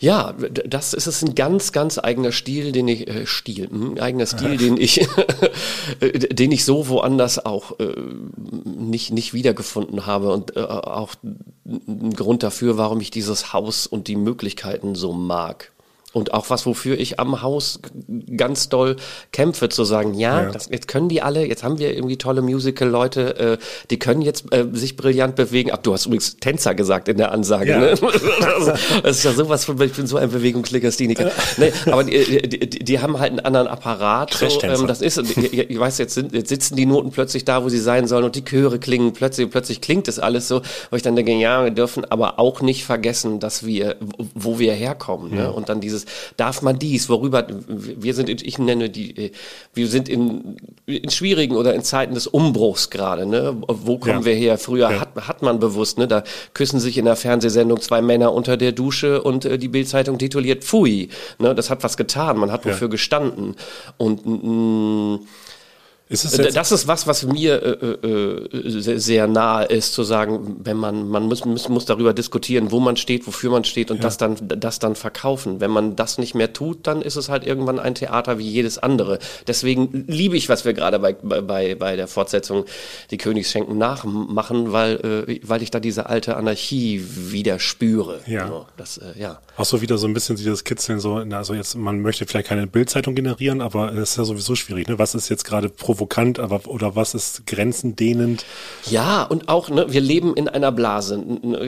ja, 0.00 0.32
das 0.32 0.94
ist 0.94 1.08
es 1.08 1.22
ein 1.22 1.34
ganz, 1.34 1.72
ganz 1.72 1.98
eigener 1.98 2.30
Stil, 2.30 2.70
den 2.70 2.86
ich 2.86 3.08
äh, 3.08 3.26
Stil, 3.26 3.68
ein 3.72 3.98
eigener 3.98 4.26
Stil, 4.26 4.56
den 4.56 4.76
ich, 4.76 5.06
den 6.00 6.52
ich 6.52 6.64
so 6.64 6.88
woanders 6.88 7.44
auch 7.44 7.80
äh, 7.80 7.94
nicht 8.64 9.10
nicht 9.12 9.34
wiedergefunden 9.34 10.06
habe 10.06 10.32
und 10.32 10.56
äh, 10.56 10.60
auch 10.60 11.14
ein 11.66 12.12
Grund 12.14 12.44
dafür, 12.44 12.78
warum 12.78 13.00
ich 13.00 13.10
dieses 13.10 13.52
Haus 13.52 13.88
und 13.88 14.06
die 14.06 14.16
Möglichkeiten 14.16 14.94
so 14.94 15.12
mag. 15.12 15.72
Und 16.14 16.32
auch 16.32 16.48
was, 16.48 16.64
wofür 16.64 16.98
ich 16.98 17.20
am 17.20 17.42
Haus 17.42 17.80
ganz 18.34 18.70
doll 18.70 18.96
kämpfe, 19.30 19.68
zu 19.68 19.84
sagen, 19.84 20.14
ja, 20.14 20.44
ja. 20.44 20.50
Das, 20.50 20.70
jetzt 20.70 20.88
können 20.88 21.10
die 21.10 21.20
alle, 21.20 21.46
jetzt 21.46 21.62
haben 21.62 21.78
wir 21.78 21.94
irgendwie 21.94 22.16
tolle 22.16 22.40
Musical-Leute, 22.40 23.36
äh, 23.38 23.58
die 23.90 23.98
können 23.98 24.22
jetzt 24.22 24.52
äh, 24.52 24.64
sich 24.72 24.96
brillant 24.96 25.36
bewegen. 25.36 25.70
Ach, 25.72 25.76
du 25.76 25.92
hast 25.92 26.06
übrigens 26.06 26.36
Tänzer 26.38 26.74
gesagt 26.74 27.08
in 27.08 27.18
der 27.18 27.32
Ansage, 27.32 27.70
ja. 27.70 27.78
ne? 27.78 27.94
Das 29.02 29.18
ist 29.18 29.24
ja 29.24 29.32
sowas 29.32 29.66
von, 29.66 29.80
ich 29.82 29.92
bin 29.92 30.06
so 30.06 30.16
ein 30.16 30.30
Bewegungslegastheniker. 30.30 31.30
nee, 31.58 31.72
aber 31.86 32.04
die, 32.04 32.48
die, 32.48 32.68
die, 32.68 33.00
haben 33.00 33.18
halt 33.18 33.30
einen 33.30 33.40
anderen 33.40 33.66
Apparat. 33.66 34.32
So, 34.32 34.46
ähm, 34.62 34.86
das 34.86 35.02
ist, 35.02 35.18
ich, 35.18 35.52
ich 35.52 35.78
weiß, 35.78 35.98
jetzt, 35.98 36.14
sind, 36.14 36.32
jetzt 36.32 36.48
sitzen 36.48 36.76
die 36.76 36.86
Noten 36.86 37.10
plötzlich 37.10 37.44
da, 37.44 37.62
wo 37.62 37.68
sie 37.68 37.78
sein 37.78 38.06
sollen 38.06 38.24
und 38.24 38.34
die 38.34 38.44
Chöre 38.44 38.78
klingen 38.78 39.12
plötzlich, 39.12 39.50
plötzlich 39.50 39.80
klingt 39.80 40.08
das 40.08 40.18
alles 40.18 40.48
so, 40.48 40.62
wo 40.90 40.96
ich 40.96 41.02
dann 41.02 41.16
denke, 41.16 41.32
ja, 41.32 41.64
wir 41.64 41.70
dürfen 41.70 42.04
aber 42.06 42.38
auch 42.38 42.62
nicht 42.62 42.84
vergessen, 42.84 43.40
dass 43.40 43.66
wir, 43.66 43.96
wo 44.34 44.58
wir 44.58 44.72
herkommen, 44.72 45.34
ne? 45.34 45.52
Und 45.52 45.68
dann 45.68 45.80
dieses, 45.80 45.97
darf 46.36 46.62
man 46.62 46.78
dies, 46.78 47.08
worüber, 47.08 47.46
wir 47.66 48.14
sind, 48.14 48.28
ich 48.28 48.58
nenne 48.58 48.90
die, 48.90 49.16
äh, 49.16 49.30
wir 49.74 49.88
sind 49.88 50.08
in, 50.08 50.56
in 50.86 51.10
schwierigen 51.10 51.56
oder 51.56 51.74
in 51.74 51.82
Zeiten 51.82 52.14
des 52.14 52.26
Umbruchs 52.26 52.90
gerade, 52.90 53.26
ne? 53.26 53.56
Wo 53.66 53.98
kommen 53.98 54.20
ja. 54.20 54.24
wir 54.24 54.34
her? 54.34 54.58
Früher 54.58 54.90
ja. 54.90 55.00
hat, 55.00 55.28
hat 55.28 55.42
man 55.42 55.58
bewusst, 55.58 55.98
ne? 55.98 56.08
Da 56.08 56.24
küssen 56.54 56.80
sich 56.80 56.98
in 56.98 57.04
der 57.04 57.16
Fernsehsendung 57.16 57.80
zwei 57.80 58.02
Männer 58.02 58.32
unter 58.32 58.56
der 58.56 58.72
Dusche 58.72 59.22
und 59.22 59.44
äh, 59.44 59.58
die 59.58 59.68
Bildzeitung 59.68 60.18
tituliert 60.18 60.64
Pfui, 60.64 61.08
ne? 61.38 61.54
Das 61.54 61.70
hat 61.70 61.84
was 61.84 61.96
getan, 61.96 62.38
man 62.38 62.52
hat 62.52 62.64
wofür 62.64 62.88
ja. 62.88 62.90
gestanden 62.90 63.56
und, 63.96 64.26
mh, 64.26 65.20
ist 66.08 66.38
jetzt 66.38 66.56
das 66.56 66.72
ist 66.72 66.88
was, 66.88 67.06
was 67.06 67.24
mir 67.24 67.62
äh, 67.62 68.06
äh, 68.06 68.80
sehr, 68.80 68.98
sehr 68.98 69.26
nahe 69.26 69.66
ist, 69.66 69.92
zu 69.92 70.02
sagen, 70.02 70.56
wenn 70.60 70.76
man, 70.76 71.08
man 71.08 71.24
muss, 71.24 71.44
muss, 71.44 71.68
muss 71.68 71.84
darüber 71.84 72.14
diskutieren, 72.14 72.70
wo 72.70 72.80
man 72.80 72.96
steht, 72.96 73.26
wofür 73.26 73.50
man 73.50 73.64
steht 73.64 73.90
und 73.90 73.98
ja. 73.98 74.02
das 74.02 74.16
dann, 74.16 74.36
das 74.40 74.78
dann 74.78 74.94
verkaufen. 74.94 75.60
Wenn 75.60 75.70
man 75.70 75.96
das 75.96 76.16
nicht 76.16 76.34
mehr 76.34 76.52
tut, 76.52 76.86
dann 76.86 77.02
ist 77.02 77.16
es 77.16 77.28
halt 77.28 77.46
irgendwann 77.46 77.78
ein 77.78 77.94
Theater 77.94 78.38
wie 78.38 78.48
jedes 78.48 78.78
andere. 78.78 79.18
Deswegen 79.46 80.04
liebe 80.06 80.36
ich, 80.36 80.48
was 80.48 80.64
wir 80.64 80.72
gerade 80.72 80.98
bei, 80.98 81.12
bei, 81.12 81.74
bei 81.74 81.96
der 81.96 82.08
Fortsetzung 82.08 82.64
Die 83.10 83.18
Königsschenken 83.18 83.76
nachmachen, 83.76 84.72
weil, 84.72 85.26
äh, 85.28 85.40
weil 85.42 85.62
ich 85.62 85.70
da 85.70 85.78
diese 85.78 86.06
alte 86.06 86.36
Anarchie 86.36 87.04
wieder 87.06 87.58
spüre. 87.58 88.20
Ja. 88.26 88.48
So, 88.48 88.66
das, 88.78 88.96
äh, 88.98 89.12
ja. 89.18 89.40
Auch 89.56 89.66
so 89.66 89.82
wieder 89.82 89.98
so 89.98 90.06
ein 90.06 90.14
bisschen 90.14 90.36
dieses 90.36 90.64
Kitzeln, 90.64 91.00
so, 91.00 91.16
also 91.16 91.52
jetzt, 91.52 91.74
man 91.74 92.00
möchte 92.00 92.24
vielleicht 92.26 92.48
keine 92.48 92.66
Bildzeitung 92.66 93.14
generieren, 93.14 93.60
aber 93.60 93.92
es 93.92 94.10
ist 94.10 94.16
ja 94.16 94.24
sowieso 94.24 94.54
schwierig, 94.54 94.88
ne? 94.88 94.98
Was 94.98 95.14
ist 95.14 95.28
jetzt 95.28 95.44
gerade 95.44 95.68
pro 95.68 95.97
provokant, 95.98 96.38
aber 96.38 96.60
oder 96.66 96.96
was 96.96 97.14
ist 97.14 97.46
grenzendehnend? 97.46 98.44
Ja, 98.90 99.24
und 99.24 99.48
auch, 99.48 99.68
ne, 99.68 99.86
wir 99.88 100.00
leben 100.00 100.34
in 100.34 100.48
einer 100.48 100.72
Blase. 100.72 101.22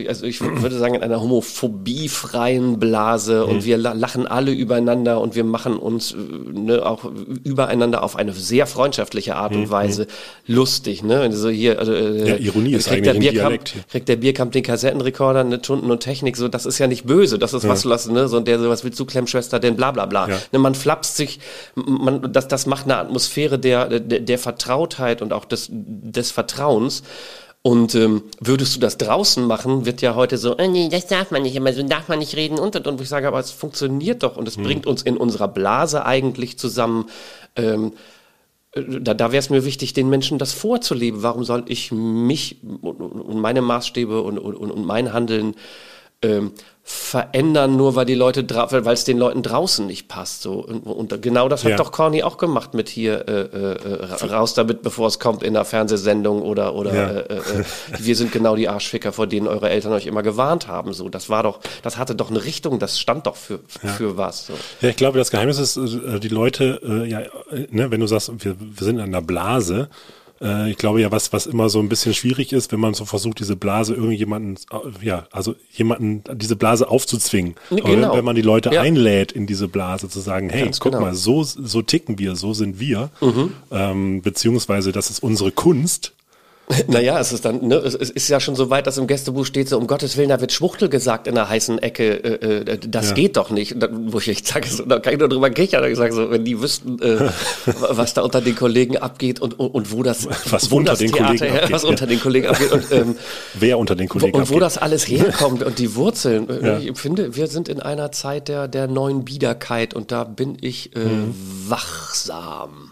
Also 0.08 0.24
ich 0.26 0.40
würde 0.40 0.78
sagen, 0.78 0.94
in 0.94 1.02
einer 1.02 1.20
homophobiefreien 1.20 2.78
Blase 2.78 3.44
und 3.44 3.56
mhm. 3.56 3.64
wir 3.64 3.76
lachen 3.76 4.26
alle 4.26 4.52
übereinander 4.52 5.20
und 5.20 5.34
wir 5.34 5.44
machen 5.44 5.76
uns 5.76 6.14
ne, 6.52 6.84
auch 6.84 7.04
übereinander 7.44 8.02
auf 8.02 8.16
eine 8.16 8.32
sehr 8.32 8.66
freundschaftliche 8.66 9.36
Art 9.36 9.54
und 9.54 9.62
mhm. 9.62 9.70
Weise 9.70 10.06
lustig. 10.46 11.02
Ne? 11.02 11.20
Also 11.20 11.48
hier, 11.48 11.78
also, 11.78 11.92
äh, 11.92 12.28
ja, 12.28 12.36
Ironie 12.36 12.74
ist 12.74 12.88
eigentlich 12.88 13.12
der 13.12 13.18
Bierkamp, 13.18 13.60
Kriegt 13.90 14.08
der 14.08 14.16
Bierkamp 14.16 14.52
den 14.52 14.62
Kassettenrekorder, 14.62 15.40
eine 15.40 15.60
Tunden 15.60 15.90
und 15.90 16.00
Technik, 16.00 16.36
so, 16.36 16.48
das 16.48 16.66
ist 16.66 16.78
ja 16.78 16.86
nicht 16.86 17.04
böse, 17.04 17.38
das 17.38 17.52
ist 17.52 17.64
ja. 17.64 17.70
was, 17.70 17.88
was, 17.88 18.08
ne, 18.08 18.28
so, 18.28 18.36
und 18.36 18.46
der 18.46 18.58
so, 18.58 18.68
was 18.68 18.84
willst 18.84 18.98
du, 19.00 19.04
Klemmschwester, 19.04 19.58
denn 19.58 19.76
bla 19.76 19.90
bla 19.90 20.06
bla. 20.06 20.28
Ja. 20.28 20.38
Ne, 20.52 20.58
man 20.58 20.74
flapst 20.74 21.16
sich, 21.16 21.40
man, 21.74 22.32
das, 22.32 22.48
das 22.48 22.66
macht 22.66 22.84
eine 22.84 22.96
Atmosphäre 22.96 23.58
der, 23.58 23.88
der, 23.88 24.19
der 24.20 24.38
Vertrautheit 24.38 25.22
und 25.22 25.32
auch 25.32 25.44
des, 25.44 25.68
des 25.70 26.30
Vertrauens. 26.30 27.02
Und 27.62 27.94
ähm, 27.94 28.22
würdest 28.40 28.74
du 28.74 28.80
das 28.80 28.96
draußen 28.96 29.46
machen, 29.46 29.84
wird 29.84 30.00
ja 30.00 30.14
heute 30.14 30.38
so, 30.38 30.56
äh, 30.56 30.66
nee, 30.66 30.88
das 30.88 31.06
darf 31.08 31.30
man 31.30 31.42
nicht, 31.42 31.56
immer 31.56 31.74
so 31.74 31.82
darf 31.82 32.08
man 32.08 32.18
nicht 32.18 32.34
reden 32.34 32.58
und 32.58 32.74
und 32.74 32.86
und. 32.86 32.98
Wo 32.98 33.02
ich 33.02 33.08
sage, 33.08 33.28
aber 33.28 33.38
es 33.38 33.50
funktioniert 33.50 34.22
doch 34.22 34.38
und 34.38 34.48
es 34.48 34.56
hm. 34.56 34.64
bringt 34.64 34.86
uns 34.86 35.02
in 35.02 35.18
unserer 35.18 35.48
Blase 35.48 36.06
eigentlich 36.06 36.58
zusammen. 36.58 37.10
Ähm, 37.56 37.92
äh, 38.72 38.82
da, 39.00 39.12
da 39.12 39.32
wäre 39.32 39.40
es 39.40 39.50
mir 39.50 39.66
wichtig, 39.66 39.92
den 39.92 40.08
Menschen 40.08 40.38
das 40.38 40.54
vorzuleben. 40.54 41.22
Warum 41.22 41.44
soll 41.44 41.64
ich 41.66 41.92
mich 41.92 42.62
und 42.62 43.40
meine 43.40 43.60
Maßstäbe 43.60 44.22
und, 44.22 44.38
und, 44.38 44.56
und 44.56 44.86
mein 44.86 45.12
Handeln 45.12 45.54
ähm, 46.22 46.52
verändern, 46.82 47.76
nur 47.76 47.94
weil 47.94 48.04
die 48.04 48.16
Leute, 48.16 48.44
weil 48.50 48.94
es 48.94 49.04
den 49.04 49.16
Leuten 49.16 49.42
draußen 49.42 49.86
nicht 49.86 50.08
passt. 50.08 50.42
So 50.42 50.54
und, 50.54 50.80
und 50.80 51.22
genau 51.22 51.48
das 51.48 51.62
hat 51.62 51.70
ja. 51.70 51.76
doch 51.76 51.92
Corny 51.92 52.24
auch 52.24 52.36
gemacht 52.36 52.74
mit 52.74 52.88
hier 52.88 53.28
äh, 53.28 53.42
äh, 53.42 54.24
raus 54.26 54.54
damit, 54.54 54.82
bevor 54.82 55.06
es 55.06 55.20
kommt 55.20 55.44
in 55.44 55.54
der 55.54 55.64
Fernsehsendung 55.64 56.42
oder 56.42 56.74
oder 56.74 56.94
ja. 56.94 57.10
äh, 57.10 57.36
äh, 57.36 57.64
wir 57.98 58.16
sind 58.16 58.32
genau 58.32 58.56
die 58.56 58.68
Arschficker, 58.68 59.12
vor 59.12 59.28
denen 59.28 59.46
eure 59.46 59.70
Eltern 59.70 59.92
euch 59.92 60.06
immer 60.06 60.24
gewarnt 60.24 60.66
haben. 60.66 60.92
So, 60.92 61.08
das 61.08 61.30
war 61.30 61.44
doch, 61.44 61.60
das 61.82 61.96
hatte 61.96 62.16
doch 62.16 62.30
eine 62.30 62.44
Richtung, 62.44 62.80
das 62.80 62.98
stand 62.98 63.26
doch 63.26 63.36
für 63.36 63.60
ja. 63.82 63.90
für 63.90 64.16
was. 64.16 64.46
So. 64.46 64.54
Ja, 64.80 64.88
ich 64.88 64.96
glaube, 64.96 65.16
das 65.16 65.30
Geheimnis 65.30 65.58
ist, 65.58 65.76
äh, 65.76 66.18
die 66.18 66.28
Leute, 66.28 66.80
äh, 66.82 67.08
ja, 67.08 67.20
ne, 67.70 67.90
wenn 67.90 68.00
du 68.00 68.08
sagst, 68.08 68.32
wir, 68.38 68.56
wir 68.58 68.84
sind 68.84 68.96
in 68.96 69.02
einer 69.02 69.22
Blase 69.22 69.88
äh, 70.42 70.70
ich 70.70 70.76
glaube 70.76 71.00
ja, 71.00 71.12
was, 71.12 71.32
was 71.32 71.46
immer 71.46 71.68
so 71.68 71.80
ein 71.80 71.88
bisschen 71.88 72.14
schwierig 72.14 72.52
ist, 72.52 72.72
wenn 72.72 72.80
man 72.80 72.94
so 72.94 73.04
versucht, 73.04 73.40
diese 73.40 73.56
Blase 73.56 73.94
irgendjemanden, 73.94 74.58
äh, 74.72 75.06
ja, 75.06 75.26
also 75.30 75.54
jemanden, 75.72 76.22
diese 76.34 76.56
Blase 76.56 76.88
aufzuzwingen. 76.88 77.54
Genau. 77.70 77.84
Wenn, 77.84 78.02
wenn, 78.02 78.24
man 78.24 78.36
die 78.36 78.42
Leute 78.42 78.70
ja. 78.72 78.80
einlädt 78.80 79.32
in 79.32 79.46
diese 79.46 79.68
Blase, 79.68 80.08
zu 80.08 80.20
sagen, 80.20 80.50
hey, 80.50 80.64
Ganz 80.64 80.80
guck 80.80 80.92
genau. 80.92 81.04
mal, 81.04 81.14
so, 81.14 81.42
so 81.42 81.82
ticken 81.82 82.18
wir, 82.18 82.36
so 82.36 82.54
sind 82.54 82.80
wir, 82.80 83.10
mhm. 83.20 83.52
ähm, 83.70 84.22
beziehungsweise 84.22 84.92
das 84.92 85.10
ist 85.10 85.22
unsere 85.22 85.52
Kunst, 85.52 86.12
Naja, 86.88 87.18
es 87.18 87.32
ist 87.32 87.44
dann, 87.44 87.66
ne, 87.66 87.76
es 87.76 87.94
ist 87.94 88.28
ja 88.28 88.40
schon 88.40 88.54
so 88.56 88.70
weit, 88.70 88.86
dass 88.86 88.98
im 88.98 89.06
Gästebuch 89.06 89.46
steht 89.46 89.68
so, 89.68 89.78
um 89.78 89.86
Gottes 89.86 90.16
Willen, 90.16 90.28
da 90.28 90.40
wird 90.40 90.52
Schwuchtel 90.52 90.88
gesagt 90.88 91.26
in 91.26 91.34
der 91.34 91.48
heißen 91.48 91.78
Ecke, 91.78 92.12
äh, 92.24 92.72
äh, 92.72 92.78
das 92.78 93.10
ja. 93.10 93.14
geht 93.14 93.36
doch 93.36 93.50
nicht. 93.50 93.80
Da, 93.80 93.88
wo 93.90 94.18
ich 94.18 94.28
echt 94.28 94.46
sage, 94.46 94.68
so, 94.68 94.84
da 94.84 94.98
kann 94.98 95.12
ich 95.12 95.18
nur 95.18 95.28
drüber 95.28 95.50
kichern, 95.50 95.84
ich 95.90 95.96
sage 95.96 96.12
so, 96.12 96.30
wenn 96.30 96.44
die 96.44 96.60
wüssten, 96.60 97.00
äh, 97.00 97.30
was 97.90 98.14
da 98.14 98.22
unter 98.22 98.40
den 98.40 98.56
Kollegen 98.56 98.96
abgeht 98.96 99.40
und, 99.40 99.58
und, 99.58 99.68
und 99.68 99.92
wo 99.92 100.02
das, 100.02 100.28
was 100.50 100.70
wo 100.70 100.76
unter 100.76 100.92
das 100.92 101.00
den 101.00 101.12
Theater 101.12 101.26
Kollegen 101.26 101.52
her, 101.52 101.62
abgeht, 101.62 101.74
was 101.74 101.84
unter 101.84 102.06
den 102.06 102.20
Kollegen 102.20 102.46
abgeht 102.48 102.72
und, 102.72 102.92
ähm, 102.92 103.16
wer 103.54 103.78
unter 103.78 103.96
den 103.96 104.08
Kollegen 104.08 104.32
wo, 104.32 104.38
und 104.38 104.42
abgeht. 104.42 104.56
wo 104.56 104.60
das 104.60 104.78
alles 104.78 105.08
herkommt 105.08 105.62
und 105.62 105.78
die 105.78 105.94
Wurzeln. 105.94 106.48
Ja. 106.62 106.78
Ich 106.78 106.98
finde, 106.98 107.36
wir 107.36 107.46
sind 107.46 107.68
in 107.68 107.80
einer 107.80 108.12
Zeit 108.12 108.48
der, 108.48 108.68
der 108.68 108.86
neuen 108.86 109.24
Biederkeit 109.24 109.94
und 109.94 110.12
da 110.12 110.24
bin 110.24 110.56
ich 110.60 110.94
äh, 110.94 111.00
mhm. 111.00 111.34
wachsam. 111.68 112.89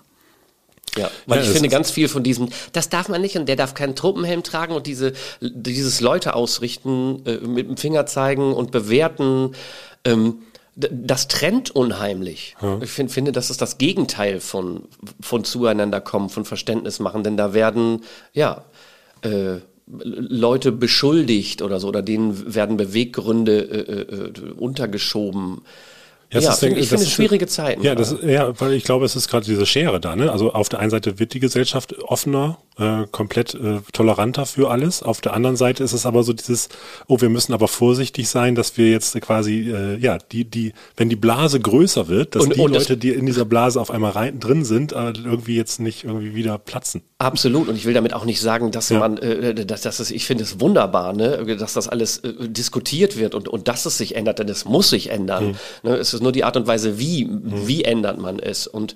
Ja, 0.99 1.11
weil 1.27 1.39
Ja, 1.39 1.45
ich 1.45 1.51
finde 1.51 1.69
ganz 1.69 1.91
viel 1.91 2.09
von 2.09 2.23
diesem, 2.23 2.49
das 2.73 2.89
darf 2.89 3.09
man 3.09 3.21
nicht 3.21 3.37
und 3.37 3.49
der 3.49 3.57
darf 3.57 3.75
keinen 3.75 3.95
Truppenhelm 3.95 4.43
tragen 4.43 4.75
und 4.75 4.87
diese, 4.87 5.13
dieses 5.41 6.01
Leute 6.01 6.35
ausrichten, 6.35 7.23
äh, 7.25 7.37
mit 7.37 7.69
dem 7.69 7.77
Finger 7.77 8.07
zeigen 8.07 8.53
und 8.53 8.71
bewerten, 8.71 9.53
ähm, 10.05 10.43
das 10.77 11.27
trennt 11.27 11.71
unheimlich. 11.73 12.55
Ich 12.83 12.91
find, 12.91 13.11
finde, 13.11 13.33
das 13.33 13.51
ist 13.51 13.61
das 13.61 13.79
Gegenteil 13.79 14.39
von, 14.39 14.83
von 15.21 15.43
zueinander 15.43 16.01
kommen, 16.01 16.29
von 16.29 16.45
Verständnis 16.45 17.01
machen, 17.01 17.25
denn 17.25 17.37
da 17.37 17.53
werden, 17.53 18.05
ja, 18.33 18.65
äh, 19.23 19.57
Leute 19.91 20.71
beschuldigt 20.71 21.63
oder 21.63 21.81
so, 21.81 21.89
oder 21.89 22.03
denen 22.03 22.55
werden 22.55 22.77
Beweggründe 22.77 23.59
äh, 23.59 24.51
äh, 24.51 24.53
untergeschoben. 24.53 25.63
Ja, 26.31 26.41
Ja, 26.41 26.49
es 26.49 26.55
ist- 26.57 26.61
find- 26.61 26.77
ich 26.79 26.89
finde 26.89 27.05
ist- 27.05 27.11
schwierige 27.11 27.47
Zeiten. 27.47 27.83
Ja, 27.83 27.95
das, 27.95 28.15
ja, 28.23 28.53
weil 28.61 28.75
ich 28.75 28.85
glaube, 28.85 29.05
es 29.07 29.17
ist 29.17 29.29
gerade 29.29 29.47
diese 29.47 29.65
Schere 29.65 29.99
da. 29.99 30.15
Ne? 30.15 30.31
Also 30.31 30.53
auf 30.53 30.69
der 30.69 30.79
einen 30.81 30.91
Seite 30.91 31.19
wird 31.19 31.33
die 31.33 31.41
Gesellschaft 31.41 31.99
offener, 32.03 32.59
äh, 32.79 33.07
komplett 33.11 33.55
äh, 33.55 33.79
toleranter 33.93 34.45
für 34.45 34.71
alles. 34.71 35.03
Auf 35.03 35.21
der 35.23 35.33
anderen 35.33 35.57
Seite 35.57 35.83
ist 35.83 35.93
es 35.95 36.05
aber 36.05 36.23
so 36.25 36.33
dieses, 36.35 36.69
oh, 37.07 37.21
wir 37.21 37.31
müssen 37.31 37.55
aber 37.55 37.67
vorsichtig 37.67 38.29
sein, 38.29 38.55
dass 38.55 38.77
wir 38.77 38.91
jetzt 38.91 39.19
quasi, 39.23 39.71
äh, 39.71 39.97
ja, 39.97 40.19
die, 40.19 40.45
die, 40.45 40.75
wenn 40.99 41.09
die 41.09 41.17
Blase 41.17 41.61
größer 41.61 42.09
wird, 42.09 42.35
dass 42.35 42.45
Und- 42.45 42.57
die 42.57 42.61
und 42.61 42.73
Leute, 42.75 42.99
die 42.99 43.09
in 43.11 43.25
dieser 43.25 43.47
Blase 43.47 43.81
auf 43.81 43.91
einmal 43.91 44.11
rein 44.13 44.39
drin 44.39 44.65
sind, 44.67 44.93
äh, 44.93 45.13
irgendwie 45.25 45.57
jetzt 45.57 45.81
nicht 45.81 46.05
irgendwie 46.05 46.35
wieder 46.35 46.59
platzen. 46.59 47.01
Absolut. 47.17 47.69
Und 47.69 47.77
ich 47.77 47.87
will 47.87 47.95
damit 47.95 48.13
auch 48.13 48.27
nicht 48.27 48.41
sagen, 48.41 48.71
dass 48.71 48.91
Ja. 48.91 48.99
man, 48.99 49.17
äh, 49.19 49.55
dass, 49.65 49.81
dass 49.81 49.99
es, 49.99 50.11
ich 50.11 50.27
finde 50.27 50.45
es 50.45 50.61
wunderbar, 50.61 51.15
ne, 51.15 51.57
dass 51.59 51.73
das 51.73 51.89
alles 51.89 52.19
äh, 52.19 52.33
diskutiert 52.49 53.17
wird 53.19 53.35
und, 53.35 53.49
und 53.49 53.67
dass 53.67 53.87
es 53.87 53.97
sich 53.99 54.15
ändert, 54.15 54.39
denn 54.41 54.49
es 54.51 54.67
muss 54.67 54.91
sich 54.91 55.09
ändern. 55.11 55.57
Ne, 55.83 55.97
es 55.97 56.18
ist 56.19 56.23
nur 56.23 56.33
die 56.33 56.45
Art 56.45 56.57
und 56.57 56.67
Weise, 56.67 56.99
wie, 56.99 57.29
wie 57.31 57.85
ändert 57.85 58.19
man 58.19 58.39
es. 58.39 58.67
Und 58.67 58.95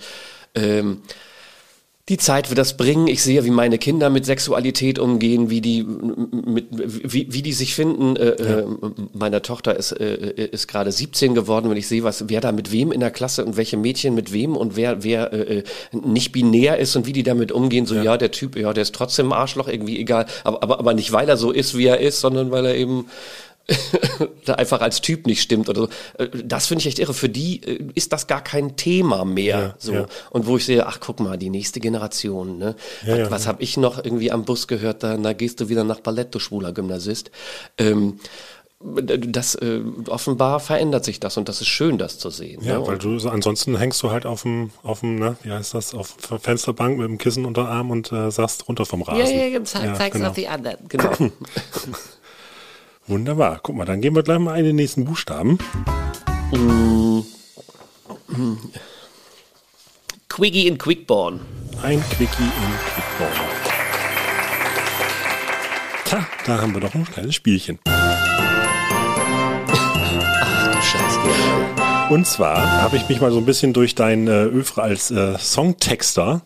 ähm, 0.54 1.02
die 2.08 2.16
Zeit 2.16 2.50
wird 2.50 2.58
das 2.58 2.76
bringen. 2.76 3.06
Ich 3.06 3.22
sehe, 3.22 3.44
wie 3.44 3.50
meine 3.50 3.78
Kinder 3.78 4.10
mit 4.10 4.26
Sexualität 4.26 4.98
umgehen, 4.98 5.50
wie 5.50 5.60
die 5.60 5.84
mit, 5.84 6.66
wie, 6.70 7.32
wie 7.32 7.42
die 7.42 7.52
sich 7.52 7.76
finden. 7.76 8.16
Äh, 8.16 8.30
äh, 8.30 8.66
meine 9.12 9.40
Tochter 9.40 9.76
ist, 9.76 9.92
äh, 9.92 10.48
ist 10.50 10.66
gerade 10.66 10.90
17 10.90 11.32
geworden, 11.34 11.70
wenn 11.70 11.76
ich 11.76 11.86
sehe, 11.86 12.02
was 12.02 12.28
wer 12.28 12.40
da 12.40 12.50
mit 12.50 12.72
wem 12.72 12.90
in 12.90 12.98
der 12.98 13.12
Klasse 13.12 13.44
und 13.44 13.56
welche 13.56 13.76
Mädchen 13.76 14.16
mit 14.16 14.32
wem 14.32 14.56
und 14.56 14.74
wer 14.74 15.04
wer 15.04 15.32
äh, 15.32 15.58
äh, 15.58 15.62
nicht 15.92 16.32
binär 16.32 16.78
ist 16.78 16.96
und 16.96 17.06
wie 17.06 17.12
die 17.12 17.22
damit 17.22 17.52
umgehen. 17.52 17.86
So 17.86 17.94
ja, 17.94 18.16
der 18.16 18.32
Typ, 18.32 18.56
ja, 18.56 18.72
der 18.72 18.82
ist 18.82 18.96
trotzdem 18.96 19.28
ein 19.28 19.38
Arschloch 19.38 19.68
irgendwie 19.68 20.00
egal, 20.00 20.26
aber 20.42 20.64
aber 20.64 20.80
aber 20.80 20.94
nicht 20.94 21.12
weil 21.12 21.28
er 21.28 21.36
so 21.36 21.52
ist, 21.52 21.78
wie 21.78 21.86
er 21.86 22.00
ist, 22.00 22.20
sondern 22.20 22.50
weil 22.50 22.66
er 22.66 22.74
eben 22.74 23.06
da 24.44 24.54
einfach 24.54 24.80
als 24.80 25.00
Typ 25.00 25.26
nicht 25.26 25.42
stimmt 25.42 25.68
oder 25.68 25.82
so. 25.82 25.88
Äh, 26.22 26.28
Das 26.44 26.66
finde 26.66 26.80
ich 26.80 26.86
echt 26.86 26.98
irre. 26.98 27.14
Für 27.14 27.28
die 27.28 27.62
äh, 27.62 27.84
ist 27.94 28.12
das 28.12 28.26
gar 28.26 28.42
kein 28.42 28.76
Thema 28.76 29.24
mehr. 29.24 29.58
Ja, 29.58 29.74
so. 29.78 29.92
ja. 29.92 30.06
Und 30.30 30.46
wo 30.46 30.56
ich 30.56 30.64
sehe, 30.64 30.86
ach 30.86 30.98
guck 31.00 31.20
mal, 31.20 31.36
die 31.38 31.50
nächste 31.50 31.80
Generation, 31.80 32.58
ne? 32.58 32.74
Ja, 33.06 33.12
was 33.12 33.18
ja, 33.18 33.30
was 33.30 33.44
ja. 33.44 33.48
habe 33.48 33.62
ich 33.62 33.76
noch 33.76 34.04
irgendwie 34.04 34.30
am 34.32 34.44
Bus 34.44 34.66
gehört, 34.68 35.02
da, 35.02 35.16
da 35.16 35.32
gehst 35.32 35.60
du 35.60 35.68
wieder 35.68 35.84
nach 35.84 36.00
Ballett, 36.00 36.34
du 36.34 36.38
schwuler 36.38 36.72
Gymnasist. 36.72 37.30
Ähm, 37.78 38.18
das 38.84 39.54
äh, 39.54 39.80
offenbar 40.08 40.58
verändert 40.58 41.04
sich 41.04 41.20
das 41.20 41.36
und 41.36 41.48
das 41.48 41.60
ist 41.60 41.68
schön, 41.68 41.98
das 41.98 42.18
zu 42.18 42.30
sehen. 42.30 42.60
Ja, 42.64 42.80
ne? 42.80 42.86
weil 42.88 42.98
du 42.98 43.16
so- 43.20 43.30
ansonsten 43.30 43.76
hängst 43.78 44.02
du 44.02 44.10
halt 44.10 44.26
auf 44.26 44.42
dem, 44.42 44.70
auf 44.82 45.00
dem, 45.00 45.20
ne, 45.20 45.36
wie 45.44 45.52
heißt 45.52 45.74
das, 45.74 45.94
auf 45.94 46.16
der 46.28 46.40
Fensterbank 46.40 46.98
mit 46.98 47.06
dem 47.06 47.16
Kissen 47.18 47.44
unter 47.44 47.68
Arm 47.68 47.92
und 47.92 48.10
äh, 48.10 48.30
sagst 48.32 48.66
runter 48.68 48.84
vom 48.84 49.02
Rasen. 49.02 49.24
ja, 49.24 49.42
ja, 49.42 49.46
ja, 49.46 49.62
zeig, 49.64 49.96
zeig's 49.96 50.16
genau. 50.16 50.30
auf 50.30 50.34
die 50.34 50.48
anderen. 50.48 50.78
Genau. 50.88 51.10
Wunderbar. 53.06 53.60
Guck 53.62 53.76
mal, 53.76 53.84
dann 53.84 54.00
gehen 54.00 54.14
wir 54.14 54.22
gleich 54.22 54.38
mal 54.38 54.58
in 54.58 54.64
den 54.64 54.76
nächsten 54.76 55.04
Buchstaben. 55.04 55.58
Quiggy 60.28 60.66
in 60.66 60.78
Quickborn. 60.78 61.40
Ein 61.82 62.02
Quickie 62.10 62.42
in 62.42 62.72
Quickborn. 62.94 63.32
Tja, 66.04 66.26
da 66.46 66.60
haben 66.60 66.74
wir 66.74 66.80
doch 66.80 66.94
ein 66.94 67.04
kleines 67.04 67.34
Spielchen. 67.34 67.78
Ach 69.64 70.66
du 70.72 70.82
Scheiße. 70.82 71.18
Und 72.10 72.26
zwar 72.26 72.82
habe 72.82 72.96
ich 72.96 73.08
mich 73.08 73.20
mal 73.20 73.32
so 73.32 73.38
ein 73.38 73.46
bisschen 73.46 73.72
durch 73.72 73.94
dein 73.94 74.28
äh, 74.28 74.44
Övre 74.44 74.82
als 74.82 75.10
äh, 75.10 75.38
Songtexter 75.38 76.42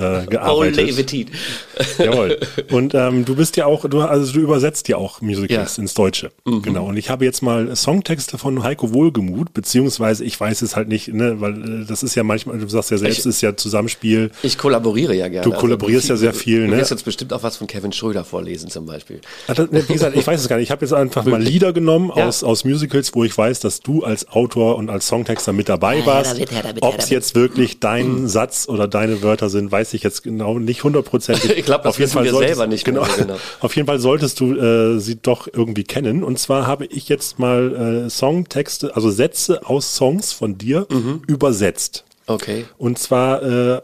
äh, 0.00 0.26
gearbeitet. 0.26 0.86
Levitit. 0.86 1.28
Jawohl. 1.98 2.38
Und 2.70 2.94
ähm, 2.94 3.24
du 3.24 3.34
bist 3.36 3.56
ja 3.56 3.66
auch, 3.66 3.88
du, 3.88 4.00
also 4.00 4.32
du 4.32 4.40
übersetzt 4.40 4.88
ja 4.88 4.96
auch 4.96 5.20
Musicals 5.20 5.76
Ja. 5.76 5.82
ins 5.82 5.94
Deutsche. 5.94 6.30
Genau. 6.44 6.86
Und 6.86 6.96
ich 6.96 7.10
habe 7.10 7.24
jetzt 7.24 7.42
mal 7.42 7.74
Songtexte 7.76 8.38
von 8.38 8.62
Heiko 8.62 8.92
Wohlgemuth, 8.92 9.52
beziehungsweise 9.54 10.24
ich 10.24 10.38
weiß 10.40 10.62
es 10.62 10.76
halt 10.76 10.88
nicht, 10.88 11.08
ne, 11.12 11.40
weil 11.40 11.82
äh, 11.82 11.86
das 11.86 12.02
ist 12.02 12.14
ja 12.14 12.22
manchmal, 12.22 12.58
du 12.58 12.68
sagst 12.68 12.90
ja 12.90 12.98
selbst, 12.98 13.18
Ich- 13.20 13.26
es 13.26 13.26
ist 13.36 13.40
ja 13.42 13.56
Zusammenspiel. 13.56 14.30
Ich 14.42 14.58
kollaboriere 14.58 15.14
ja 15.14 15.28
gerne. 15.28 15.44
Du 15.50 15.56
kollaborierst 15.56 16.08
ja 16.08 16.16
sehr 16.16 16.32
viel, 16.34 16.66
Du 16.66 16.70
ne? 16.72 16.78
wirst 16.78 16.90
jetzt 16.90 17.04
bestimmt 17.04 17.32
auch 17.32 17.42
was 17.42 17.56
von 17.56 17.66
Kevin 17.66 17.92
Schröder 17.92 18.24
vorlesen 18.24 18.70
zum 18.70 18.86
Beispiel. 18.86 19.20
Das- 19.46 19.70
ne, 19.70 19.82
Wie 19.88 19.92
gesagt, 19.92 20.16
ich 20.16 20.26
weiß 20.26 20.40
es 20.40 20.48
gar 20.48 20.56
nicht. 20.56 20.64
Ich 20.64 20.70
habe 20.70 20.84
jetzt 20.84 20.92
einfach 20.92 21.24
mal 21.24 21.40
Lieder 21.42 21.72
genommen 21.72 22.12
Ja. 22.16 22.26
aus, 22.26 22.42
aus 22.44 22.64
Musicals, 22.64 23.14
wo 23.14 23.24
ich 23.24 23.36
weiß, 23.36 23.60
dass 23.60 23.80
du 23.80 24.04
als 24.04 24.28
Autor 24.28 24.76
und 24.76 24.90
als 24.90 25.06
Songtexter 25.06 25.52
mit 25.52 25.68
dabei 25.68 26.04
warst. 26.06 26.36
Ob 26.80 26.98
es 26.98 27.10
jetzt 27.10 27.34
wirklich 27.34 27.80
dein 27.80 28.28
Satz 28.28 28.68
oder 28.68 28.86
deine 28.88 29.22
Wörter 29.22 29.48
sind, 29.50 29.70
weiß 29.72 29.89
ich 29.96 30.02
jetzt 30.02 30.22
genau 30.22 30.58
nicht 30.58 30.84
hundertprozentig. 30.84 31.50
Ich 31.58 31.64
glaub, 31.64 31.82
das 31.82 31.90
Auf 31.90 31.98
jeden 31.98 32.06
wissen 32.08 32.14
Fall 32.14 32.24
wir 32.24 32.30
solltest- 32.32 32.54
selber 32.56 32.66
nicht 32.68 32.86
mehr 32.86 32.94
Genau, 32.94 33.06
so 33.06 33.16
genau. 33.22 33.36
Auf 33.60 33.76
jeden 33.76 33.86
Fall 33.86 33.98
solltest 34.00 34.40
du 34.40 34.54
äh, 34.54 34.98
sie 35.00 35.16
doch 35.20 35.48
irgendwie 35.52 35.84
kennen. 35.84 36.22
Und 36.24 36.38
zwar 36.38 36.66
habe 36.66 36.86
ich 36.86 37.08
jetzt 37.08 37.38
mal 37.38 38.04
äh, 38.06 38.10
Songtexte, 38.10 38.94
also 38.96 39.10
Sätze 39.10 39.66
aus 39.66 39.94
Songs 39.94 40.32
von 40.32 40.58
dir 40.58 40.86
Mhm. 40.90 41.22
übersetzt. 41.26 42.04
Okay. 42.26 42.64
Und 42.78 42.98
zwar 42.98 43.42
äh, 43.42 43.80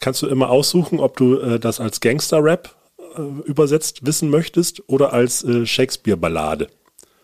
kannst 0.00 0.22
du 0.22 0.26
immer 0.26 0.50
aussuchen, 0.50 0.98
ob 1.00 1.16
du 1.16 1.38
äh, 1.38 1.58
das 1.60 1.78
als 1.80 2.00
Gangster-Rap 2.00 2.74
äh, 3.16 3.20
übersetzt 3.48 4.04
wissen 4.06 4.30
möchtest 4.30 4.82
oder 4.88 5.12
als 5.12 5.44
äh, 5.44 5.66
Shakespeare-Ballade. 5.66 6.68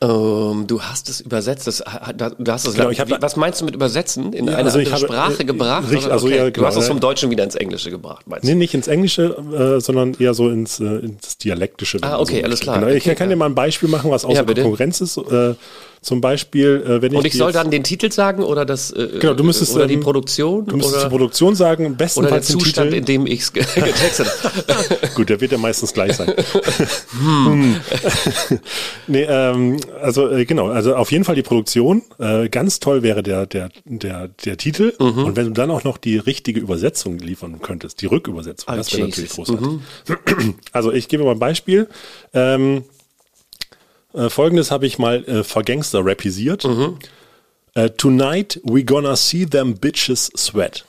Ähm, 0.00 0.66
du 0.68 0.80
hast 0.80 1.08
es 1.08 1.20
übersetzt. 1.20 1.66
Das, 1.66 1.82
du 2.16 2.52
hast 2.52 2.66
es, 2.66 2.74
Genau, 2.74 2.90
ich 2.90 3.00
hab- 3.00 3.08
wie, 3.08 3.16
was 3.20 3.34
meinst 3.34 3.60
du 3.60 3.64
mit 3.64 3.74
übersetzen? 3.74 4.32
In 4.32 4.46
Ja, 4.46 4.54
eine 4.56 4.66
also 4.66 4.78
ich 4.78 4.86
andere 4.92 5.02
habe, 5.08 5.12
Sprache 5.12 5.42
äh, 5.42 5.44
gebracht? 5.44 5.90
richtig, 5.90 6.12
also 6.12 6.26
okay. 6.28 6.36
ja, 6.36 6.44
Du 6.44 6.52
genau, 6.52 6.66
hast 6.68 6.76
es 6.76 6.86
vom 6.86 7.00
Deutschen 7.00 7.30
wieder 7.30 7.42
ins 7.42 7.56
Englische 7.56 7.90
gebracht, 7.90 8.24
meinst 8.28 8.44
du? 8.44 8.48
Nee, 8.48 8.54
nicht 8.54 8.74
ins 8.74 8.86
Englische, 8.86 9.36
äh, 9.76 9.80
sondern 9.80 10.14
eher 10.20 10.34
so 10.34 10.50
ins, 10.50 10.78
äh, 10.78 10.84
ins 10.84 11.38
Dialektische. 11.38 11.98
Ah, 12.02 12.20
okay, 12.20 12.38
so 12.38 12.44
alles 12.44 12.60
klar. 12.60 12.78
Genau. 12.78 12.92
Ich 12.92 13.02
Okay, 13.04 13.16
kann 13.16 13.28
ja. 13.28 13.34
dir 13.34 13.38
mal 13.40 13.46
ein 13.46 13.56
Beispiel 13.56 13.88
machen, 13.88 14.08
was 14.10 14.24
außer 14.24 14.36
Ja, 14.36 14.42
bitte. 14.44 14.62
Konkurrenz 14.62 15.00
ist. 15.00 15.16
Äh, 15.16 15.54
zum 16.00 16.20
Beispiel, 16.20 16.82
äh, 16.86 17.02
wenn 17.02 17.12
ich 17.12 17.18
Und 17.18 17.26
ich 17.26 17.34
soll 17.34 17.52
dann 17.52 17.70
den 17.70 17.82
Titel 17.82 18.10
sagen 18.10 18.42
oder 18.42 18.64
das 18.64 18.90
äh, 18.90 19.18
Genau, 19.20 19.34
du 19.34 19.44
müsstest, 19.44 19.74
oder 19.74 19.86
die 19.86 19.94
ähm, 19.94 20.00
Produktion 20.00 20.66
Du 20.66 20.76
müsstest 20.76 20.96
oder, 20.96 21.04
die 21.04 21.10
Produktion 21.10 21.54
sagen, 21.54 21.86
oder 21.86 21.94
der 21.94 22.04
bestenfalls 22.04 22.46
den 22.46 22.60
Zustand, 22.60 22.90
Titel. 22.90 22.98
in 22.98 23.04
dem 23.04 23.26
ich 23.26 23.40
es 23.40 23.52
getextet 23.52 24.28
habe. 24.42 25.08
Gut, 25.14 25.28
der 25.28 25.40
wird 25.40 25.52
ja 25.52 25.58
meistens 25.58 25.92
gleich 25.92 26.14
sein. 26.16 26.32
Hm. 27.18 27.76
nee, 29.06 29.22
ähm, 29.28 29.76
also 30.00 30.30
äh, 30.30 30.44
genau, 30.44 30.68
also 30.68 30.94
auf 30.94 31.10
jeden 31.10 31.24
Fall 31.24 31.34
die 31.34 31.42
Produktion. 31.42 32.02
Äh, 32.18 32.48
ganz 32.48 32.80
toll 32.80 33.02
wäre 33.02 33.22
der, 33.22 33.46
der, 33.46 33.70
der, 33.84 34.28
der 34.44 34.56
Titel. 34.56 34.92
Mhm. 34.98 35.24
Und 35.24 35.36
wenn 35.36 35.46
du 35.46 35.52
dann 35.52 35.70
auch 35.70 35.84
noch 35.84 35.98
die 35.98 36.18
richtige 36.18 36.60
Übersetzung 36.60 37.18
liefern 37.18 37.60
könntest, 37.60 38.00
die 38.02 38.06
Rückübersetzung, 38.06 38.72
Ah, 38.72 38.76
das 38.76 38.92
wäre 38.92 39.08
natürlich 39.08 39.30
großartig. 39.30 39.68
Also 40.72 40.92
ich 40.92 41.08
gebe 41.08 41.24
mal 41.24 41.32
ein 41.32 41.38
Beispiel. 41.38 41.88
Ähm, 42.34 42.84
äh, 44.14 44.28
Folgendes 44.30 44.70
habe 44.70 44.86
ich 44.86 44.98
mal 44.98 45.24
äh, 45.24 45.44
vergangster 45.44 46.04
rapisiert. 46.04 46.64
Mhm. 46.64 46.98
Äh, 47.74 47.90
Tonight 47.90 48.60
we 48.64 48.84
gonna 48.84 49.16
see 49.16 49.46
them 49.46 49.74
bitches 49.74 50.30
sweat. 50.36 50.84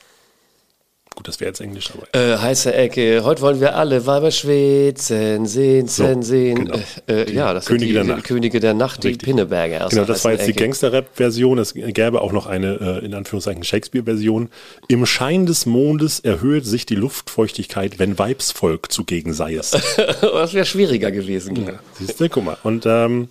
Gut, 1.16 1.26
das 1.28 1.38
wäre 1.40 1.48
jetzt 1.50 1.60
Englisch, 1.60 1.90
aber 1.92 2.06
Äh, 2.18 2.38
heiße 2.38 2.72
Ecke, 2.72 3.22
heute 3.24 3.42
wollen 3.42 3.60
wir 3.60 3.74
alle 3.76 4.06
Weiber 4.06 4.30
schwitzen, 4.30 5.44
sehen, 5.44 5.86
sehen, 5.88 6.22
sehen. 6.22 6.64
genau. 6.66 6.78
Äh, 7.08 7.22
äh, 7.24 7.32
ja, 7.32 7.52
das 7.52 7.66
Könige 7.66 7.84
sind 7.84 7.88
die, 7.88 7.92
der 7.94 8.02
die 8.04 8.08
Nacht. 8.10 8.24
Könige 8.24 8.60
der 8.60 8.74
Nacht, 8.74 9.02
die 9.02 9.08
Richtig. 9.08 9.26
Pinneberger. 9.26 9.84
aus 9.86 9.90
Genau, 9.90 10.04
das 10.04 10.24
war 10.24 10.32
jetzt 10.32 10.46
die 10.46 10.52
Ecke. 10.52 10.60
Gangster-Rap-Version. 10.64 11.58
Es 11.58 11.74
gäbe 11.74 12.22
auch 12.22 12.32
noch 12.32 12.46
eine, 12.46 13.00
äh, 13.02 13.04
in 13.04 13.12
Anführungszeichen, 13.12 13.64
Shakespeare-Version. 13.64 14.48
Im 14.88 15.04
Schein 15.04 15.46
des 15.46 15.66
Mondes 15.66 16.20
erhöht 16.20 16.64
sich 16.64 16.86
die 16.86 16.94
Luftfeuchtigkeit, 16.94 17.98
wenn 17.98 18.18
Weibsvolk 18.18 18.90
zugegen 18.90 19.34
sei 19.34 19.56
es. 19.56 19.72
das 20.22 20.54
wäre 20.54 20.64
schwieriger 20.64 21.10
gewesen. 21.10 21.56
ich. 21.56 22.06
Siehst 22.06 22.20
du, 22.20 22.28
guck 22.30 22.44
mal. 22.44 22.56
Und 22.62 22.86
ähm, 22.86 23.28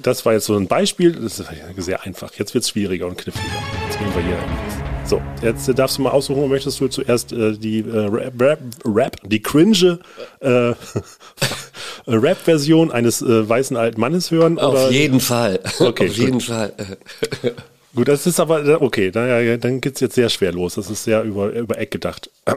das 0.00 0.24
war 0.26 0.34
jetzt 0.34 0.44
so 0.44 0.54
ein 0.56 0.68
Beispiel. 0.68 1.12
Das 1.12 1.40
ist 1.40 1.48
sehr 1.78 2.02
einfach. 2.04 2.32
Jetzt 2.34 2.54
wird 2.54 2.62
es 2.62 2.70
schwieriger 2.70 3.06
und 3.06 3.16
kniffliger. 3.18 3.48
Jetzt 3.88 3.98
gehen 3.98 4.14
wir 4.14 4.22
hier. 4.22 4.83
So, 5.06 5.20
jetzt 5.42 5.68
äh, 5.68 5.74
darfst 5.74 5.98
du 5.98 6.02
mal 6.02 6.10
aussuchen, 6.10 6.48
möchtest 6.48 6.80
du 6.80 6.88
zuerst 6.88 7.32
äh, 7.32 7.52
die 7.58 7.80
äh, 7.80 8.06
Rap, 8.06 8.40
Rap, 8.40 8.60
Rap, 8.86 9.16
die 9.24 9.42
cringe 9.42 9.98
äh, 10.40 10.72
Rap-Version 12.06 12.90
eines 12.90 13.20
äh, 13.20 13.46
weißen 13.46 13.76
alten 13.76 14.00
Mannes 14.00 14.30
hören? 14.30 14.58
Auf 14.58 14.72
oder? 14.72 14.90
jeden 14.90 15.20
Fall. 15.20 15.60
Okay, 15.78 15.86
Auf 16.08 16.16
gut. 16.16 16.16
jeden 16.16 16.40
Fall. 16.40 16.72
Gut, 17.94 18.08
das 18.08 18.26
ist 18.26 18.40
aber, 18.40 18.64
äh, 18.66 18.74
okay, 18.74 19.12
dann, 19.12 19.60
dann 19.60 19.80
geht's 19.80 20.00
jetzt 20.00 20.16
sehr 20.16 20.28
schwer 20.28 20.52
los. 20.52 20.74
Das 20.74 20.90
ist 20.90 21.04
sehr 21.04 21.22
über, 21.22 21.50
über 21.52 21.78
Eck 21.78 21.90
gedacht. 21.90 22.30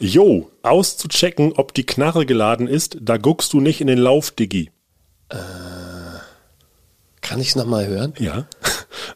Jo, 0.00 0.48
auszuchecken, 0.62 1.54
ob 1.56 1.74
die 1.74 1.84
Knarre 1.84 2.24
geladen 2.24 2.68
ist, 2.68 2.98
da 3.00 3.16
guckst 3.16 3.52
du 3.52 3.60
nicht 3.60 3.80
in 3.80 3.88
den 3.88 3.98
Lauf, 3.98 4.30
Diggi. 4.30 4.70
Kann 7.20 7.40
ich 7.40 7.48
es 7.48 7.56
nochmal 7.56 7.88
hören? 7.88 8.14
Ja, 8.20 8.46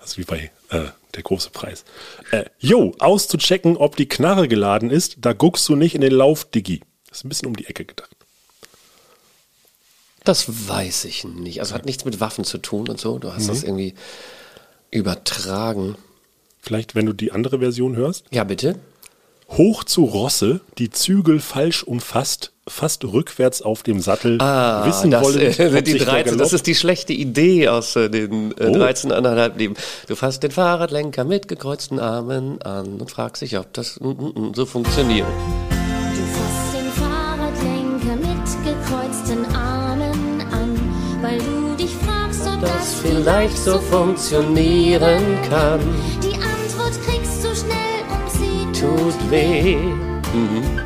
also 0.01 0.17
wie 0.17 0.25
bei 0.25 0.51
äh, 0.71 0.87
der 1.15 1.23
große 1.23 1.51
Preis. 1.51 1.85
Äh, 2.31 2.45
jo, 2.59 2.95
auszuchecken, 2.99 3.77
ob 3.77 3.97
die 3.97 4.09
Knarre 4.09 4.49
geladen 4.49 4.91
ist, 4.91 5.17
da 5.21 5.33
guckst 5.33 5.69
du 5.69 5.77
nicht 5.77 5.95
in 5.95 6.01
den 6.01 6.13
Lauf, 6.13 6.45
Diggi. 6.45 6.81
Das 7.09 7.19
ist 7.19 7.25
ein 7.25 7.29
bisschen 7.29 7.49
um 7.49 7.57
die 7.57 7.67
Ecke 7.67 7.85
gedacht. 7.85 8.17
Das 10.25 10.69
weiß 10.69 11.05
ich 11.05 11.25
nicht. 11.25 11.61
Also 11.61 11.75
hat 11.75 11.85
nichts 11.85 12.05
mit 12.05 12.21
Waffen 12.21 12.45
zu 12.45 12.59
tun 12.59 12.89
und 12.89 13.01
so. 13.01 13.19
Du 13.19 13.33
hast 13.33 13.49
das 13.49 13.65
irgendwie 13.65 13.95
übertragen. 14.91 15.97
Vielleicht, 16.61 16.95
wenn 16.95 17.07
du 17.07 17.13
die 17.13 17.33
andere 17.33 17.59
Version 17.59 17.97
hörst. 17.97 18.27
Ja, 18.31 18.45
bitte. 18.45 18.79
Hoch 19.49 19.85
zu 19.85 20.05
Rosse, 20.05 20.61
die 20.79 20.91
Zügel 20.91 21.41
falsch 21.41 21.83
umfasst, 21.83 22.52
fast 22.69 23.05
rückwärts 23.05 23.61
auf 23.63 23.83
dem 23.83 24.01
Sattel, 24.01 24.39
Ah, 24.41 24.87
wissen 24.87 25.11
das, 25.11 25.25
wollen, 25.25 25.41
äh, 25.41 25.83
die 25.83 25.93
sich 25.93 26.05
der 26.05 26.13
13, 26.13 26.39
das 26.39 26.53
ist 26.53 26.67
die 26.67 26.75
schlechte 26.75 27.13
Idee 27.13 27.69
aus 27.69 27.97
äh, 27.97 28.09
den 28.09 28.53
äh, 28.53 28.67
Oh. 28.67 28.77
13,5 28.77 29.57
Leben. 29.59 29.75
Du 30.07 30.15
fasst 30.15 30.43
den 30.43 30.53
Fahrradlenker 30.53 31.25
mit 31.25 31.49
gekreuzten 31.49 31.99
Armen 31.99 32.63
an 32.63 33.01
und 33.01 33.11
fragst 33.11 33.43
dich, 33.43 33.59
ob 33.59 33.73
das 33.73 33.99
mm, 34.01 34.07
mm, 34.09 34.33
mm, 34.35 34.55
so 34.55 34.65
funktioniert. 34.67 35.27
Du 35.27 36.23
fasst 36.39 36.75
den 36.75 36.91
Fahrradlenker 37.03 38.17
mit 38.17 38.47
gekreuzten 38.65 39.45
Armen 39.57 40.41
an, 40.53 40.79
weil 41.21 41.39
du 41.39 41.77
dich 41.77 41.91
fragst, 41.97 42.47
ob 42.47 42.61
das 42.61 42.95
vielleicht 43.03 43.59
so 43.59 43.79
funktionieren 43.79 45.23
kann. 45.51 45.81
Die 46.23 46.35
Antwort 46.35 46.95
kriegst 47.07 47.43
du 47.45 47.49
schnell 47.57 48.03
und 48.09 48.31
sie 48.31 48.81
Tut 48.81 49.31
weh. 49.31 49.77
Dann 50.33 50.82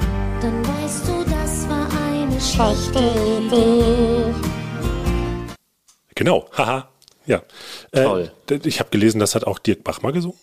schlechte 2.41 2.99
Idee. 2.99 4.35
Genau, 6.15 6.49
haha. 6.57 6.89
Ja. 7.27 7.43
Äh, 7.93 8.03
Toll. 8.05 8.33
d- 8.49 8.61
Ich 8.65 8.79
habe 8.81 8.91
gelesen, 8.91 9.19
das 9.19 9.35
hat 9.35 9.45
auch 9.45 9.59
Dirk 9.59 9.85
Bach 9.85 10.03
mal 10.03 10.13
gesungen. 10.13 10.39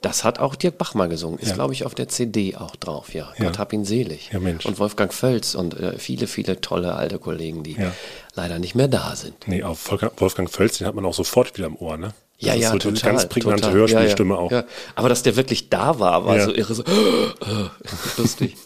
Das 0.00 0.22
hat 0.24 0.38
auch 0.38 0.54
Dirk 0.54 0.78
Bach 0.78 0.94
mal 0.94 1.08
gesungen. 1.08 1.38
Ist, 1.38 1.48
Ja. 1.50 1.54
glaube 1.54 1.72
ich, 1.74 1.84
auf 1.84 1.94
der 1.94 2.08
CD 2.08 2.56
auch 2.56 2.76
drauf. 2.76 3.14
Ja, 3.14 3.32
Ja. 3.38 3.46
Gott 3.46 3.58
hab 3.58 3.72
ihn 3.72 3.84
selig. 3.84 4.30
Ja, 4.32 4.40
Mensch. 4.40 4.64
Und 4.66 4.78
Wolfgang 4.78 5.12
Völz 5.12 5.54
und 5.54 5.78
äh, 5.78 5.98
viele, 5.98 6.26
viele 6.26 6.60
tolle 6.60 6.94
alte 6.94 7.18
Kollegen, 7.18 7.62
die 7.62 7.74
Ja. 7.74 7.92
leider 8.34 8.58
nicht 8.58 8.74
mehr 8.74 8.88
da 8.88 9.14
sind. 9.16 9.34
Nee, 9.46 9.62
auf 9.62 9.90
Wolfgang, 9.90 10.50
Völz, 10.50 10.78
den 10.78 10.86
hat 10.86 10.94
man 10.94 11.04
auch 11.04 11.14
sofort 11.14 11.56
wieder 11.56 11.66
im 11.66 11.76
Ohr, 11.76 11.96
ne? 11.96 12.14
Das 12.40 12.48
Ja, 12.48 12.54
ist 12.54 12.60
ja, 12.62 12.70
so 12.72 12.78
total. 12.78 13.10
ganz 13.12 13.28
prägnante 13.28 13.62
total. 13.62 13.74
Hörspielstimme 13.78 14.34
ja, 14.34 14.40
ja. 14.40 14.46
auch. 14.46 14.50
Ja. 14.50 14.64
Aber 14.96 15.08
dass 15.08 15.22
der 15.22 15.36
wirklich 15.36 15.68
da 15.70 15.98
war, 16.00 16.24
war 16.26 16.36
Ja. 16.38 16.44
so 16.46 16.52
irre. 16.54 16.74
So, 16.74 16.84
lustig. 18.18 18.56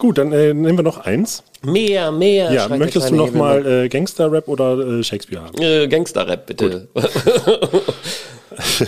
Gut, 0.00 0.16
dann 0.16 0.32
äh, 0.32 0.54
nehmen 0.54 0.78
wir 0.78 0.82
noch 0.82 0.96
eins. 0.96 1.44
mehr, 1.62 2.10
mehr. 2.10 2.50
Ja, 2.50 2.68
möchtest 2.68 3.10
du 3.10 3.16
noch 3.16 3.32
mal 3.32 3.84
äh, 3.84 3.88
Gangster-Rap 3.90 4.48
oder 4.48 4.78
äh, 4.78 5.04
Shakespeare 5.04 5.44
haben? 5.44 5.60
Äh, 5.60 5.88
Gangster-Rap, 5.88 6.46
bitte. 6.46 6.88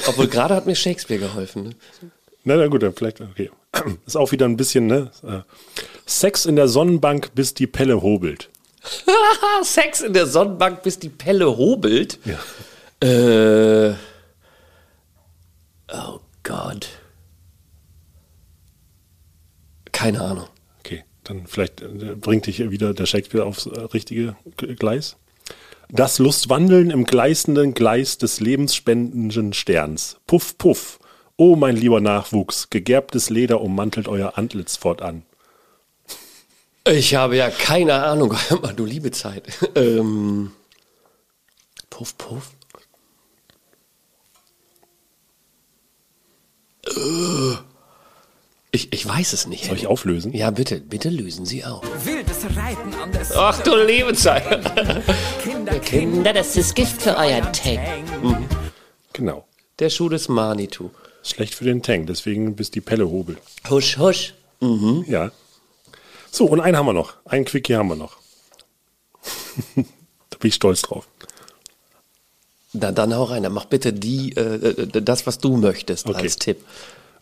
Obwohl 0.07 0.27
gerade 0.29 0.55
hat 0.55 0.65
mir 0.65 0.75
Shakespeare 0.75 1.21
geholfen. 1.21 1.65
Ne? 1.65 1.71
Na, 2.45 2.57
na 2.57 2.67
gut, 2.67 2.83
dann 2.83 2.95
vielleicht, 2.95 3.21
okay. 3.21 3.51
Ist 4.07 4.17
auch 4.17 4.33
wieder 4.33 4.47
ein 4.47 4.57
bisschen, 4.57 4.87
ne? 4.87 5.11
Äh, 5.23 5.41
Sex 6.07 6.47
in 6.47 6.57
der 6.57 6.67
Sonnenbank, 6.67 7.35
bis 7.35 7.53
die 7.53 7.67
Pelle 7.67 8.01
hobelt. 8.01 8.49
Sex 9.63 10.01
in 10.01 10.15
der 10.15 10.27
Sonnenbank, 10.27 10.83
bis 10.83 10.99
die 10.99 11.11
Pelle 11.11 11.59
hobelt. 11.59 12.19
Ja. 12.25 12.39
Äh, 13.07 13.95
oh 15.93 16.21
Gott. 16.43 16.89
Keine 19.93 20.23
Ahnung. 20.23 20.47
Dann 21.25 21.47
vielleicht 21.47 21.81
äh, 21.83 22.17
bringt 22.17 22.47
dich 22.47 22.71
wieder 22.71 22.95
der 22.95 23.07
Shakespeare 23.07 23.45
aufs 23.45 23.67
äh, 23.67 23.81
richtige 23.81 24.37
Gleis. 24.57 25.17
Das 25.89 26.19
Lustwandeln 26.19 26.91
im 26.91 27.05
gleißenden 27.05 27.75
Gleis 27.75 28.19
des 28.19 28.41
lebensspendenden 28.41 29.53
Sterns. 29.53 30.17
Puff, 30.27 30.57
puff. 30.57 30.99
O 31.37 31.57
mein 31.57 31.77
lieber 31.77 32.01
Nachwuchs, 32.01 32.71
gegerbtes 32.71 33.31
Leder 33.31 33.61
ummantelt 33.61 34.09
euer 34.09 34.39
Antlitz 34.39 34.77
fortan. 34.77 35.23
Ich 36.87 37.15
habe 37.15 37.37
ja 37.37 37.51
keine 37.51 37.95
Ahnung. 37.95 38.35
Du 38.77 38.85
liebe 38.85 39.11
Zeit. 39.11 39.47
Ähm, 39.75 40.53
puff, 41.91 42.17
puff. 42.19 42.51
Äh, 46.87 47.72
Ich, 48.75 48.91
ich 48.91 49.07
weiß 49.07 49.35
es 49.35 49.47
nicht. 49.47 49.67
Soll 49.67 49.77
ich 49.77 49.87
auflösen? 49.87 50.33
Ja, 50.33 50.51
bitte, 50.51 50.81
bitte 50.81 51.11
lösen 51.11 51.45
Sie 51.45 51.63
auf. 51.63 51.83
Wildes 52.07 52.45
Reiten 52.57 52.95
an 52.95 53.13
der 53.13 53.27
Ach 53.37 53.63
du 53.63 53.77
liebe 53.77 54.15
Zeit. 54.15 54.45
Kinder, 55.43 55.79
Kinder, 55.81 56.33
das 56.33 56.57
ist 56.57 56.75
Gift 56.75 57.03
für 57.03 57.15
euer 57.19 57.53
Tank. 57.53 57.81
Genau. 59.13 59.47
Der 59.79 59.91
Schuh 59.91 60.09
des 60.09 60.29
Manitou. 60.31 60.91
Schlecht 61.23 61.55
für 61.55 61.65
den 61.65 61.83
Tank, 61.83 62.07
deswegen 62.07 62.57
bis 62.57 62.71
die 62.71 62.81
Pelle 62.81 63.07
hobelt. 63.09 63.39
Husch, 63.69 63.99
husch. 63.99 64.33
Ja. 65.07 65.31
So, 66.31 66.47
und 66.47 66.61
einen 66.61 66.77
haben 66.79 66.87
wir 66.87 66.95
noch. 66.95 67.15
Einen 67.27 67.45
Quickie 67.45 67.77
haben 67.77 67.89
wir 67.89 67.97
noch. 67.97 68.17
da 69.77 70.39
bin 70.39 70.49
ich 70.49 70.55
stolz 70.55 70.81
drauf. 70.81 71.07
Na, 72.73 72.91
dann 72.91 73.15
hau 73.15 73.25
rein. 73.25 73.43
Dann 73.43 73.53
mach 73.53 73.67
bitte 73.67 73.93
die, 73.93 74.33
äh, 74.35 74.41
äh, 74.71 75.03
das, 75.03 75.27
was 75.27 75.39
du 75.39 75.59
möchtest 75.59 76.07
Okay. 76.07 76.23
als 76.23 76.37
Tipp. 76.37 76.65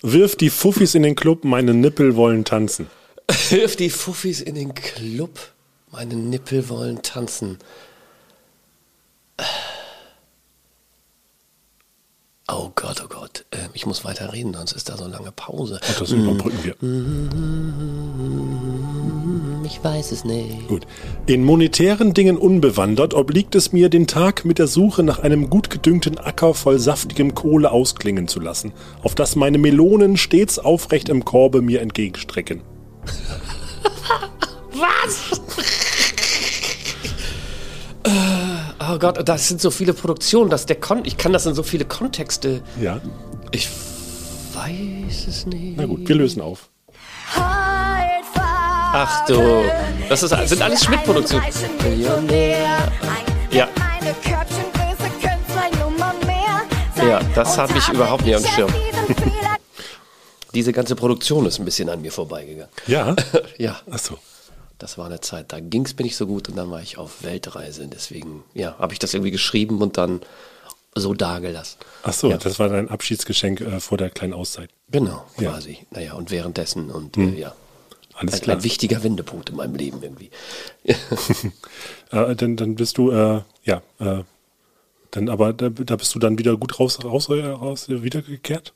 Wirf 0.03 0.37
die 0.37 0.51
Fuffis 0.51 0.95
in 0.95 1.03
den 1.03 1.15
Club, 1.15 1.45
meine 1.45 1.75
Nippel 1.75 2.17
wollen 2.17 2.45
tanzen. 2.45 2.87
Hilf 3.31 3.77
die 3.77 3.91
Fuffis 3.91 4.41
in 4.41 4.55
den 4.55 4.75
Club. 4.75 5.39
Meine 5.93 6.15
Nippel 6.15 6.69
wollen 6.69 7.03
tanzen. 7.03 7.59
Oh 12.53 12.73
Gott, 12.75 13.01
oh 13.05 13.07
Gott. 13.07 13.45
Äh, 13.53 13.69
ich 13.75 13.87
muss 13.87 14.05
weiter 14.05 14.33
reden, 14.33 14.53
sonst 14.55 14.73
ist 14.73 14.89
da 14.89 14.97
so 14.97 15.05
eine 15.05 15.13
lange 15.13 15.31
Pause. 15.31 15.75
Und 15.75 16.01
das 16.01 16.11
überbrücken 16.11 16.65
wir. 16.65 16.75
Ich 19.71 19.85
weiß 19.85 20.11
es 20.11 20.25
nicht. 20.25 20.67
Gut. 20.67 20.85
In 21.27 21.45
monetären 21.45 22.13
Dingen 22.13 22.37
unbewandert 22.37 23.15
obliegt 23.15 23.55
es 23.55 23.73
mir, 23.73 23.89
den 23.89 24.09
Tag 24.09 24.45
mit 24.45 24.59
der 24.59 24.67
Suche 24.67 25.05
nach 25.05 25.21
einem 25.21 25.49
gut 25.49 25.71
gedüngten 25.71 26.19
Acker 26.19 26.55
voll 26.55 26.81
saftigem 26.81 27.37
Kohle 27.37 27.71
ausklingen 27.71 28.27
zu 28.27 28.41
lassen, 28.41 28.73
auf 29.03 29.15
das 29.15 29.37
meine 29.37 29.59
Melonen 29.59 30.17
stets 30.17 30.59
aufrecht 30.59 31.09
im 31.09 31.25
Korbe 31.25 31.63
mir 31.63 31.81
entgegenstrecken. 31.81 32.63
Oh 38.93 38.99
Gott, 38.99 39.29
das 39.29 39.47
sind 39.47 39.61
so 39.61 39.71
viele 39.71 39.93
Produktionen, 39.93 40.51
dass 40.51 40.67
der 40.67 40.75
Kon 40.75 41.03
ich 41.05 41.17
kann 41.17 41.33
das 41.33 41.47
in 41.47 41.55
so 41.55 41.63
viele 41.63 41.85
Kontexte. 41.85 42.61
Ja. 42.81 43.01
Ich 43.53 43.69
weiß 43.69 45.29
es 45.29 45.47
nicht. 45.47 45.77
Na 45.77 45.87
gut, 45.87 46.09
wir 46.09 46.17
lösen 46.17 46.43
auf. 46.43 46.71
Ach 48.93 49.25
du, 49.27 49.63
das 50.09 50.23
ist, 50.23 50.35
sind 50.49 50.63
alles 50.63 50.85
Schmidt-Produktionen. 50.85 51.45
Ja. 53.51 53.69
Ja, 56.97 57.21
das 57.35 57.57
habe 57.57 57.77
ich 57.79 57.89
überhaupt 57.89 58.25
nicht 58.25 58.37
am 58.37 58.45
Schirm. 58.45 58.73
Diese 60.55 60.73
ganze 60.73 60.97
Produktion 60.97 61.47
ist 61.47 61.59
ein 61.59 61.65
bisschen 61.65 61.89
an 61.89 62.03
mir 62.03 62.13
vorbeigegangen. 62.13 62.71
Ja. 62.87 63.15
Ja, 63.59 63.81
Achso. 63.91 64.19
das 64.79 64.99
war 64.99 65.07
eine 65.07 65.21
Zeit, 65.21 65.53
da 65.53 65.61
ging 65.61 65.85
es 65.87 65.97
mir 65.97 66.05
nicht 66.05 66.17
so 66.17 66.27
gut 66.27 66.49
und 66.49 66.57
dann 66.57 66.71
war 66.71 66.83
ich 66.83 66.99
auf 66.99 67.23
Weltreise. 67.23 67.87
Deswegen, 67.87 68.43
ja, 68.55 68.75
habe 68.79 68.93
ich 68.93 68.99
das 68.99 69.15
irgendwie 69.15 69.31
geschrieben 69.31 69.81
und 69.81 69.97
dann 69.99 70.21
so 70.95 71.15
dagelassen. 71.15 71.79
Achso, 72.03 72.29
Ja. 72.31 72.37
das 72.39 72.59
war 72.59 72.69
dein 72.69 72.89
Abschiedsgeschenk 72.91 73.61
äh, 73.61 73.81
vor 73.81 73.97
der 73.99 74.11
kleinen 74.11 74.33
Auszeit. 74.35 74.71
Genau, 74.91 75.25
Ja. 75.39 75.51
quasi. 75.53 75.79
Naja, 75.91 76.15
und 76.15 76.31
währenddessen 76.31 76.91
und 76.91 77.17
äh, 77.17 77.29
ja. 77.39 77.53
Alles 78.21 78.35
Ein, 78.35 78.41
klar. 78.43 78.57
ein 78.59 78.65
wichtiger 78.65 79.03
Wendepunkt 79.03 79.49
in 79.49 79.57
meinem 79.57 79.75
Leben 79.75 80.03
irgendwie. 80.03 80.31
Äh, 82.13 82.35
dann, 82.35 82.57
dann 82.57 82.75
bist 82.75 82.99
du, 82.99 83.13
äh, 83.13 83.43
ja, 83.63 83.83
äh, 84.01 84.25
dann 85.13 85.29
aber 85.29 85.53
da, 85.53 85.69
da 85.69 85.95
bist 85.95 86.13
du 86.13 86.19
dann 86.19 86.39
wieder 86.39 86.57
gut 86.57 86.81
raus, 86.81 86.99
raus, 87.05 87.31
raus 87.31 87.89
wiedergekehrt? 87.89 88.75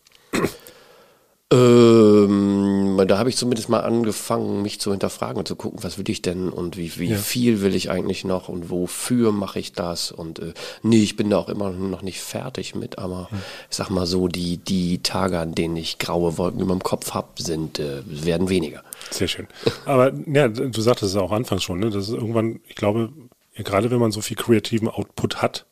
Ähm, 1.52 3.00
da 3.06 3.18
habe 3.18 3.28
ich 3.28 3.36
zumindest 3.36 3.68
mal 3.68 3.80
angefangen, 3.80 4.62
mich 4.62 4.80
zu 4.80 4.90
hinterfragen 4.90 5.36
und 5.38 5.46
zu 5.48 5.56
gucken, 5.56 5.82
was 5.82 5.98
will 5.98 6.08
ich 6.08 6.22
denn 6.22 6.48
und 6.48 6.76
wie, 6.76 6.96
wie 6.98 7.10
Ja. 7.10 7.16
viel 7.18 7.60
will 7.60 7.74
ich 7.74 7.90
eigentlich 7.90 8.24
noch 8.24 8.48
und 8.48 8.70
wofür 8.70 9.30
mache 9.32 9.58
ich 9.58 9.72
das 9.72 10.10
und 10.10 10.38
äh, 10.38 10.54
nee, 10.82 11.02
ich 11.02 11.16
bin 11.16 11.30
da 11.30 11.38
auch 11.38 11.48
immer 11.48 11.70
noch 11.70 12.02
nicht 12.02 12.20
fertig 12.20 12.74
mit, 12.74 12.98
aber 12.98 13.28
ich 13.70 13.76
sag 13.76 13.90
mal 13.90 14.06
so, 14.06 14.28
die, 14.28 14.56
die 14.58 15.02
Tage, 15.02 15.38
an 15.38 15.54
denen 15.54 15.76
ich 15.76 15.98
graue 15.98 16.38
Wolken 16.38 16.60
über 16.60 16.74
dem 16.74 16.82
Kopf 16.82 17.12
habe, 17.12 17.28
sind, 17.38 17.78
äh, 17.78 18.02
werden 18.06 18.48
weniger. 18.48 18.82
Sehr 19.10 19.28
schön. 19.28 19.46
Aber 19.84 20.12
ja, 20.26 20.48
du 20.48 20.80
sagtest 20.80 21.14
es 21.14 21.20
auch 21.20 21.32
anfangs 21.32 21.62
schon, 21.62 21.78
ne? 21.78 21.90
Das 21.90 22.08
ist 22.08 22.14
irgendwann, 22.14 22.60
ich 22.68 22.74
glaube, 22.74 23.10
ja, 23.54 23.62
gerade 23.62 23.90
wenn 23.90 23.98
man 24.00 24.12
so 24.12 24.20
viel 24.20 24.36
kreativen 24.36 24.88
Output 24.88 25.42
hat, 25.42 25.66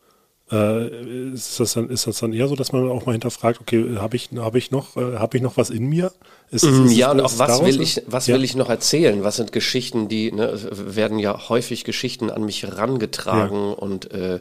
äh, 0.52 1.32
ist, 1.32 1.58
das 1.58 1.72
dann, 1.72 1.88
ist 1.88 2.06
das 2.06 2.18
dann 2.18 2.32
eher 2.32 2.46
so, 2.46 2.54
dass 2.54 2.72
man 2.72 2.88
auch 2.90 3.06
mal 3.06 3.12
hinterfragt, 3.12 3.60
okay, 3.60 3.96
habe 3.96 4.16
ich, 4.16 4.30
hab 4.36 4.54
ich 4.54 4.70
noch, 4.70 4.96
äh, 4.96 5.16
habe 5.16 5.36
ich 5.36 5.42
noch 5.42 5.56
was 5.56 5.70
in 5.70 5.88
mir? 5.88 6.12
Ist, 6.50 6.64
ist, 6.64 6.70
Mm, 6.70 6.88
Ja, 6.88 7.06
ist 7.08 7.12
und 7.12 7.18
das 7.18 7.34
auch 7.34 7.38
was 7.48 7.64
will 7.64 7.80
ich, 7.80 8.02
was 8.06 8.26
ja. 8.26 8.34
will 8.34 8.44
ich 8.44 8.54
noch 8.54 8.68
erzählen? 8.68 9.24
Was 9.24 9.36
sind 9.36 9.52
Geschichten, 9.52 10.08
die, 10.08 10.30
ne, 10.30 10.58
werden 10.72 11.18
ja 11.18 11.48
häufig 11.48 11.84
Geschichten 11.84 12.30
an 12.30 12.44
mich 12.44 12.62
herangetragen 12.62 13.74
und 13.74 14.12
äh, 14.12 14.40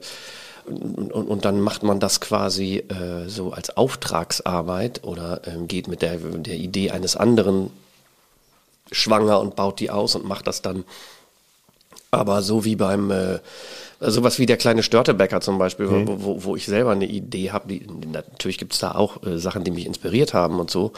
und, 0.65 1.11
und 1.11 1.43
dann 1.43 1.59
macht 1.59 1.81
man 1.81 1.99
das 1.99 2.21
quasi 2.21 2.77
äh, 2.77 3.27
so 3.27 3.51
als 3.51 3.75
Auftragsarbeit 3.77 5.03
oder 5.03 5.41
ähm, 5.47 5.67
geht 5.67 5.87
mit 5.87 6.03
der, 6.03 6.17
der 6.17 6.55
Idee 6.55 6.91
eines 6.91 7.15
anderen 7.15 7.71
schwanger 8.91 9.39
und 9.39 9.55
baut 9.55 9.79
die 9.79 9.89
aus 9.89 10.15
und 10.15 10.25
macht 10.25 10.47
das 10.47 10.61
dann. 10.61 10.83
Aber 12.11 12.41
so 12.41 12.65
wie 12.65 12.75
beim, 12.75 13.09
äh, 13.09 13.39
sowas 14.01 14.39
wie 14.39 14.45
der 14.47 14.57
kleine 14.57 14.83
Störtebäcker 14.83 15.41
zum 15.41 15.57
Beispiel, 15.57 15.85
Mhm. 15.87 16.07
wo, 16.07 16.23
wo, 16.23 16.43
wo 16.43 16.55
ich 16.55 16.65
selber 16.65 16.91
eine 16.91 17.05
Idee 17.05 17.51
habe, 17.51 17.79
natürlich 18.11 18.57
gibt 18.57 18.73
es 18.73 18.79
da 18.79 18.91
auch 18.93 19.23
äh, 19.23 19.37
Sachen, 19.37 19.63
die 19.63 19.71
mich 19.71 19.85
inspiriert 19.85 20.33
haben 20.33 20.59
und 20.59 20.71
so. 20.71 20.91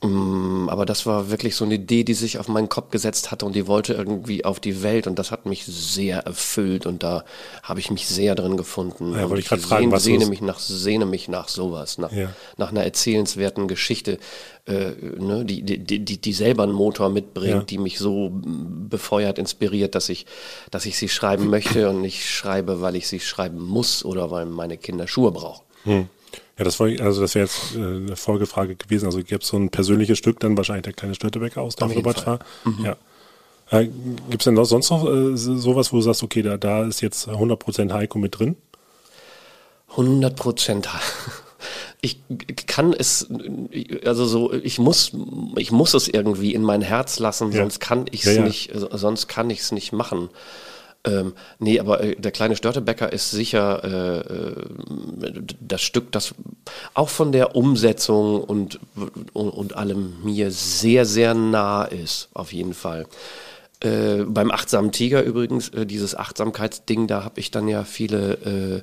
Mm, 0.00 0.68
Aber 0.68 0.86
das 0.86 1.06
war 1.06 1.28
wirklich 1.28 1.56
so 1.56 1.64
eine 1.64 1.74
Idee, 1.74 2.04
die 2.04 2.14
sich 2.14 2.38
auf 2.38 2.46
meinen 2.46 2.68
Kopf 2.68 2.90
gesetzt 2.90 3.32
hatte 3.32 3.44
und 3.46 3.56
die 3.56 3.66
wollte 3.66 3.94
irgendwie 3.94 4.44
auf 4.44 4.60
die 4.60 4.82
Welt 4.84 5.08
und 5.08 5.18
das 5.18 5.32
hat 5.32 5.44
mich 5.44 5.64
sehr 5.66 6.18
erfüllt 6.20 6.86
und 6.86 7.02
da 7.02 7.24
habe 7.64 7.80
ich 7.80 7.90
mich 7.90 8.06
sehr 8.06 8.36
drin 8.36 8.56
gefunden. 8.56 9.12
Ja, 9.14 9.28
wollte 9.28 9.40
ich 9.40 9.48
grad 9.48 9.58
fragen, 9.58 9.82
sehne, 9.86 9.92
was 9.92 10.04
sehne 10.04 10.26
mich 10.26 10.40
nach 10.40 10.60
sehne 10.60 11.04
mich 11.04 11.26
nach 11.28 11.48
sowas, 11.48 11.98
nach, 11.98 12.12
Ja. 12.12 12.30
nach 12.56 12.70
einer 12.70 12.84
erzählenswerten 12.84 13.66
Geschichte, 13.66 14.18
äh, 14.66 14.92
ne, 15.18 15.44
die, 15.44 15.62
die, 15.62 15.78
die, 16.04 16.18
die 16.20 16.32
selber 16.32 16.62
einen 16.62 16.72
Motor 16.74 17.08
mitbringt, 17.08 17.48
Ja. 17.54 17.62
die 17.64 17.78
mich 17.78 17.98
so 17.98 18.30
mm, 18.30 18.88
befeuert, 18.88 19.36
inspiriert, 19.38 19.96
dass 19.96 20.08
ich, 20.10 20.26
dass 20.70 20.86
ich 20.86 20.96
sie 20.96 21.08
schreiben 21.08 21.48
möchte 21.50 21.90
und 21.90 22.02
nicht 22.02 22.24
schreibe, 22.24 22.80
weil 22.80 22.94
ich 22.94 23.08
sie 23.08 23.18
schreiben 23.18 23.60
muss 23.60 24.04
oder 24.04 24.30
weil 24.30 24.46
meine 24.46 24.76
Kinder 24.76 25.08
Schuhe 25.08 25.32
brauchen. 25.32 26.08
Ja, 26.58 26.64
das 26.64 26.80
war, 26.80 26.88
also 26.88 27.20
das 27.20 27.34
wäre 27.34 27.44
jetzt 27.46 27.76
äh, 27.76 27.78
eine 27.78 28.16
Folgefrage 28.16 28.74
gewesen. 28.74 29.06
Also 29.06 29.18
gäbe 29.18 29.42
es 29.42 29.48
so 29.48 29.56
ein 29.56 29.70
persönliches 29.70 30.18
Stück, 30.18 30.40
dann 30.40 30.56
wahrscheinlich 30.56 30.84
der 30.84 30.92
kleine 30.92 31.14
Störtebäcker 31.14 31.60
aus 31.62 31.76
deinem 31.76 31.92
Repertoire. 31.92 32.40
Ja. 32.82 32.96
Äh, 33.70 33.86
Gibt 34.30 34.42
es 34.42 34.44
denn 34.44 34.54
noch, 34.54 34.64
sonst 34.64 34.90
noch 34.90 35.06
äh, 35.06 35.36
so- 35.36 35.56
sowas, 35.56 35.92
wo 35.92 35.96
du 35.98 36.02
sagst, 36.02 36.22
okay, 36.22 36.42
da, 36.42 36.56
da 36.56 36.84
ist 36.84 37.00
jetzt 37.00 37.28
100% 37.28 37.92
Heiko 37.92 38.18
mit 38.18 38.38
drin? 38.38 38.56
100 39.90 40.36
Prozent. 40.36 40.88
Ich 42.00 42.20
kann 42.68 42.92
es, 42.92 43.26
also 44.04 44.24
so, 44.24 44.52
ich 44.52 44.78
muss, 44.78 45.10
ich 45.56 45.72
muss 45.72 45.94
es 45.94 46.06
irgendwie 46.06 46.54
in 46.54 46.62
mein 46.62 46.80
Herz 46.82 47.18
lassen, 47.18 47.50
Ja. 47.50 47.62
sonst 47.62 47.80
kann 47.80 48.06
ich 48.12 48.20
es 48.24 48.36
Ja, 48.36 48.42
ja. 48.42 48.46
nicht, 48.46 48.70
sonst 48.92 49.26
kann 49.26 49.50
ich 49.50 49.58
es 49.60 49.72
nicht 49.72 49.92
machen. 49.92 50.28
Ähm, 51.04 51.32
nee, 51.58 51.78
aber 51.78 52.02
äh, 52.02 52.16
der 52.16 52.32
kleine 52.32 52.56
Störtebäcker 52.56 53.12
ist 53.12 53.30
sicher 53.30 53.84
äh, 53.84 54.18
äh, 54.18 55.42
das 55.60 55.80
Stück, 55.80 56.10
das 56.12 56.34
auch 56.94 57.08
von 57.08 57.30
der 57.32 57.54
Umsetzung 57.54 58.42
und, 58.42 58.80
und, 59.32 59.50
und 59.50 59.76
allem 59.76 60.16
mir 60.24 60.50
sehr, 60.50 61.06
sehr 61.06 61.34
nah 61.34 61.84
ist, 61.84 62.28
auf 62.34 62.52
jeden 62.52 62.74
Fall. 62.74 63.06
Äh, 63.80 64.24
beim 64.24 64.50
achtsamen 64.50 64.90
Tiger 64.90 65.22
übrigens, 65.22 65.68
äh, 65.68 65.86
dieses 65.86 66.16
Achtsamkeitsding, 66.16 67.06
da 67.06 67.22
habe 67.22 67.38
ich 67.38 67.52
dann 67.52 67.68
ja 67.68 67.84
viele 67.84 68.82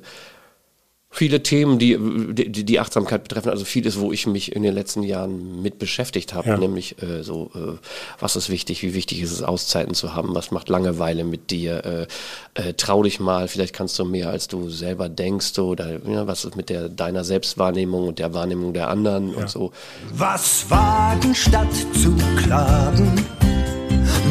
viele 1.10 1.42
Themen, 1.42 1.78
die, 1.78 1.96
die 2.34 2.64
die 2.64 2.80
Achtsamkeit 2.80 3.22
betreffen, 3.22 3.48
also 3.48 3.64
vieles, 3.64 3.98
wo 3.98 4.12
ich 4.12 4.26
mich 4.26 4.54
in 4.54 4.62
den 4.62 4.74
letzten 4.74 5.02
Jahren 5.02 5.62
mit 5.62 5.78
beschäftigt 5.78 6.34
habe, 6.34 6.48
Ja. 6.50 6.58
nämlich 6.58 7.00
äh, 7.02 7.22
so, 7.22 7.50
äh, 7.54 7.78
was 8.20 8.36
ist 8.36 8.50
wichtig, 8.50 8.82
wie 8.82 8.92
wichtig 8.92 9.22
ist 9.22 9.32
es, 9.32 9.42
Auszeiten 9.42 9.94
zu 9.94 10.14
haben, 10.14 10.34
was 10.34 10.50
macht 10.50 10.68
Langeweile 10.68 11.24
mit 11.24 11.50
dir, 11.50 12.06
äh, 12.54 12.68
äh, 12.68 12.74
trau 12.74 13.02
dich 13.02 13.18
mal, 13.18 13.48
vielleicht 13.48 13.72
kannst 13.74 13.98
du 13.98 14.04
mehr, 14.04 14.28
als 14.28 14.48
du 14.48 14.68
selber 14.68 15.08
denkst, 15.08 15.58
oder 15.58 16.00
ja, 16.06 16.26
was 16.26 16.44
ist 16.44 16.56
mit 16.56 16.68
der 16.68 16.88
deiner 16.90 17.24
Selbstwahrnehmung 17.24 18.08
und 18.08 18.18
der 18.18 18.34
Wahrnehmung 18.34 18.74
der 18.74 18.88
anderen 18.88 19.34
und 19.34 19.48
so. 19.48 19.72
Was 20.12 20.68
wagen 20.70 21.34
statt 21.34 21.72
zu 21.94 22.14
klagen, 22.42 23.24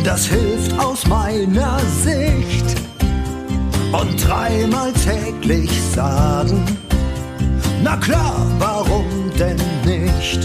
das 0.03 0.27
hilft 0.27 0.77
aus 0.79 1.07
meiner 1.07 1.79
Sicht. 2.03 2.94
Und 3.99 4.27
dreimal 4.27 4.91
täglich 4.93 5.71
sagen, 5.93 6.61
na 7.83 7.95
klar, 7.97 8.45
warum 8.59 9.05
denn 9.39 9.57
nicht? 9.85 10.39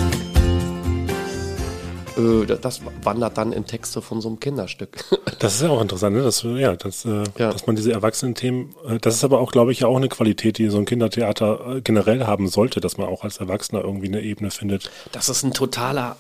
Äh, 2.17 2.47
das 2.61 2.81
wandert 3.03 3.39
dann 3.39 3.53
in 3.53 3.65
Texte 3.65 4.03
von 4.03 4.21
so 4.21 4.29
einem 4.29 4.41
Kinderstück. 4.41 5.05
Das 5.41 5.55
ist 5.55 5.63
ja 5.63 5.71
auch 5.71 5.81
interessant, 5.81 6.15
ne? 6.15 6.23
dass, 6.23 6.43
ja, 6.43 6.77
dass, 6.77 7.07
äh, 7.07 7.25
Ja. 7.39 7.51
dass 7.51 7.67
man 7.67 7.75
diese 7.75 7.91
Erwachsenen-Themen, 7.93 8.75
äh, 8.87 8.99
das 8.99 9.15
ist 9.15 9.25
aber 9.25 9.41
auch, 9.41 9.51
glaube 9.53 9.73
ich, 9.73 9.81
ja 9.81 9.87
auch 9.89 9.97
eine 9.97 10.11
Qualität, 10.11 10.59
die 10.59 10.69
so 10.69 10.77
ein 10.77 10.85
Kindertheater 10.85 11.81
generell 11.83 12.27
haben 12.27 12.47
sollte, 12.47 12.83
dass 12.83 12.99
man 12.99 13.09
auch 13.09 13.25
als 13.25 13.39
Erwachsener 13.39 13.81
irgendwie 13.81 14.09
eine 14.09 14.21
Ebene 14.21 14.51
findet. 14.51 14.91
Das 15.13 15.31
ist 15.31 15.43
ein 15.43 15.53
totaler, 15.55 16.17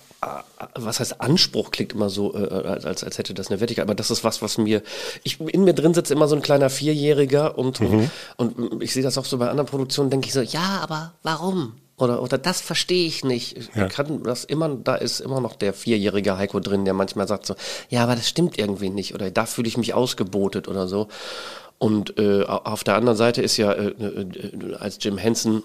was 0.75 1.01
heißt 1.01 1.21
Anspruch, 1.21 1.71
klingt 1.71 1.93
immer 1.95 2.11
so, 2.11 2.35
äh, 2.35 2.47
als, 2.49 3.03
als 3.05 3.17
hätte 3.19 3.33
das 3.33 3.49
eine 3.51 3.61
Wertigkeit, 3.61 3.85
aber 3.85 3.95
das 3.95 4.11
ist 4.11 4.23
was, 4.23 4.43
was 4.43 4.59
mir, 4.59 4.83
ich, 5.23 5.41
in 5.41 5.65
mir 5.65 5.73
drin 5.73 5.95
sitzt 5.95 6.11
immer 6.11 6.29
so 6.29 6.37
ein 6.37 6.43
kleiner 6.43 6.69
Vierjähriger 6.71 7.57
und, 7.57 7.81
Mhm. 7.81 8.11
und, 8.37 8.83
ich 8.83 8.93
sehe 8.93 9.03
das 9.03 9.17
auch 9.17 9.25
so 9.25 9.39
bei 9.39 9.49
anderen 9.49 9.67
Produktionen, 9.69 10.11
denke 10.11 10.27
ich 10.27 10.35
so, 10.35 10.41
ja, 10.43 10.81
aber 10.83 11.13
warum? 11.23 11.73
Oder, 11.97 12.23
oder 12.23 12.39
das 12.39 12.61
verstehe 12.63 13.07
ich 13.07 13.25
nicht. 13.25 13.57
Ich 13.59 13.69
Ja. 13.75 13.87
kann 13.87 14.23
das 14.23 14.45
immer, 14.45 14.69
da 14.71 14.95
ist 14.95 15.21
immer 15.21 15.41
noch 15.41 15.55
der 15.55 15.73
vierjährige 15.75 16.37
Heiko 16.39 16.59
drin, 16.61 16.85
der 16.87 16.95
manchmal 16.95 17.29
sagt 17.29 17.45
so, 17.47 17.55
ja, 17.91 18.03
aber 18.03 18.15
das 18.17 18.29
stimmt 18.29 18.59
irgendwie 18.59 18.89
nicht 18.91 19.15
oder 19.15 19.31
da 19.31 19.45
fühle 19.47 19.69
ich 19.69 19.77
mich 19.77 19.93
ausgebotet 19.95 20.67
oder 20.69 20.87
so. 20.89 21.09
Und 21.83 22.19
äh, 22.19 22.45
auf 22.45 22.85
der 22.85 22.97
anderen 22.97 23.17
Seite 23.17 23.41
ist 23.41 23.57
ja, 23.57 23.73
äh, 23.73 23.87
äh, 23.89 24.75
als 24.79 24.99
Jim 25.01 25.17
Henson 25.17 25.63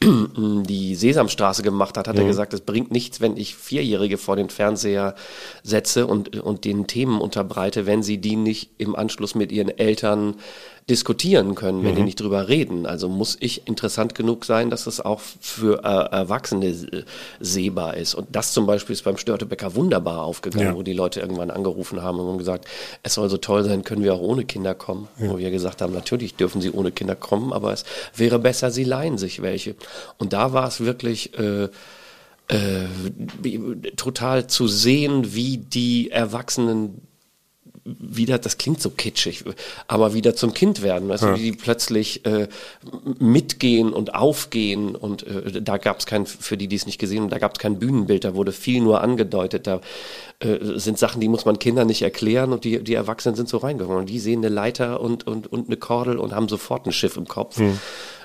die 0.02 0.94
Sesamstraße 0.94 1.62
gemacht 1.62 1.98
hat, 1.98 2.08
hat 2.08 2.16
er 2.16 2.24
gesagt, 2.24 2.54
es 2.54 2.62
bringt 2.62 2.90
nichts, 2.90 3.20
wenn 3.20 3.36
ich 3.36 3.54
Vierjährige 3.54 4.16
vor 4.16 4.36
den 4.36 4.48
Fernseher 4.48 5.14
setze 5.62 6.06
und, 6.06 6.40
und 6.40 6.64
den 6.64 6.86
Themen 6.86 7.20
unterbreite, 7.20 7.84
wenn 7.84 8.02
sie 8.02 8.16
die 8.16 8.36
nicht 8.36 8.70
im 8.78 8.96
Anschluss 8.96 9.34
mit 9.34 9.52
ihren 9.52 9.68
Eltern 9.68 10.36
diskutieren 10.88 11.54
können, 11.54 11.84
wenn 11.84 11.94
die 11.96 12.02
nicht 12.02 12.20
drüber 12.20 12.48
reden. 12.48 12.86
Also 12.86 13.08
muss 13.08 13.36
ich 13.40 13.66
interessant 13.66 14.14
genug 14.14 14.44
sein, 14.44 14.70
dass 14.70 14.86
es 14.86 15.00
auch 15.00 15.20
für 15.20 15.84
äh, 15.84 16.14
Erwachsene 16.16 17.04
sehbar 17.40 17.96
ist. 17.96 18.14
Und 18.14 18.28
das 18.34 18.52
zum 18.52 18.66
Beispiel 18.66 18.94
ist 18.94 19.04
beim 19.04 19.18
Störtebäcker 19.18 19.74
wunderbar 19.74 20.22
aufgegangen, 20.22 20.66
Ja. 20.68 20.74
wo 20.74 20.82
die 20.82 20.94
Leute 20.94 21.20
irgendwann 21.20 21.50
angerufen 21.50 22.02
haben 22.02 22.18
und 22.20 22.26
haben 22.26 22.38
gesagt, 22.38 22.66
es 23.02 23.14
soll 23.14 23.28
so 23.28 23.36
toll 23.36 23.64
sein, 23.64 23.84
können 23.84 24.02
wir 24.02 24.14
auch 24.14 24.20
ohne 24.20 24.44
Kinder 24.44 24.74
kommen. 24.74 25.08
Wo 25.18 25.36
wir 25.38 25.50
gesagt 25.50 25.82
haben, 25.82 25.92
natürlich 25.92 26.36
dürfen 26.36 26.60
sie 26.62 26.70
ohne 26.70 26.90
Kinder 26.90 27.14
kommen, 27.14 27.52
aber 27.52 27.72
es 27.72 27.84
wäre 28.14 28.38
besser, 28.38 28.70
sie 28.70 28.84
leihen 28.84 29.18
sich 29.18 29.42
welche. 29.42 29.74
Und 30.16 30.32
da 30.32 30.52
war 30.54 30.66
es 30.68 30.80
wirklich 30.80 31.38
äh, 31.38 31.68
äh, 32.48 32.86
total 33.96 34.46
zu 34.46 34.66
sehen, 34.68 35.34
wie 35.34 35.58
die 35.58 36.10
Erwachsenen 36.10 37.02
wieder, 37.98 38.38
das 38.38 38.58
klingt 38.58 38.80
so 38.80 38.90
kitschig, 38.90 39.44
aber 39.86 40.14
wieder 40.14 40.34
zum 40.34 40.54
Kind 40.54 40.82
werden, 40.82 41.08
weißt 41.08 41.22
du, 41.22 41.34
wie 41.34 41.50
die 41.50 41.52
plötzlich 41.52 42.24
äh, 42.26 42.48
mitgehen 43.18 43.92
und 43.92 44.14
aufgehen 44.14 44.94
und 44.94 45.26
äh, 45.26 45.62
da 45.62 45.78
gab 45.78 46.00
es 46.00 46.06
kein, 46.06 46.26
für 46.26 46.56
die, 46.56 46.68
die 46.68 46.76
es 46.76 46.86
nicht 46.86 46.98
gesehen 46.98 47.22
haben, 47.22 47.30
da 47.30 47.38
gab 47.38 47.54
es 47.54 47.58
kein 47.58 47.78
Bühnenbild, 47.78 48.24
da 48.24 48.34
wurde 48.34 48.52
viel 48.52 48.80
nur 48.80 49.00
angedeutet, 49.00 49.66
da 49.66 49.80
äh, 50.40 50.58
sind 50.78 50.98
Sachen, 50.98 51.20
die 51.20 51.28
muss 51.28 51.44
man 51.44 51.58
Kindern 51.58 51.86
nicht 51.86 52.02
erklären 52.02 52.52
und 52.52 52.64
die, 52.64 52.82
die 52.82 52.94
Erwachsenen 52.94 53.36
sind 53.36 53.48
so 53.48 53.58
reingegangen 53.58 54.00
und 54.00 54.08
die 54.08 54.20
sehen 54.20 54.40
eine 54.40 54.54
Leiter 54.54 55.00
und, 55.00 55.26
und, 55.26 55.46
und 55.46 55.68
eine 55.68 55.76
Kordel 55.76 56.18
und 56.18 56.34
haben 56.34 56.48
sofort 56.48 56.86
ein 56.86 56.92
Schiff 56.92 57.16
im 57.16 57.26
Kopf, 57.26 57.58
äh, 57.60 57.68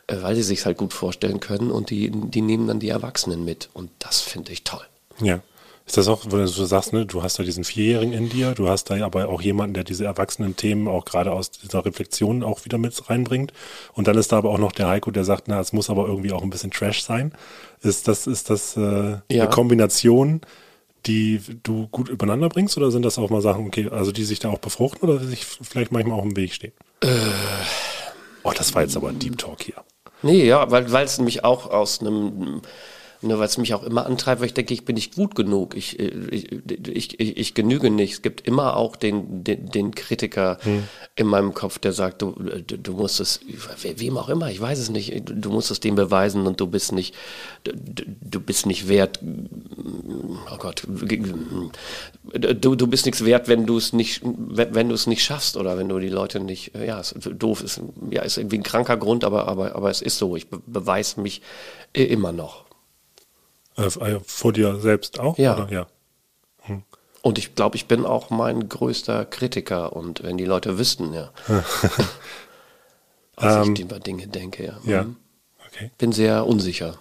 weil 0.08 0.36
sie 0.36 0.44
sich 0.44 0.66
halt 0.66 0.78
gut 0.78 0.94
vorstellen 0.94 1.40
können 1.40 1.72
und 1.72 1.90
die, 1.90 2.12
die 2.12 2.42
nehmen 2.42 2.68
dann 2.68 2.80
die 2.80 2.90
Erwachsenen 2.90 3.46
mit 3.46 3.70
und 3.74 3.90
das 4.00 4.22
finde 4.22 4.52
ich 4.52 4.64
toll. 4.64 4.86
Ja. 5.22 5.42
Ist 5.86 5.98
das 5.98 6.08
auch, 6.08 6.26
wo 6.26 6.38
du 6.38 6.48
so 6.48 6.66
sagst, 6.66 6.94
ne, 6.94 7.06
du 7.06 7.24
hast 7.24 7.40
da 7.40 7.44
diesen 7.44 7.66
Vierjährigen 7.66 8.14
in 8.14 8.30
dir, 8.30 8.54
du 8.54 8.70
hast 8.70 8.86
da 8.90 9.06
aber 9.06 9.28
auch 9.28 9.42
jemanden, 9.42 9.74
der 9.74 9.84
diese 9.84 10.06
erwachsenen 10.06 10.56
Themen 10.56 10.88
auch 10.88 11.04
gerade 11.04 11.34
aus 11.34 11.52
dieser 11.52 11.84
Reflexion 11.86 12.42
auch 12.42 12.64
wieder 12.64 12.78
mit 12.78 13.10
reinbringt. 13.10 13.52
Und 13.94 14.08
dann 14.08 14.18
ist 14.18 14.32
da 14.32 14.38
aber 14.38 14.50
auch 14.50 14.60
noch 14.60 14.72
der 14.72 14.88
Heiko, 14.88 15.12
der 15.12 15.26
sagt, 15.26 15.50
na, 15.50 15.60
es 15.60 15.74
muss 15.74 15.90
aber 15.90 16.08
irgendwie 16.08 16.32
auch 16.32 16.42
ein 16.42 16.50
bisschen 16.50 16.72
Trash 16.72 17.04
sein. 17.04 17.34
Ist 17.82 18.08
das, 18.08 18.28
ist 18.28 18.50
das 18.50 18.78
äh, 18.78 18.82
Ja. 18.82 19.44
eine 19.44 19.50
Kombination, 19.50 20.40
die 21.06 21.42
du 21.64 21.88
gut 21.88 22.08
übereinander 22.08 22.48
bringst 22.48 22.78
oder 22.78 22.90
sind 22.90 23.04
das 23.04 23.20
auch 23.20 23.30
mal 23.30 23.42
Sachen, 23.42 23.68
okay, 23.68 23.90
also 23.92 24.14
die 24.14 24.24
sich 24.24 24.40
da 24.40 24.50
auch 24.50 24.60
befruchten 24.60 25.10
oder 25.10 25.20
die 25.20 25.28
sich 25.28 25.44
vielleicht 25.46 25.92
manchmal 25.92 26.18
auch 26.18 26.24
im 26.24 26.38
Weg 26.38 26.54
stehen? 26.54 26.72
Oh, 28.44 28.52
das 28.56 28.74
war 28.74 28.84
jetzt 28.84 28.96
aber 28.96 29.10
ein 29.10 29.20
Deep 29.20 29.38
Talk 29.38 29.64
hier. 29.64 29.76
Nee, 30.22 30.46
ja, 30.46 30.72
weil 30.72 30.86
es 31.04 31.20
mich 31.20 31.44
auch 31.44 31.70
aus 31.70 32.00
einem, 32.00 32.62
ne, 33.24 33.40
weil 33.40 33.46
es 33.48 33.58
mich 33.58 33.74
auch 33.74 33.84
immer 33.84 34.06
antreibt, 34.06 34.42
weil 34.42 34.48
ich 34.48 34.54
denke, 34.54 34.74
ich 34.74 34.86
bin 34.86 34.96
nicht 34.96 35.16
gut 35.16 35.36
genug, 35.36 35.76
ich, 35.76 36.00
äh, 36.00 36.08
ich, 36.32 36.52
ich, 36.88 37.20
ich, 37.20 37.38
ich 37.38 37.54
genüge 37.54 37.90
nicht. 37.90 38.14
Es 38.14 38.22
gibt 38.22 38.48
immer 38.48 38.76
auch 38.78 38.96
den, 38.96 39.44
den, 39.44 39.68
den 39.70 39.96
Kritiker 39.96 40.58
in 41.16 41.28
meinem 41.28 41.54
Kopf, 41.54 41.80
der 41.80 41.94
sagt, 41.94 42.22
du, 42.22 42.32
du, 42.32 42.78
du 42.78 42.94
musst 42.94 43.20
es, 43.20 43.40
we- 43.84 44.00
wem 44.00 44.18
auch 44.18 44.30
immer, 44.30 44.50
ich 44.52 44.60
weiß 44.62 44.80
es 44.80 44.90
nicht, 44.90 45.24
du, 45.26 45.50
musst 45.52 45.72
es 45.72 45.80
dem 45.80 45.96
beweisen 45.96 46.48
und 46.48 46.60
du 46.60 46.68
bist 46.68 46.92
nicht, 46.92 47.16
du, 47.64 47.72
du 48.22 48.40
bist 48.40 48.66
nicht 48.66 48.88
wert, 48.88 49.20
oh 49.24 50.58
Gott, 50.60 50.84
du, 50.88 52.76
du 52.76 52.88
bist 52.88 53.06
nichts 53.06 53.24
wert, 53.26 53.48
wenn 53.48 53.66
du 53.66 53.78
es 53.78 53.94
nicht, 53.94 54.22
wenn, 54.24 54.74
wenn 54.76 54.90
du 54.90 54.96
es 54.96 55.08
nicht 55.08 55.24
schaffst 55.24 55.58
oder 55.58 55.78
wenn 55.78 55.90
du 55.90 56.00
die 56.00 56.10
Leute 56.10 56.40
nicht, 56.40 56.72
ja, 56.76 57.00
ist 57.00 57.16
doof, 57.38 57.64
ist, 57.64 57.82
ja, 58.10 58.22
ist 58.24 58.38
irgendwie 58.38 58.58
ein 58.58 58.64
kranker 58.64 58.98
Grund, 58.98 59.24
aber, 59.24 59.48
aber, 59.48 59.76
aber 59.76 59.90
es 59.90 60.02
ist 60.02 60.18
so, 60.18 60.36
ich 60.36 60.48
be 60.50 60.62
beweise 60.66 61.22
mich 61.22 61.42
äh, 61.94 62.04
immer 62.04 62.32
noch. 62.32 62.63
Äh, 63.78 63.86
äh, 63.86 64.20
vor 64.26 64.54
dir 64.54 64.80
selbst 64.80 65.20
auch? 65.20 65.38
Ja. 65.38 65.56
Oder? 65.58 65.72
ja. 65.72 65.88
Und 67.22 67.38
ich 67.38 67.56
glaube, 67.56 67.78
ich 67.78 67.86
bin 67.88 68.06
auch 68.06 68.30
mein 68.32 68.68
größter 68.68 69.24
Kritiker 69.24 69.94
und 69.96 70.24
wenn 70.24 70.36
die 70.38 70.44
Leute 70.44 70.78
wüssten, 70.78 71.14
ja. 71.14 71.32
als 73.38 73.68
Ähm, 73.68 73.74
ich 73.76 73.80
über 73.82 74.00
Dinge 74.00 74.28
denke, 74.28 74.66
ja. 74.66 74.80
Ja. 74.86 75.04
Mhm. 75.04 75.16
Okay. 75.68 75.92
Bin 75.98 76.12
sehr 76.12 76.46
unsicher. 76.46 77.00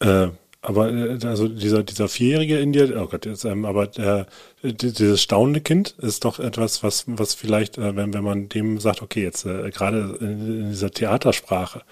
Äh, 0.00 0.28
aber 0.62 0.90
äh, 0.92 1.18
also 1.24 1.46
dieser, 1.46 1.82
dieser 1.82 2.08
Vierjährige 2.08 2.58
in 2.58 2.72
dir, 2.72 3.00
oh 3.00 3.06
Gott, 3.06 3.26
jetzt, 3.26 3.44
ähm, 3.44 3.64
aber 3.66 3.86
die- 3.88 4.74
dieses 4.92 5.22
staunende 5.22 5.60
Kind 5.60 5.94
ist 5.98 6.24
doch 6.24 6.38
etwas, 6.38 6.82
was, 6.82 7.04
was 7.06 7.34
vielleicht, 7.34 7.78
äh, 7.78 7.94
wenn, 7.96 8.14
wenn 8.14 8.24
man 8.24 8.48
dem 8.48 8.80
sagt, 8.80 9.02
okay, 9.02 9.22
jetzt 9.22 9.44
äh, 9.44 9.70
gerade 9.70 10.16
in, 10.20 10.70
dieser 10.70 10.90
Theatersprache, 10.90 11.82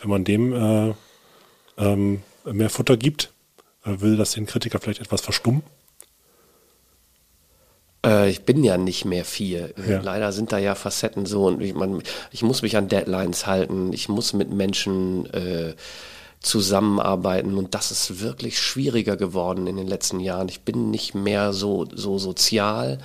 wenn 0.00 0.08
man 0.10 0.24
dem 0.24 0.52
äh, 0.54 0.94
ähm, 1.76 2.22
mehr 2.44 2.70
Futter 2.70 2.96
gibt, 2.96 3.32
äh, 3.84 4.00
will 4.00 4.16
das 4.16 4.32
den 4.32 4.46
Kritiker 4.46 4.78
vielleicht 4.78 5.00
etwas 5.00 5.20
verstummen? 5.20 5.62
Äh, 8.04 8.30
ich 8.30 8.42
bin 8.42 8.64
ja 8.64 8.76
nicht 8.76 9.04
mehr 9.04 9.24
vier. 9.24 9.72
Ja. 9.88 10.00
Leider 10.00 10.32
sind 10.32 10.52
da 10.52 10.58
ja 10.58 10.74
Facetten 10.74 11.26
so 11.26 11.46
und 11.46 11.60
ich, 11.60 11.74
man, 11.74 12.02
ich 12.30 12.42
muss 12.42 12.62
mich 12.62 12.76
an 12.76 12.88
Deadlines 12.88 13.46
halten. 13.46 13.92
Ich 13.92 14.08
muss 14.08 14.32
mit 14.32 14.50
Menschen 14.50 15.26
äh, 15.32 15.74
zusammenarbeiten 16.40 17.56
und 17.56 17.74
das 17.74 17.90
ist 17.92 18.20
wirklich 18.20 18.58
schwieriger 18.58 19.16
geworden 19.16 19.66
in 19.66 19.76
den 19.76 19.86
letzten 19.86 20.20
Jahren. 20.20 20.48
Ich 20.48 20.62
bin 20.62 20.90
nicht 20.90 21.14
mehr 21.14 21.52
so, 21.52 21.86
so 21.92 22.18
sozial. 22.18 22.98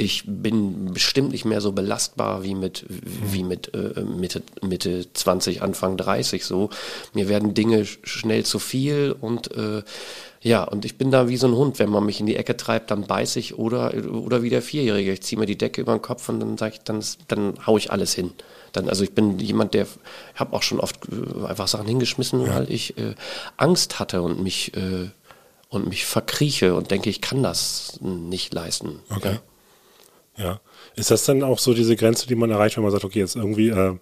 Ich 0.00 0.24
bin 0.26 0.92
bestimmt 0.94 1.32
nicht 1.32 1.44
mehr 1.44 1.60
so 1.60 1.72
belastbar 1.72 2.42
wie 2.42 2.54
mit, 2.54 2.86
wie 2.88 3.44
mit 3.44 3.74
äh, 3.74 4.00
Mitte, 4.02 4.42
Mitte 4.62 5.06
20, 5.12 5.60
Anfang 5.62 5.96
30 5.98 6.44
so. 6.44 6.70
Mir 7.12 7.28
werden 7.28 7.52
Dinge 7.54 7.82
sch- 7.82 7.98
schnell 8.04 8.44
zu 8.44 8.58
viel 8.58 9.14
und 9.20 9.54
äh, 9.56 9.82
ja, 10.42 10.64
und 10.64 10.86
ich 10.86 10.96
bin 10.96 11.10
da 11.10 11.28
wie 11.28 11.36
so 11.36 11.46
ein 11.48 11.54
Hund. 11.54 11.78
Wenn 11.78 11.90
man 11.90 12.06
mich 12.06 12.18
in 12.18 12.24
die 12.24 12.36
Ecke 12.36 12.56
treibt, 12.56 12.90
dann 12.90 13.06
beiß 13.06 13.36
ich 13.36 13.58
oder, 13.58 13.92
oder 14.10 14.42
wie 14.42 14.48
der 14.48 14.62
Vierjährige. 14.62 15.12
Ich 15.12 15.20
ziehe 15.20 15.38
mir 15.38 15.44
die 15.44 15.58
Decke 15.58 15.82
über 15.82 15.92
den 15.92 16.00
Kopf 16.00 16.30
und 16.30 16.40
dann 16.40 16.56
sage 16.56 16.76
ich, 16.76 16.80
dann, 16.80 17.04
dann 17.28 17.54
hau 17.66 17.76
ich 17.76 17.92
alles 17.92 18.14
hin. 18.14 18.32
Dann, 18.72 18.88
also 18.88 19.04
ich 19.04 19.12
bin 19.12 19.38
jemand, 19.38 19.74
der, 19.74 19.82
ich 20.34 20.40
habe 20.40 20.56
auch 20.56 20.62
schon 20.62 20.80
oft 20.80 20.96
äh, 21.12 21.44
einfach 21.46 21.68
Sachen 21.68 21.86
hingeschmissen, 21.86 22.40
weil 22.48 22.70
ich 22.72 22.96
äh, 22.96 23.14
Angst 23.58 23.98
hatte 24.00 24.22
und 24.22 24.42
mich 24.42 24.74
äh, 24.76 25.10
und 25.68 25.86
mich 25.88 26.04
verkrieche 26.06 26.74
und 26.74 26.90
denke, 26.90 27.10
ich 27.10 27.20
kann 27.20 27.42
das 27.42 27.98
nicht 28.00 28.54
leisten. 28.54 29.00
Okay. 29.14 29.32
Ja. 29.34 29.40
Ja. 30.40 30.60
Ist 30.96 31.10
das 31.10 31.24
dann 31.24 31.42
auch 31.42 31.58
so 31.58 31.74
diese 31.74 31.96
Grenze, 31.96 32.26
die 32.26 32.34
man 32.34 32.50
erreicht, 32.50 32.76
wenn 32.76 32.82
man 32.82 32.92
sagt, 32.92 33.04
okay, 33.04 33.18
jetzt 33.18 33.36
irgendwie, 33.36 33.68
äh, 33.68 33.94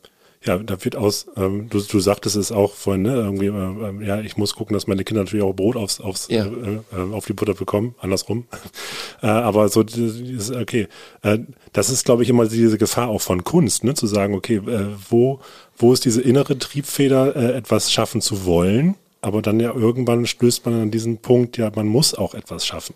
ja, 0.44 0.56
da 0.58 0.84
wird 0.84 0.94
aus, 0.94 1.26
ähm, 1.36 1.68
du, 1.68 1.80
du 1.80 1.98
sagtest 1.98 2.36
es 2.36 2.52
auch 2.52 2.72
vorhin, 2.74 3.02
ne, 3.02 3.14
irgendwie, 3.14 3.46
äh, 3.46 4.06
ja, 4.06 4.20
ich 4.20 4.36
muss 4.36 4.54
gucken, 4.54 4.74
dass 4.74 4.86
meine 4.86 5.02
Kinder 5.02 5.24
natürlich 5.24 5.44
auch 5.44 5.52
Brot 5.52 5.74
aufs, 5.74 6.00
aufs, 6.00 6.28
Ja. 6.28 6.46
äh, 6.46 6.80
äh, 6.96 7.12
auf 7.12 7.26
die 7.26 7.32
Butter 7.32 7.54
bekommen, 7.54 7.96
andersrum. 8.00 8.46
äh, 9.22 9.26
aber 9.26 9.68
so, 9.68 9.82
dieses, 9.82 10.52
okay, 10.54 10.86
äh, 11.22 11.38
das 11.72 11.90
ist, 11.90 12.04
glaube 12.04 12.22
ich, 12.22 12.28
immer 12.28 12.46
diese 12.46 12.78
Gefahr 12.78 13.08
auch 13.08 13.20
von 13.20 13.42
Kunst, 13.42 13.82
ne, 13.82 13.94
zu 13.94 14.06
sagen, 14.06 14.34
okay, 14.34 14.56
äh, 14.58 14.86
wo, 15.10 15.40
wo 15.76 15.92
ist 15.92 16.04
diese 16.04 16.22
innere 16.22 16.56
Triebfeder, 16.56 17.34
äh, 17.34 17.52
etwas 17.56 17.90
schaffen 17.92 18.20
zu 18.20 18.44
wollen? 18.44 18.94
Aber 19.20 19.42
dann 19.42 19.58
ja 19.58 19.74
irgendwann 19.74 20.26
stößt 20.26 20.64
man 20.64 20.80
an 20.80 20.90
diesen 20.90 21.18
Punkt, 21.18 21.56
ja, 21.56 21.72
man 21.74 21.88
muss 21.88 22.14
auch 22.14 22.34
etwas 22.34 22.64
schaffen. 22.64 22.94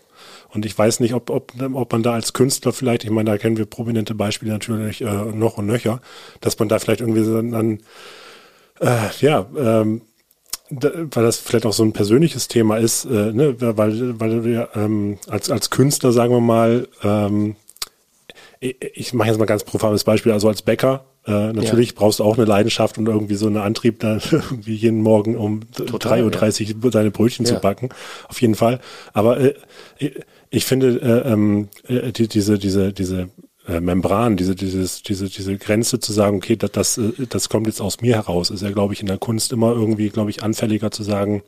Und 0.49 0.65
ich 0.65 0.77
weiß 0.77 1.01
nicht, 1.01 1.13
ob, 1.13 1.29
ob, 1.29 1.51
ob 1.73 1.91
man 1.91 2.03
da 2.03 2.13
als 2.13 2.31
Künstler 2.31 2.71
vielleicht, 2.71 3.03
ich 3.03 3.09
meine, 3.09 3.31
da 3.31 3.37
kennen 3.37 3.57
wir 3.57 3.65
prominente 3.65 4.15
Beispiele 4.15 4.53
natürlich 4.53 5.01
äh, 5.01 5.05
noch 5.05 5.57
und 5.57 5.65
nöcher, 5.65 6.01
dass 6.39 6.57
man 6.59 6.69
da 6.69 6.79
vielleicht 6.79 7.01
irgendwie 7.01 7.23
so 7.23 7.41
dann, 7.41 7.79
äh, 8.79 9.09
ja, 9.19 9.45
ähm, 9.57 10.01
da, 10.69 10.91
weil 10.93 11.23
das 11.23 11.37
vielleicht 11.37 11.65
auch 11.65 11.73
so 11.73 11.83
ein 11.83 11.93
persönliches 11.93 12.47
Thema 12.47 12.77
ist, 12.77 13.05
äh, 13.05 13.33
ne, 13.33 13.55
weil, 13.59 14.19
weil 14.19 14.45
wir 14.45 14.69
ähm, 14.75 15.17
als, 15.27 15.51
als 15.51 15.69
Künstler, 15.69 16.13
sagen 16.13 16.33
wir 16.33 16.39
mal, 16.39 16.87
ähm, 17.03 17.57
ich, 18.59 18.77
ich 18.81 19.13
mache 19.13 19.27
jetzt 19.27 19.37
mal 19.37 19.43
ein 19.43 19.47
ganz 19.47 19.65
profanes 19.65 20.03
Beispiel, 20.03 20.31
also 20.31 20.47
als 20.47 20.61
Bäcker, 20.61 21.05
äh, 21.25 21.53
natürlich 21.53 21.95
brauchst 21.95 22.19
du 22.19 22.23
auch 22.23 22.37
eine 22.37 22.45
Leidenschaft 22.45 22.97
und 22.97 23.07
irgendwie 23.07 23.35
so 23.35 23.47
einen 23.47 23.57
Antrieb, 23.57 23.99
dann 23.99 24.21
irgendwie 24.31 24.75
jeden 24.75 25.01
Morgen 25.01 25.37
um 25.37 25.61
Total, 25.71 26.21
3.30 26.21 26.83
Uhr 26.83 26.91
deine 26.91 27.11
Brötchen 27.11 27.45
zu 27.45 27.53
Ja. 27.53 27.59
backen, 27.59 27.89
auf 28.27 28.41
jeden 28.41 28.55
Fall. 28.55 28.79
Aber 29.13 29.39
äh, 29.39 29.53
ich, 30.49 30.65
finde, 30.65 30.99
äh, 31.01 31.31
ähm, 31.31 31.69
äh, 31.87 32.11
die, 32.11 32.27
diese, 32.27 32.59
diese, 32.59 32.91
diese 32.91 33.29
äh, 33.67 33.79
Membran, 33.79 34.35
diese, 34.35 34.55
dieses, 34.55 35.01
diese, 35.03 35.29
diese 35.29 35.57
Grenze 35.57 35.99
zu 35.99 36.11
sagen, 36.11 36.37
okay, 36.37 36.57
das, 36.57 36.71
das, 36.71 36.99
das 37.29 37.47
kommt 37.47 37.67
jetzt 37.67 37.79
aus 37.79 38.01
mir 38.01 38.15
heraus, 38.15 38.49
ist 38.49 38.61
ja, 38.61 38.71
glaube 38.71 38.93
ich, 38.93 38.99
in 38.99 39.07
der 39.07 39.17
Kunst 39.17 39.53
immer 39.53 39.71
irgendwie, 39.71 40.09
glaube 40.09 40.29
ich, 40.29 40.43
anfälliger 40.43 40.91
zu 40.91 41.03
sagen, 41.03 41.43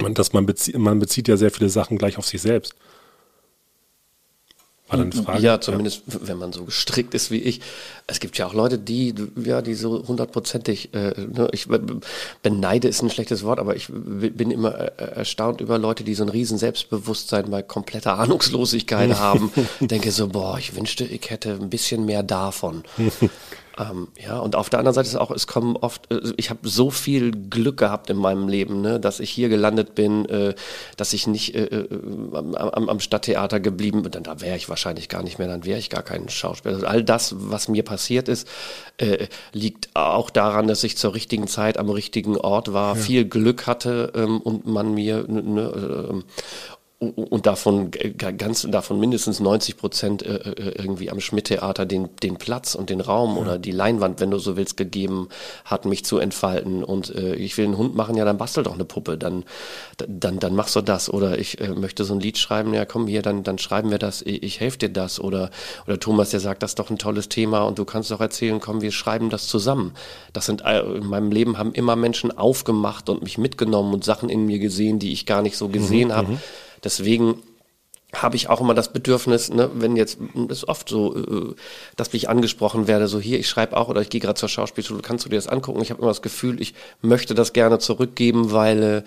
man, 0.00 0.14
dass 0.14 0.32
man 0.32 0.46
bezieht, 0.46 0.78
man 0.78 1.00
bezieht 1.00 1.26
ja 1.26 1.36
sehr 1.36 1.50
viele 1.50 1.70
Sachen 1.70 1.98
gleich 1.98 2.18
auf 2.18 2.26
sich 2.26 2.40
selbst. 2.40 2.74
War 4.88 4.98
dann 4.98 5.12
Frage? 5.12 5.42
Ja, 5.42 5.60
zumindest 5.60 6.02
wenn 6.06 6.38
man 6.38 6.52
so 6.52 6.64
gestrickt 6.64 7.14
ist 7.14 7.30
wie 7.30 7.38
ich. 7.38 7.60
Es 8.06 8.20
gibt 8.20 8.38
ja 8.38 8.46
auch 8.46 8.54
Leute, 8.54 8.78
die, 8.78 9.14
ja, 9.36 9.60
die 9.60 9.74
so 9.74 10.06
hundertprozentig, 10.08 10.94
äh, 10.94 11.12
ne, 11.18 11.48
ich 11.52 11.68
be- 11.68 12.00
beneide 12.42 12.88
ist 12.88 13.02
ein 13.02 13.10
schlechtes 13.10 13.44
Wort, 13.44 13.58
aber 13.58 13.76
ich 13.76 13.88
bin 13.90 14.50
immer 14.50 14.74
äh, 14.98 15.04
erstaunt 15.16 15.60
über 15.60 15.76
Leute, 15.78 16.04
die 16.04 16.14
so 16.14 16.22
ein 16.22 16.30
riesen 16.30 16.56
Selbstbewusstsein 16.56 17.50
bei 17.50 17.62
kompletter 17.62 18.18
Ahnungslosigkeit 18.18 19.18
haben. 19.18 19.52
Denke 19.80 20.10
so, 20.10 20.28
boah, 20.28 20.58
ich 20.58 20.74
wünschte, 20.74 21.04
ich 21.04 21.28
hätte 21.28 21.52
ein 21.52 21.68
bisschen 21.70 22.06
mehr 22.06 22.22
davon. 22.22 22.84
Ähm, 23.78 24.08
ja, 24.18 24.38
und 24.38 24.56
auf 24.56 24.70
der 24.70 24.80
anderen 24.80 24.94
Seite 24.94 25.08
ist 25.08 25.16
auch, 25.16 25.30
es 25.30 25.46
kommen 25.46 25.76
oft, 25.76 26.10
äh, 26.12 26.32
ich 26.36 26.50
habe 26.50 26.68
so 26.68 26.90
viel 26.90 27.30
Glück 27.30 27.76
gehabt 27.76 28.10
in 28.10 28.16
meinem 28.16 28.48
Leben, 28.48 28.80
ne, 28.80 28.98
dass 28.98 29.20
ich 29.20 29.30
hier 29.30 29.48
gelandet 29.48 29.94
bin, 29.94 30.28
äh, 30.28 30.54
dass 30.96 31.12
ich 31.12 31.26
nicht 31.26 31.54
äh, 31.54 31.64
äh, 31.64 31.88
am, 32.34 32.54
am, 32.54 32.88
am 32.88 33.00
Stadttheater 33.00 33.60
geblieben 33.60 34.02
bin, 34.02 34.12
dann 34.12 34.24
da 34.24 34.40
wäre 34.40 34.56
ich 34.56 34.68
wahrscheinlich 34.68 35.08
gar 35.08 35.22
nicht 35.22 35.38
mehr, 35.38 35.48
dann 35.48 35.64
wäre 35.64 35.78
ich 35.78 35.90
gar 35.90 36.02
kein 36.02 36.28
Schauspieler. 36.28 36.74
Also 36.74 36.86
all 36.86 37.04
das, 37.04 37.34
was 37.38 37.68
mir 37.68 37.84
passiert 37.84 38.28
ist, 38.28 38.48
äh, 38.96 39.28
liegt 39.52 39.90
auch 39.94 40.30
daran, 40.30 40.66
dass 40.66 40.82
ich 40.82 40.96
zur 40.96 41.14
richtigen 41.14 41.46
Zeit 41.46 41.78
am 41.78 41.90
richtigen 41.90 42.36
Ort 42.36 42.72
war, 42.72 42.96
viel 42.96 43.24
Glück 43.26 43.66
hatte 43.66 44.12
ähm, 44.14 44.40
und 44.40 44.66
man 44.66 44.94
mir 44.94 45.24
ne, 45.28 46.22
und 47.00 47.46
davon 47.46 47.92
g- 47.92 48.12
ganz 48.12 48.66
davon 48.68 48.98
mindestens 48.98 49.38
90 49.38 49.76
Prozent 49.76 50.22
äh, 50.26 50.34
äh, 50.34 50.74
irgendwie 50.78 51.10
am 51.12 51.20
Schmidt-Theater 51.20 51.86
den, 51.86 52.08
den 52.24 52.38
Platz 52.38 52.74
und 52.74 52.90
den 52.90 53.00
Raum 53.00 53.38
oder 53.38 53.56
die 53.56 53.70
Leinwand, 53.70 54.18
wenn 54.18 54.32
du 54.32 54.38
so 54.40 54.56
willst, 54.56 54.76
gegeben 54.76 55.28
hat, 55.64 55.84
mich 55.84 56.04
zu 56.04 56.18
entfalten. 56.18 56.82
Und 56.82 57.14
äh, 57.14 57.36
ich 57.36 57.56
will 57.56 57.66
einen 57.66 57.78
Hund 57.78 57.94
machen, 57.94 58.16
ja, 58.16 58.24
dann 58.24 58.36
bastel 58.36 58.64
doch 58.64 58.74
eine 58.74 58.84
Puppe, 58.84 59.16
dann, 59.16 59.44
dann, 60.08 60.40
dann 60.40 60.56
machst 60.56 60.74
du 60.74 60.80
das. 60.80 61.08
Oder 61.08 61.38
ich 61.38 61.60
äh, 61.60 61.68
möchte 61.68 62.02
so 62.04 62.14
ein 62.14 62.20
Lied 62.20 62.36
schreiben, 62.36 62.74
ja 62.74 62.84
komm 62.84 63.06
hier, 63.06 63.22
dann, 63.22 63.44
dann 63.44 63.58
schreiben 63.58 63.92
wir 63.92 63.98
das, 63.98 64.20
ich, 64.22 64.42
ich 64.42 64.58
helfe 64.58 64.78
dir 64.78 64.88
das. 64.88 65.20
Oder, 65.20 65.50
oder 65.86 66.00
Thomas, 66.00 66.30
der 66.30 66.40
sagt, 66.40 66.64
das 66.64 66.72
ist 66.72 66.80
doch 66.80 66.90
ein 66.90 66.98
tolles 66.98 67.28
Thema 67.28 67.62
und 67.62 67.78
du 67.78 67.84
kannst 67.84 68.10
doch 68.10 68.20
erzählen, 68.20 68.58
komm, 68.58 68.80
wir 68.80 68.90
schreiben 68.90 69.30
das 69.30 69.46
zusammen. 69.46 69.94
Das 70.32 70.46
sind 70.46 70.62
äh, 70.64 70.80
in 70.80 71.06
meinem 71.06 71.30
Leben 71.30 71.58
haben 71.58 71.72
immer 71.74 71.94
Menschen 71.94 72.36
aufgemacht 72.36 73.08
und 73.08 73.22
mich 73.22 73.38
mitgenommen 73.38 73.94
und 73.94 74.02
Sachen 74.02 74.28
in 74.30 74.46
mir 74.46 74.58
gesehen, 74.58 74.98
die 74.98 75.12
ich 75.12 75.26
gar 75.26 75.42
nicht 75.42 75.56
so 75.56 75.68
gesehen 75.68 76.12
habe. 76.12 76.38
Deswegen 76.84 77.42
habe 78.14 78.36
ich 78.36 78.48
auch 78.48 78.60
immer 78.60 78.72
das 78.72 78.92
Bedürfnis, 78.92 79.50
ne, 79.50 79.70
wenn 79.74 79.94
jetzt, 79.94 80.18
ist 80.48 80.66
oft 80.66 80.88
so, 80.88 81.14
äh, 81.14 81.54
dass 81.96 82.14
ich 82.14 82.30
angesprochen 82.30 82.88
werde, 82.88 83.06
so 83.06 83.20
hier, 83.20 83.38
ich 83.38 83.48
schreibe 83.48 83.76
auch 83.76 83.88
oder 83.88 84.00
ich 84.00 84.08
gehe 84.08 84.20
gerade 84.20 84.38
zur 84.38 84.48
Schauspielschule, 84.48 85.02
kannst 85.02 85.26
du 85.26 85.28
dir 85.28 85.36
das 85.36 85.46
angucken? 85.46 85.82
Ich 85.82 85.90
habe 85.90 86.00
immer 86.00 86.10
das 86.10 86.22
Gefühl, 86.22 86.60
ich 86.60 86.74
möchte 87.02 87.34
das 87.34 87.52
gerne 87.52 87.78
zurückgeben, 87.78 88.50
weil, 88.50 88.82
äh, 88.82 89.02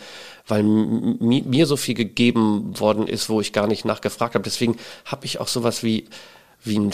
weil 0.47 0.63
mir 0.63 1.65
so 1.65 1.78
viel 1.78 1.95
gegeben 1.95 2.80
worden 2.80 3.07
ist, 3.07 3.30
wo 3.30 3.41
ich 3.41 3.53
gar 3.53 3.65
nicht 3.65 3.86
nachgefragt 3.86 4.36
habe. 4.36 4.43
Deswegen 4.43 4.78
habe 5.05 5.26
ich 5.26 5.39
auch 5.39 5.47
sowas 5.47 5.82
wie, 5.82 6.05
wie 6.63 6.78
ein 6.78 6.91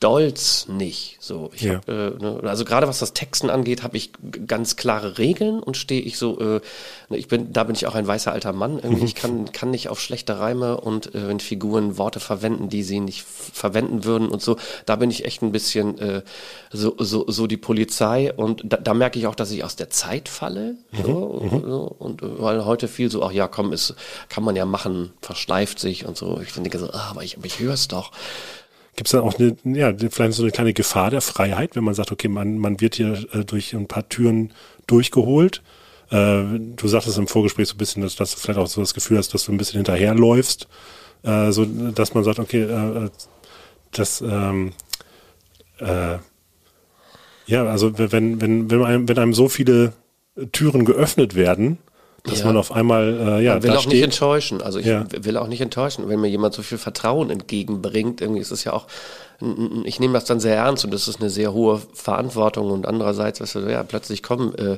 Stolz 0.00 0.66
nicht. 0.66 1.18
So, 1.20 1.50
ich 1.54 1.60
Ja. 1.60 1.74
hab, 1.74 1.86
äh, 1.90 1.92
ne, 2.18 2.40
also 2.44 2.64
gerade 2.64 2.88
was 2.88 3.00
das 3.00 3.12
Texten 3.12 3.50
angeht, 3.50 3.82
habe 3.82 3.98
ich 3.98 4.12
ganz 4.46 4.76
klare 4.76 5.18
Regeln 5.18 5.62
und 5.62 5.76
stehe 5.76 6.00
ich 6.00 6.16
so, 6.16 6.40
äh, 6.40 6.60
ne, 7.10 7.18
ich 7.18 7.28
bin, 7.28 7.52
da 7.52 7.64
bin 7.64 7.74
ich 7.74 7.86
auch 7.86 7.94
ein 7.94 8.06
weißer 8.06 8.32
alter 8.32 8.54
Mann. 8.54 8.78
Irgendwie, 8.82 9.04
ich 9.04 9.14
kann, 9.14 9.52
kann 9.52 9.70
nicht 9.70 9.90
auf 9.90 10.00
schlechte 10.00 10.38
Reime 10.38 10.80
und 10.80 11.14
äh, 11.14 11.28
wenn 11.28 11.38
Figuren 11.38 11.98
Worte 11.98 12.18
verwenden, 12.18 12.70
die 12.70 12.82
sie 12.82 12.98
nicht 12.98 13.26
verwenden 13.26 14.04
würden 14.04 14.28
und 14.28 14.40
so. 14.40 14.56
Da 14.86 14.96
bin 14.96 15.10
ich 15.10 15.26
echt 15.26 15.42
ein 15.42 15.52
bisschen 15.52 15.98
äh, 15.98 16.22
so, 16.72 16.94
so, 16.96 17.26
so 17.28 17.46
die 17.46 17.58
Polizei 17.58 18.32
und 18.32 18.62
da, 18.64 18.78
da 18.78 18.94
merke 18.94 19.18
ich 19.18 19.26
auch, 19.26 19.34
dass 19.34 19.50
ich 19.50 19.64
aus 19.64 19.76
der 19.76 19.90
Zeit 19.90 20.30
falle. 20.30 20.76
So, 20.96 21.46
so, 21.62 21.94
und 21.98 22.22
äh, 22.22 22.40
weil 22.40 22.64
heute 22.64 22.88
viel 22.88 23.10
so, 23.10 23.22
ach 23.22 23.32
ja, 23.32 23.48
komm, 23.48 23.74
ist, 23.74 23.94
kann 24.30 24.44
man 24.44 24.56
ja 24.56 24.64
machen, 24.64 25.12
verschleift 25.20 25.78
sich 25.78 26.06
und 26.06 26.16
so. 26.16 26.40
Ich 26.40 26.54
denke 26.54 26.78
so, 26.78 26.88
ah, 26.90 27.08
aber 27.10 27.22
ich, 27.22 27.36
aber 27.36 27.44
ich 27.44 27.58
höre 27.58 27.74
es 27.74 27.86
doch. 27.86 28.12
Gibt 29.00 29.08
es 29.08 29.12
dann 29.12 29.22
auch 29.22 29.38
eine, 29.38 29.56
ja, 29.78 29.94
vielleicht 30.10 30.34
so 30.34 30.42
eine 30.42 30.52
kleine 30.52 30.74
Gefahr 30.74 31.08
der 31.08 31.22
Freiheit, 31.22 31.74
wenn 31.74 31.84
man 31.84 31.94
sagt, 31.94 32.12
okay, 32.12 32.28
man, 32.28 32.58
man 32.58 32.82
wird 32.82 32.96
hier 32.96 33.14
äh, 33.32 33.46
durch 33.46 33.72
ein 33.72 33.88
paar 33.88 34.06
Türen 34.10 34.52
durchgeholt? 34.86 35.62
Äh, 36.10 36.42
du 36.76 36.86
sagtest 36.86 37.16
im 37.16 37.26
Vorgespräch 37.26 37.68
so 37.68 37.76
ein 37.76 37.78
bisschen, 37.78 38.02
dass, 38.02 38.16
dass 38.16 38.32
du 38.32 38.36
vielleicht 38.38 38.58
auch 38.58 38.66
so 38.66 38.82
das 38.82 38.92
Gefühl 38.92 39.16
hast, 39.16 39.32
dass 39.32 39.46
du 39.46 39.52
ein 39.52 39.56
bisschen 39.56 39.78
hinterherläufst, 39.78 40.68
äh, 41.22 41.50
so 41.50 41.64
dass 41.64 42.12
man 42.12 42.24
sagt, 42.24 42.40
okay, 42.40 42.60
äh, 42.60 43.08
das, 43.92 44.20
ähm, 44.20 44.74
äh, 45.78 46.18
ja, 47.46 47.64
also 47.64 47.98
wenn, 47.98 48.42
wenn, 48.42 48.70
wenn, 48.70 48.84
einem, 48.84 49.08
wenn 49.08 49.18
einem 49.18 49.32
so 49.32 49.48
viele 49.48 49.94
Türen 50.52 50.84
geöffnet 50.84 51.34
werden, 51.34 51.78
dass 52.24 52.40
Ja. 52.40 52.46
man 52.46 52.56
auf 52.56 52.72
einmal, 52.72 53.38
äh, 53.40 53.44
ja, 53.44 53.54
Man 53.54 53.62
will 53.62 53.70
auch 53.70 53.74
nicht 53.86 53.96
steht. 53.96 54.04
enttäuschen. 54.04 54.62
Also 54.62 54.78
ich 54.78 54.86
Ja. 54.86 55.06
will 55.20 55.36
auch 55.36 55.46
nicht 55.48 55.60
enttäuschen. 55.60 56.08
Wenn 56.08 56.20
mir 56.20 56.28
jemand 56.28 56.54
so 56.54 56.62
viel 56.62 56.78
Vertrauen 56.78 57.30
entgegenbringt, 57.30 58.20
irgendwie 58.20 58.40
ist 58.40 58.50
es 58.50 58.64
ja 58.64 58.72
auch 58.72 58.86
ich 59.84 59.98
nehme 60.00 60.12
das 60.12 60.26
dann 60.26 60.38
sehr 60.38 60.54
ernst 60.56 60.84
und 60.84 60.90
das 60.92 61.08
ist 61.08 61.18
eine 61.18 61.30
sehr 61.30 61.54
hohe 61.54 61.80
Verantwortung 61.94 62.70
und 62.70 62.86
andererseits, 62.86 63.40
weißt 63.40 63.54
du, 63.54 63.60
ja, 63.70 63.82
plötzlich 63.84 64.22
kommen 64.22 64.54
äh, 64.56 64.76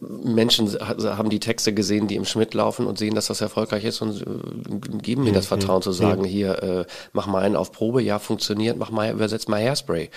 Menschen 0.00 0.68
ha- 0.68 1.16
haben 1.16 1.28
die 1.28 1.40
Texte 1.40 1.74
gesehen, 1.74 2.08
die 2.08 2.16
im 2.16 2.24
Schmidt 2.24 2.54
laufen 2.54 2.86
und 2.86 2.98
sehen, 2.98 3.14
dass 3.14 3.26
das 3.26 3.40
erfolgreich 3.42 3.84
ist 3.84 4.00
und 4.00 4.22
äh, 4.22 4.98
geben 5.02 5.24
mir 5.24 5.32
das 5.32 5.46
Vertrauen 5.46 5.82
zu 5.82 5.92
sagen, 5.92 6.24
hier, 6.24 6.62
äh, 6.62 6.84
mach 7.12 7.26
mal 7.26 7.42
einen 7.42 7.54
auf 7.56 7.70
Probe, 7.70 8.02
ja, 8.02 8.18
funktioniert, 8.18 8.78
mach 8.78 8.90
mal, 8.90 9.12
übersetzt 9.12 9.48
mal 9.48 9.60
Hairspray. 9.60 10.08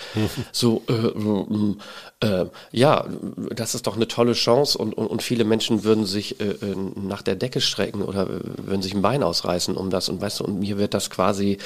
So, 0.52 0.82
äh, 0.88 2.26
äh, 2.26 2.46
ja, 2.72 3.04
das 3.54 3.74
ist 3.74 3.86
doch 3.86 3.96
eine 3.96 4.08
tolle 4.08 4.32
Chance 4.32 4.78
und, 4.78 4.94
und, 4.96 5.06
und 5.06 5.22
viele 5.22 5.44
Menschen 5.44 5.84
würden 5.84 6.06
sich 6.06 6.40
äh, 6.40 6.44
äh, 6.44 6.74
nach 6.96 7.20
der 7.22 7.36
Decke 7.36 7.60
strecken 7.60 8.02
oder 8.02 8.26
würden 8.56 8.82
sich 8.82 8.94
ein 8.94 9.02
Bein 9.02 9.22
ausreißen 9.22 9.76
um 9.76 9.90
das 9.90 10.08
und 10.08 10.20
weißt 10.22 10.40
du, 10.40 10.44
und 10.44 10.60
mir 10.60 10.78
wird 10.78 10.94
das 10.94 11.10
quasi 11.10 11.58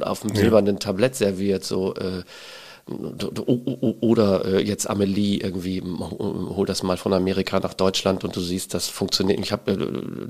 auf 0.00 0.20
dem 0.20 0.34
silbernen 0.36 0.78
Tablett 0.78 1.16
serviert, 1.16 1.64
so, 1.64 1.94
äh, 1.94 2.22
Oder 4.00 4.44
äh, 4.44 4.62
jetzt 4.62 4.88
Amelie 4.88 5.38
irgendwie, 5.40 5.82
hol 5.82 6.66
das 6.66 6.82
mal 6.82 6.96
von 6.96 7.12
Amerika 7.12 7.60
nach 7.60 7.74
Deutschland 7.74 8.24
und 8.24 8.34
du 8.34 8.40
siehst, 8.40 8.74
das 8.74 8.88
funktioniert. 8.88 9.38
Ich 9.40 9.52
hab, 9.52 9.68
äh, 9.68 9.76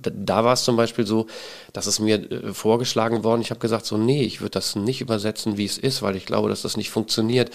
da- 0.03 0.11
da 0.15 0.45
war 0.45 0.53
es 0.53 0.65
zum 0.65 0.77
Beispiel 0.77 1.07
so, 1.07 1.27
dass 1.73 1.87
es 1.87 1.99
mir 2.01 2.31
äh, 2.31 2.53
vorgeschlagen 2.53 3.25
worden, 3.25 3.41
ich 3.41 3.51
habe 3.51 3.61
gesagt, 3.61 3.87
so 3.87 3.97
nee, 3.97 4.23
ich 4.23 4.41
würde 4.41 4.51
das 4.53 4.77
nicht 4.77 5.01
übersetzen, 5.01 5.57
wie 5.57 5.65
es 5.65 5.79
ist, 5.79 6.03
weil 6.03 6.17
ich 6.17 6.27
glaube, 6.27 6.49
dass 6.49 6.63
das 6.63 6.77
nicht 6.77 6.91
funktioniert. 6.91 7.51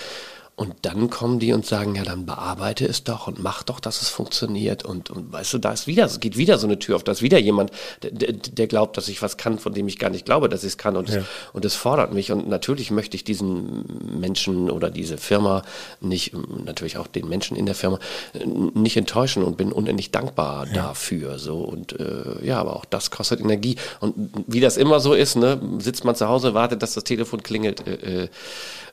Und 0.57 0.73
dann 0.83 1.09
kommen 1.09 1.39
die 1.39 1.51
und 1.51 1.65
sagen, 1.65 1.95
ja, 1.95 2.03
dann 2.03 2.25
bearbeite 2.25 2.85
es 2.85 3.03
doch 3.03 3.27
und 3.27 3.43
mach 3.43 3.63
doch, 3.63 3.81
dass 3.81 4.01
es 4.01 4.07
funktioniert. 4.07 4.85
Und, 4.85 5.09
und 5.09 5.33
weißt 5.33 5.53
du, 5.53 5.57
da 5.57 5.73
ist 5.73 5.85
wieder, 5.85 6.05
es 6.05 6.21
geht 6.21 6.37
wieder 6.37 6.57
so 6.57 6.65
eine 6.65 6.79
Tür 6.79 6.95
auf, 6.95 7.03
da 7.03 7.11
ist 7.11 7.21
wieder 7.21 7.37
jemand, 7.37 7.71
der, 8.01 8.31
der, 8.31 8.67
glaubt, 8.67 8.95
dass 8.95 9.09
ich 9.09 9.21
was 9.21 9.35
kann, 9.35 9.59
von 9.59 9.73
dem 9.73 9.89
ich 9.89 9.99
gar 9.99 10.09
nicht 10.09 10.25
glaube, 10.25 10.47
dass 10.47 10.63
ich 10.63 10.69
es 10.69 10.77
kann. 10.77 10.95
Und, 10.95 11.09
es, 11.09 11.25
und 11.51 11.65
es 11.65 11.75
fordert 11.75 12.13
mich. 12.13 12.31
Und 12.31 12.47
natürlich 12.47 12.89
möchte 12.89 13.17
ich 13.17 13.25
diesen 13.25 13.83
Menschen 14.17 14.69
oder 14.69 14.89
diese 14.89 15.17
Firma 15.17 15.61
nicht, 15.99 16.31
natürlich 16.63 16.97
auch 16.97 17.07
den 17.07 17.27
Menschen 17.27 17.57
in 17.57 17.65
der 17.65 17.75
Firma, 17.75 17.99
äh, 18.33 18.45
nicht 18.45 18.95
enttäuschen 18.95 19.43
und 19.43 19.57
bin 19.57 19.73
unendlich 19.73 20.11
dankbar 20.11 20.67
dafür. 20.67 21.37
So. 21.37 21.57
Und 21.57 21.99
äh, 21.99 22.45
ja, 22.45 22.61
aber 22.61 22.77
auch 22.77 22.85
das 22.85 23.11
kostet 23.11 23.41
Energie. 23.41 23.75
Und 23.99 24.15
wie 24.47 24.61
das 24.61 24.77
immer 24.77 25.01
so 25.01 25.13
ist, 25.13 25.35
ne, 25.35 25.59
sitzt 25.79 26.05
man 26.05 26.15
zu 26.15 26.29
Hause, 26.29 26.53
wartet, 26.53 26.81
dass 26.81 26.93
das 26.93 27.03
Telefon 27.03 27.43
klingelt, 27.43 27.85
äh, 27.85 28.29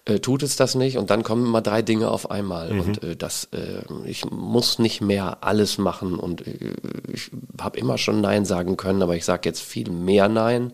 äh, 0.04 0.18
tut 0.18 0.42
es 0.42 0.56
das 0.56 0.74
nicht 0.74 0.98
und 0.98 1.10
dann 1.10 1.22
kommen 1.22 1.46
immer 1.46 1.62
drei 1.62 1.82
Dinge 1.82 2.10
auf 2.10 2.30
einmal 2.30 2.72
und 2.72 3.04
äh, 3.04 3.14
das 3.14 3.48
äh, 3.52 3.82
ich 4.04 4.28
muss 4.30 4.78
nicht 4.78 5.00
mehr 5.00 5.38
alles 5.42 5.78
machen 5.78 6.18
und 6.18 6.46
äh, 6.46 6.74
ich 7.12 7.30
habe 7.60 7.78
immer 7.78 7.98
schon 7.98 8.20
Nein 8.20 8.44
sagen 8.44 8.76
können, 8.76 9.02
aber 9.02 9.14
ich 9.14 9.24
sage 9.24 9.48
jetzt 9.48 9.60
viel 9.60 9.90
mehr 9.90 10.28
Nein. 10.28 10.72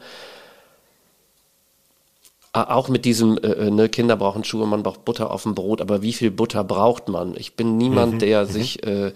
Auch 2.55 2.89
mit 2.89 3.05
diesem, 3.05 3.37
äh, 3.37 3.67
äh, 3.67 3.71
ne, 3.71 3.91
Kinder 3.91 4.17
brauchen 4.17 4.43
Schuhe, 4.43 4.67
man 4.67 4.83
braucht 4.83 5.05
Butter 5.05 5.31
auf 5.31 5.43
dem 5.43 5.55
Brot, 5.55 5.83
aber 5.83 6.01
wie 6.01 6.15
viel 6.15 6.31
Butter 6.31 6.65
braucht 6.65 7.09
man? 7.09 7.37
Ich 7.37 7.55
bin 7.55 7.77
niemand, 7.77 8.23
der 8.23 8.47
sich 8.47 8.83
äh, 8.85 9.13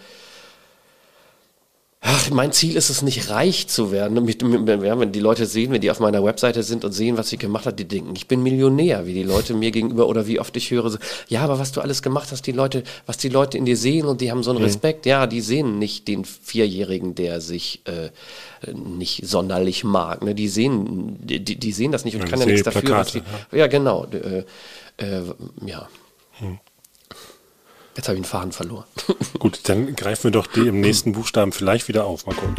Ach, 2.04 2.30
mein 2.30 2.50
Ziel 2.50 2.74
ist 2.74 2.90
es 2.90 3.02
nicht, 3.02 3.30
reich 3.30 3.68
zu 3.68 3.92
werden. 3.92 4.16
Ja, 4.26 4.98
Wenn 4.98 5.12
die 5.12 5.20
Leute 5.20 5.46
sehen, 5.46 5.70
wenn 5.70 5.80
die 5.80 5.90
auf 5.90 6.00
meiner 6.00 6.24
Webseite 6.24 6.64
sind 6.64 6.84
und 6.84 6.90
sehen, 6.90 7.16
was 7.16 7.32
ich 7.32 7.38
gemacht 7.38 7.64
habe, 7.64 7.76
die 7.76 7.86
denken, 7.86 8.12
ich 8.16 8.26
bin 8.26 8.42
Millionär, 8.42 9.06
wie 9.06 9.14
die 9.14 9.22
Leute 9.22 9.54
mir 9.54 9.70
gegenüber 9.70 10.08
oder 10.08 10.26
wie 10.26 10.40
oft 10.40 10.56
ich 10.56 10.72
höre, 10.72 10.90
so, 10.90 10.98
ja, 11.28 11.42
aber 11.42 11.60
was 11.60 11.70
du 11.70 11.80
alles 11.80 12.02
gemacht 12.02 12.32
hast, 12.32 12.44
die 12.48 12.52
Leute, 12.52 12.82
was 13.06 13.18
die 13.18 13.28
Leute 13.28 13.56
in 13.56 13.66
dir 13.66 13.76
sehen 13.76 14.06
und 14.06 14.20
die 14.20 14.32
haben 14.32 14.42
so 14.42 14.50
einen 14.50 14.64
Respekt, 14.64 15.06
ja, 15.06 15.28
die 15.28 15.40
sehen 15.40 15.78
nicht 15.78 16.08
den 16.08 16.24
Vierjährigen, 16.24 17.14
der 17.14 17.40
sich 17.40 17.82
äh, 17.84 18.10
nicht 18.72 19.24
sonderlich 19.24 19.84
mag. 19.84 20.24
Ne? 20.24 20.34
Die 20.34 20.48
sehen, 20.48 21.18
die, 21.20 21.38
die 21.40 21.72
sehen 21.72 21.92
das 21.92 22.04
nicht 22.04 22.16
und 22.16 22.22
Ja, 22.22 22.26
kann 22.26 22.40
ja 22.40 22.46
nichts 22.46 22.64
dafür. 22.64 22.80
Die, 22.80 22.86
Plakate, 22.88 23.22
ja. 23.52 23.68
genau. 23.68 24.06
Äh, 24.06 24.44
äh, 24.96 25.22
ja. 25.66 25.88
Jetzt 27.96 28.08
habe 28.08 28.16
ich 28.16 28.22
den 28.22 28.28
Faden 28.28 28.52
verloren. 28.52 28.84
Gut, 29.38 29.60
dann 29.68 29.94
greifen 29.94 30.24
wir 30.24 30.30
doch 30.30 30.46
die 30.46 30.66
im 30.68 30.80
nächsten 30.80 31.12
Buchstaben 31.12 31.52
vielleicht 31.52 31.88
wieder 31.88 32.04
auf. 32.04 32.26
Mal 32.26 32.34
gucken. 32.34 32.56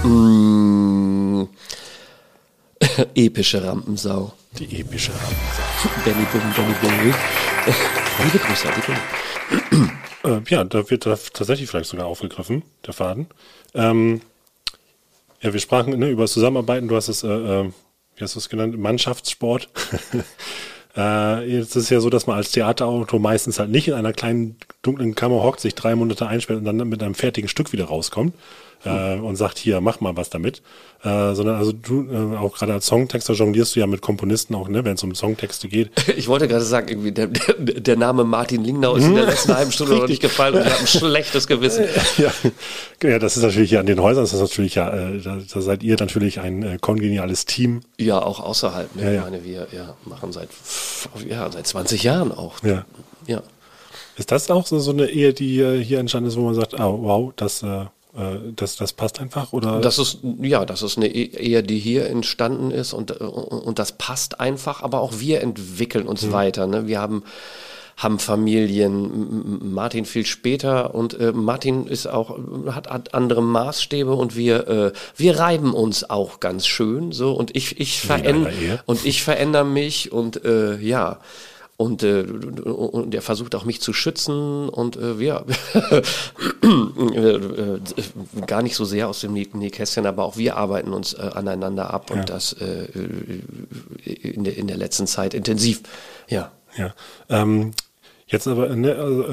Epische 3.14 3.62
Rampensau. 3.62 4.32
Die 4.58 4.80
epische 4.80 5.12
Abend. 5.12 6.04
Benny 6.04 6.26
Bum, 6.32 6.40
Benny 6.56 6.74
Bum. 6.80 7.14
Liebe 8.24 8.38
Grüße, 8.38 8.68
liebe 8.68 9.90
Äh, 10.22 10.42
ja, 10.48 10.64
da 10.64 10.90
wird 10.90 11.06
da 11.06 11.16
tatsächlich 11.32 11.70
vielleicht 11.70 11.88
sogar 11.88 12.04
aufgegriffen, 12.04 12.62
der 12.86 12.92
Faden. 12.92 13.26
Ähm, 13.72 14.20
ja, 15.40 15.50
wir 15.50 15.60
sprachen 15.60 15.98
ne, 15.98 16.10
über 16.10 16.24
das 16.24 16.32
Zusammenarbeiten. 16.32 16.88
Du 16.88 16.96
hast 16.96 17.08
es, 17.08 17.22
äh, 17.22 17.28
äh, 17.28 17.72
wie 18.16 18.24
hast 18.24 18.34
du 18.34 18.38
es 18.38 18.50
genannt, 18.50 18.78
Mannschaftssport. 18.78 19.70
Äh, 20.96 21.50
jetzt 21.50 21.76
ist 21.76 21.84
es 21.84 21.90
ja 21.90 22.00
so, 22.00 22.10
dass 22.10 22.26
man 22.26 22.36
als 22.36 22.50
Theaterautor 22.50 23.20
meistens 23.20 23.58
halt 23.58 23.70
nicht 23.70 23.88
in 23.88 23.94
einer 23.94 24.12
kleinen 24.12 24.56
dunklen 24.82 25.14
Kammer 25.14 25.42
hockt, 25.42 25.60
sich 25.60 25.74
drei 25.74 25.94
Monate 25.94 26.26
einsperrt 26.26 26.58
und 26.58 26.64
dann 26.64 26.88
mit 26.88 27.02
einem 27.02 27.14
fertigen 27.14 27.48
Stück 27.48 27.72
wieder 27.72 27.86
rauskommt 27.86 28.34
äh, 28.84 29.14
und 29.16 29.36
sagt, 29.36 29.58
hier, 29.58 29.80
mach 29.80 30.00
mal 30.00 30.16
was 30.16 30.30
damit. 30.30 30.62
Äh, 31.02 31.34
sondern 31.34 31.56
also 31.56 31.72
du, 31.72 32.06
äh, 32.10 32.36
auch 32.36 32.54
gerade 32.54 32.74
als 32.74 32.86
Songtexter 32.86 33.32
jonglierst 33.32 33.74
du 33.74 33.80
ja 33.80 33.86
mit 33.86 34.02
Komponisten 34.02 34.54
auch, 34.54 34.68
ne, 34.68 34.84
wenn 34.84 34.94
es 34.94 35.02
um 35.02 35.14
Songtexte 35.14 35.68
geht. 35.68 35.90
Ich 36.20 36.28
wollte 36.28 36.48
gerade 36.48 36.64
sagen, 36.64 36.88
irgendwie 36.88 37.12
der, 37.12 37.28
der, 37.28 37.96
Name 37.96 38.24
Martin 38.24 38.62
Lingnau 38.62 38.96
ist 38.96 39.06
in 39.06 39.14
der 39.14 39.24
letzten 39.24 39.56
halben 39.56 39.72
Stunde 39.72 39.96
noch 39.96 40.08
nicht 40.08 40.20
gefallen 40.20 40.56
und 40.56 40.66
ich 40.66 40.70
habe 40.70 40.80
ein 40.80 40.86
schlechtes 40.86 41.46
Gewissen. 41.46 41.86
ja, 42.18 42.30
ja, 43.02 43.18
das 43.18 43.38
ist 43.38 43.42
natürlich 43.42 43.70
ja 43.70 43.80
an 43.80 43.86
den 43.86 44.00
Häusern, 44.00 44.24
das 44.24 44.34
ist 44.34 44.40
natürlich 44.40 44.74
ja, 44.74 44.90
äh, 44.90 45.20
da, 45.20 45.38
da 45.50 45.60
seid 45.62 45.82
ihr 45.82 45.96
natürlich 45.98 46.40
ein 46.40 46.62
äh, 46.62 46.78
kongeniales 46.78 47.46
Team. 47.46 47.80
Ja, 47.98 48.20
auch 48.20 48.40
außerhalb. 48.40 48.94
Ne? 48.96 49.02
Ja, 49.02 49.10
ja. 49.10 49.18
Ich 49.18 49.24
meine, 49.24 49.44
wir 49.44 49.68
ja, 49.72 49.94
machen 50.04 50.32
seit, 50.32 50.50
ja, 51.26 51.50
seit 51.50 51.66
20 51.66 52.02
Jahren 52.02 52.32
auch. 52.32 52.62
Ja. 52.62 52.84
ja. 53.26 53.42
Ist 54.16 54.30
das 54.30 54.50
auch 54.50 54.66
so, 54.66 54.78
so 54.80 54.90
eine 54.90 55.06
Ehe, 55.06 55.32
die 55.32 55.60
äh, 55.60 55.82
hier 55.82 55.98
entstanden 55.98 56.28
ist, 56.28 56.36
wo 56.36 56.42
man 56.42 56.54
sagt, 56.54 56.78
ah, 56.78 56.92
wow, 56.92 57.32
das, 57.36 57.62
äh, 57.62 57.86
das, 58.56 58.76
das 58.76 58.92
passt 58.92 59.20
einfach? 59.20 59.52
Oder? 59.52 59.80
Das 59.80 59.98
ist, 59.98 60.18
ja, 60.40 60.64
das 60.64 60.82
ist 60.82 60.96
eine 60.96 61.06
E- 61.06 61.36
Ehe, 61.36 61.62
die 61.62 61.78
hier 61.78 62.06
entstanden 62.06 62.70
ist 62.70 62.92
und, 62.92 63.20
äh, 63.20 63.24
und 63.24 63.78
das 63.78 63.92
passt 63.92 64.40
einfach, 64.40 64.82
aber 64.82 65.00
auch 65.00 65.20
wir 65.20 65.40
entwickeln 65.42 66.06
uns 66.06 66.32
weiter. 66.32 66.66
Ne? 66.66 66.86
Wir 66.88 67.00
haben, 67.00 67.22
haben 67.96 68.18
Familien, 68.18 69.72
Martin 69.72 70.06
viel 70.06 70.26
später 70.26 70.94
und 70.94 71.18
äh, 71.20 71.32
Martin 71.32 71.86
ist 71.86 72.06
auch, 72.06 72.36
hat, 72.66 72.88
hat 72.90 73.14
andere 73.14 73.42
Maßstäbe 73.42 74.12
und 74.12 74.34
wir, 74.34 74.68
äh, 74.68 74.92
wir 75.16 75.38
reiben 75.38 75.72
uns 75.72 76.08
auch 76.08 76.40
ganz 76.40 76.66
schön 76.66 77.12
so 77.12 77.32
und 77.32 77.54
ich, 77.56 77.78
ich 77.78 78.00
verändere 78.00 78.82
und 78.86 79.06
ich 79.06 79.22
verändere 79.22 79.64
mich 79.64 80.10
und 80.10 80.44
äh, 80.44 80.78
ja. 80.78 81.18
Und, 81.80 82.02
äh, 82.02 82.24
und 82.24 83.14
er 83.14 83.22
versucht 83.22 83.54
auch 83.54 83.64
mich 83.64 83.80
zu 83.80 83.94
schützen 83.94 84.68
und 84.68 84.98
äh, 84.98 85.18
wir 85.18 85.46
äh, 85.72 86.02
äh, 86.66 87.80
gar 88.46 88.60
nicht 88.62 88.76
so 88.76 88.84
sehr 88.84 89.08
aus 89.08 89.20
dem 89.20 89.32
Nä- 89.32 89.56
Nähkästchen, 89.56 90.04
aber 90.04 90.24
auch 90.24 90.36
wir 90.36 90.58
arbeiten 90.58 90.92
uns 90.92 91.14
äh, 91.14 91.22
aneinander 91.22 91.88
ab 91.88 92.10
und 92.10 92.28
das 92.28 92.52
äh, 92.52 92.84
in, 94.04 94.44
der, 94.44 94.58
in 94.58 94.66
der 94.66 94.76
letzten 94.76 95.06
Zeit 95.06 95.32
intensiv. 95.32 95.80
Ja. 96.28 96.52
Ja. 96.76 96.94
Ähm, 97.30 97.70
jetzt 98.26 98.46
aber, 98.46 98.76
ne, 98.76 98.96
also, 98.96 99.24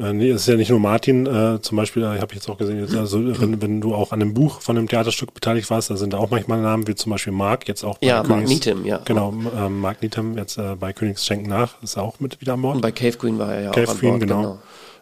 äh, 0.00 0.12
nee, 0.12 0.30
es 0.30 0.42
ist 0.42 0.46
ja 0.48 0.56
nicht 0.56 0.70
nur 0.70 0.80
Martin, 0.80 1.26
äh, 1.26 1.60
zum 1.60 1.76
Beispiel, 1.76 2.02
äh, 2.02 2.06
habe 2.18 2.26
ich 2.30 2.34
jetzt 2.34 2.48
auch 2.48 2.56
gesehen, 2.58 2.80
jetzt, 2.80 2.94
also 2.96 3.18
wenn, 3.40 3.60
wenn 3.62 3.80
du 3.80 3.94
auch 3.94 4.12
an 4.12 4.20
einem 4.22 4.34
Buch 4.34 4.60
von 4.60 4.76
einem 4.78 4.88
Theaterstück 4.88 5.34
beteiligt 5.34 5.68
warst, 5.70 5.90
da 5.90 5.96
sind 5.96 6.12
da 6.12 6.18
auch 6.18 6.30
manchmal 6.30 6.60
Namen, 6.62 6.86
wie 6.86 6.94
zum 6.94 7.10
Beispiel 7.10 7.32
Mark, 7.32 7.68
jetzt 7.68 7.84
auch 7.84 7.98
bei 7.98 8.06
Ja, 8.06 8.22
Mark 8.22 8.44
Königs- 8.44 8.48
Needham, 8.50 8.84
ja. 8.84 9.00
Genau, 9.04 9.32
ähm, 9.56 9.80
Mark 9.80 10.02
Needham 10.02 10.36
jetzt 10.38 10.58
äh, 10.58 10.74
bei 10.78 10.92
Königs 10.92 11.26
Schenken 11.26 11.48
nach, 11.48 11.82
ist 11.82 11.96
auch 11.98 12.20
mit 12.20 12.40
wieder 12.40 12.54
an 12.54 12.62
Bord. 12.62 12.76
Und 12.76 12.80
bei 12.80 12.92
Cave 12.92 13.16
Queen 13.16 13.38
war 13.38 13.54
er 13.54 13.62
ja 13.62 13.70
Cave 13.70 13.86
auch 13.88 13.92
an 13.92 13.98
Queen, 13.98 14.10
Bord. 14.10 14.20
genau. 14.20 14.58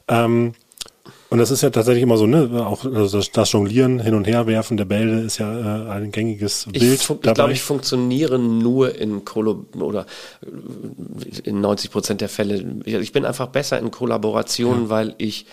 Ähm, 0.08 0.52
und 1.30 1.38
das 1.38 1.52
ist 1.52 1.62
ja 1.62 1.70
tatsächlich 1.70 2.02
immer 2.02 2.16
so, 2.16 2.26
ne, 2.26 2.66
auch 2.66 2.84
also 2.84 3.18
das, 3.18 3.30
das 3.30 3.52
Jonglieren, 3.52 4.00
Hin- 4.00 4.14
und 4.14 4.26
Herwerfen 4.26 4.76
der 4.76 4.84
Bälle 4.84 5.20
ist 5.20 5.38
ja 5.38 5.86
äh, 5.86 5.90
ein 5.90 6.10
gängiges 6.10 6.66
Ich, 6.72 6.80
Bild 6.80 7.00
ich 7.00 7.06
dabei. 7.06 7.32
glaube, 7.34 7.52
ich 7.52 7.62
funktioniere 7.62 8.38
nur 8.38 8.96
in 8.96 9.24
Kollo 9.24 9.64
oder 9.78 10.06
äh, 10.42 11.48
in 11.48 11.60
90 11.60 11.92
Prozent 11.92 12.20
der 12.20 12.28
Fälle. 12.28 12.64
Ich 12.84 13.12
bin 13.12 13.24
einfach 13.24 13.46
besser 13.46 13.78
in 13.78 13.92
Kollaboration, 13.92 14.88
weil 14.90 15.14
ich 15.18 15.46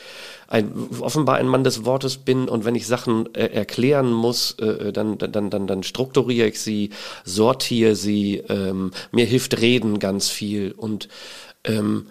ein, 0.47 0.71
offenbar 0.99 1.35
ein 1.35 1.47
Mann 1.47 1.63
des 1.63 1.85
Wortes 1.85 2.17
bin 2.17 2.49
und 2.49 2.65
wenn 2.65 2.73
ich 2.73 2.87
Sachen 2.87 3.33
äh, 3.35 3.45
erklären 3.45 4.11
muss, 4.11 4.53
äh, 4.59 4.91
dann, 4.91 5.19
dann, 5.19 5.51
dann, 5.51 5.67
dann 5.67 5.83
strukturiere 5.83 6.47
ich 6.47 6.59
sie, 6.59 6.89
sortiere 7.23 7.95
sie, 7.95 8.37
ähm, 8.49 8.91
mir 9.11 9.25
hilft 9.25 9.61
Reden 9.61 9.99
ganz 9.99 10.29
viel 10.29 10.71
und 10.71 11.07
ähm, 11.65 12.07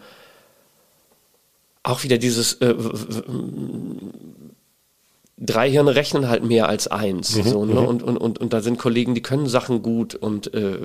auch 1.87 2.03
wieder 2.03 2.19
dieses 2.19 2.55
äh, 2.55 2.75
drei 5.39 5.71
Hirne 5.71 5.95
rechnen 5.95 6.29
halt 6.31 6.45
mehr 6.45 6.67
als 6.69 6.89
eins. 6.89 7.29
so, 7.35 7.67
ne? 7.67 7.79
und, 7.81 8.03
und, 8.03 8.17
und, 8.17 8.39
und 8.39 8.53
da 8.55 8.63
sind 8.63 8.79
Kollegen, 8.79 9.15
die 9.15 9.21
können 9.21 9.47
Sachen 9.49 9.83
gut. 9.83 10.15
Und 10.15 10.55
äh, 10.55 10.79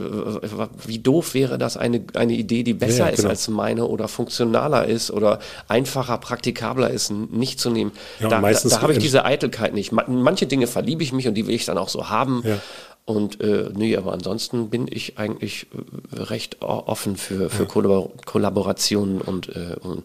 wie 0.86 1.00
doof 1.00 1.34
wäre 1.34 1.58
das 1.58 1.78
eine, 1.78 2.04
eine 2.16 2.34
Idee, 2.34 2.64
die 2.64 2.74
besser 2.74 3.06
Ja, 3.06 3.08
ist 3.08 3.18
genau. 3.18 3.30
als 3.30 3.48
meine 3.48 3.86
oder 3.88 4.10
funktionaler 4.10 4.86
ist 4.88 5.10
oder 5.10 5.40
einfacher, 5.70 6.18
praktikabler 6.18 6.90
ist, 6.90 7.12
nicht 7.12 7.60
zu 7.62 7.70
nehmen. 7.70 7.92
Ja, 8.20 8.28
da 8.28 8.42
da, 8.42 8.52
da 8.52 8.82
habe 8.82 8.92
ich 8.94 9.00
diese 9.00 9.24
Eitelkeit 9.24 9.74
nicht. 9.74 9.94
Ma- 9.94 10.06
Manche 10.08 10.48
Dinge 10.48 10.68
verliebe 10.68 11.02
ich 11.02 11.14
mich 11.14 11.28
und 11.30 11.36
die 11.36 11.48
will 11.48 11.56
ich 11.56 11.66
dann 11.66 11.78
auch 11.78 11.90
so 11.90 12.10
haben. 12.10 12.44
Ja. 12.46 12.58
Und 13.06 13.42
äh, 13.42 13.70
nee, 13.74 13.96
aber 13.96 14.12
ansonsten 14.14 14.70
bin 14.70 14.88
ich 14.90 15.18
eigentlich 15.18 15.68
äh, 16.14 16.20
recht 16.22 16.62
offen 16.62 17.16
für, 17.16 17.50
für 17.50 17.66
Kollabor 17.66 18.12
Kollaborationen 18.26 19.22
und, 19.22 19.50
äh, 19.50 19.76
und 19.82 20.04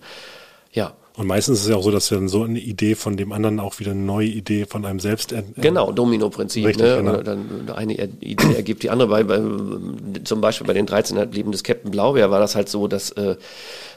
ja. 0.77 0.93
Und 1.17 1.27
meistens 1.27 1.61
ist 1.61 1.65
es 1.65 1.71
ja 1.71 1.77
auch 1.77 1.83
so, 1.83 1.91
dass 1.91 2.11
dann 2.11 2.29
so 2.29 2.43
eine 2.43 2.59
Idee 2.59 2.95
von 2.95 3.17
dem 3.17 3.33
anderen 3.33 3.59
auch 3.59 3.79
wieder 3.79 3.93
eine 3.93 4.01
neue 4.01 4.27
Idee 4.29 4.67
von 4.67 4.85
einem 4.85 5.01
selbst 5.01 5.35
Genau, 5.57 5.91
Domino-Prinzip. 5.91 6.67
Richtig, 6.67 6.85
Ne? 6.85 6.97
genau. 6.99 7.23
Dann 7.23 7.71
eine 7.75 7.95
Idee 7.95 8.55
ergibt 8.55 8.83
die 8.83 8.91
andere. 8.91 9.09
Bei, 9.09 9.25
bei, 9.25 9.41
zum 10.25 10.43
Beispiel 10.43 10.67
bei 10.67 10.75
den 10.75 10.85
13 10.85 11.33
Leben 11.33 11.53
des 11.53 11.63
Captain 11.63 11.91
Blaubeer 11.91 12.31
war 12.31 12.39
das 12.39 12.55
halt 12.55 12.69
so, 12.69 12.87
dass, 12.87 13.13
äh, 13.13 13.37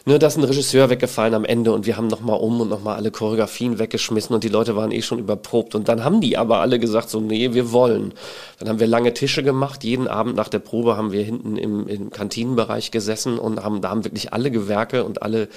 ne, 0.05 0.19
dass 0.19 0.37
ein 0.37 0.43
Regisseur 0.43 0.89
weggefallen 0.89 1.33
am 1.33 1.45
Ende 1.45 1.71
und 1.71 1.85
wir 1.85 1.97
haben 1.97 2.07
nochmal 2.07 2.39
um 2.39 2.61
und 2.61 2.69
nochmal 2.69 2.95
alle 2.95 3.11
Choreografien 3.11 3.79
weggeschmissen 3.79 4.33
und 4.33 4.43
die 4.43 4.49
Leute 4.49 4.75
waren 4.75 4.91
eh 4.91 5.01
schon 5.01 5.19
überprobt. 5.19 5.75
Und 5.75 5.87
dann 5.89 6.03
haben 6.03 6.21
die 6.21 6.37
aber 6.37 6.59
alle 6.59 6.79
gesagt, 6.79 7.09
so, 7.09 7.19
nee, 7.19 7.53
wir 7.53 7.71
wollen. 7.71 8.13
Dann 8.59 8.69
haben 8.69 8.79
wir 8.79 8.87
lange 8.87 9.13
Tische 9.13 9.43
gemacht. 9.43 9.83
Jeden 9.83 10.07
Abend 10.07 10.35
nach 10.35 10.49
der 10.49 10.59
Probe 10.59 10.97
haben 10.97 11.11
wir 11.11 11.23
hinten 11.23 11.57
im, 11.57 11.87
im 11.87 12.09
Kantinenbereich 12.09 12.91
gesessen 12.91 13.39
und 13.39 13.63
haben, 13.63 13.81
da 13.81 13.89
haben 13.89 14.03
wirklich 14.03 14.33
alle 14.33 14.51
Gewerke 14.51 15.03
und 15.03 15.21
alle 15.21 15.47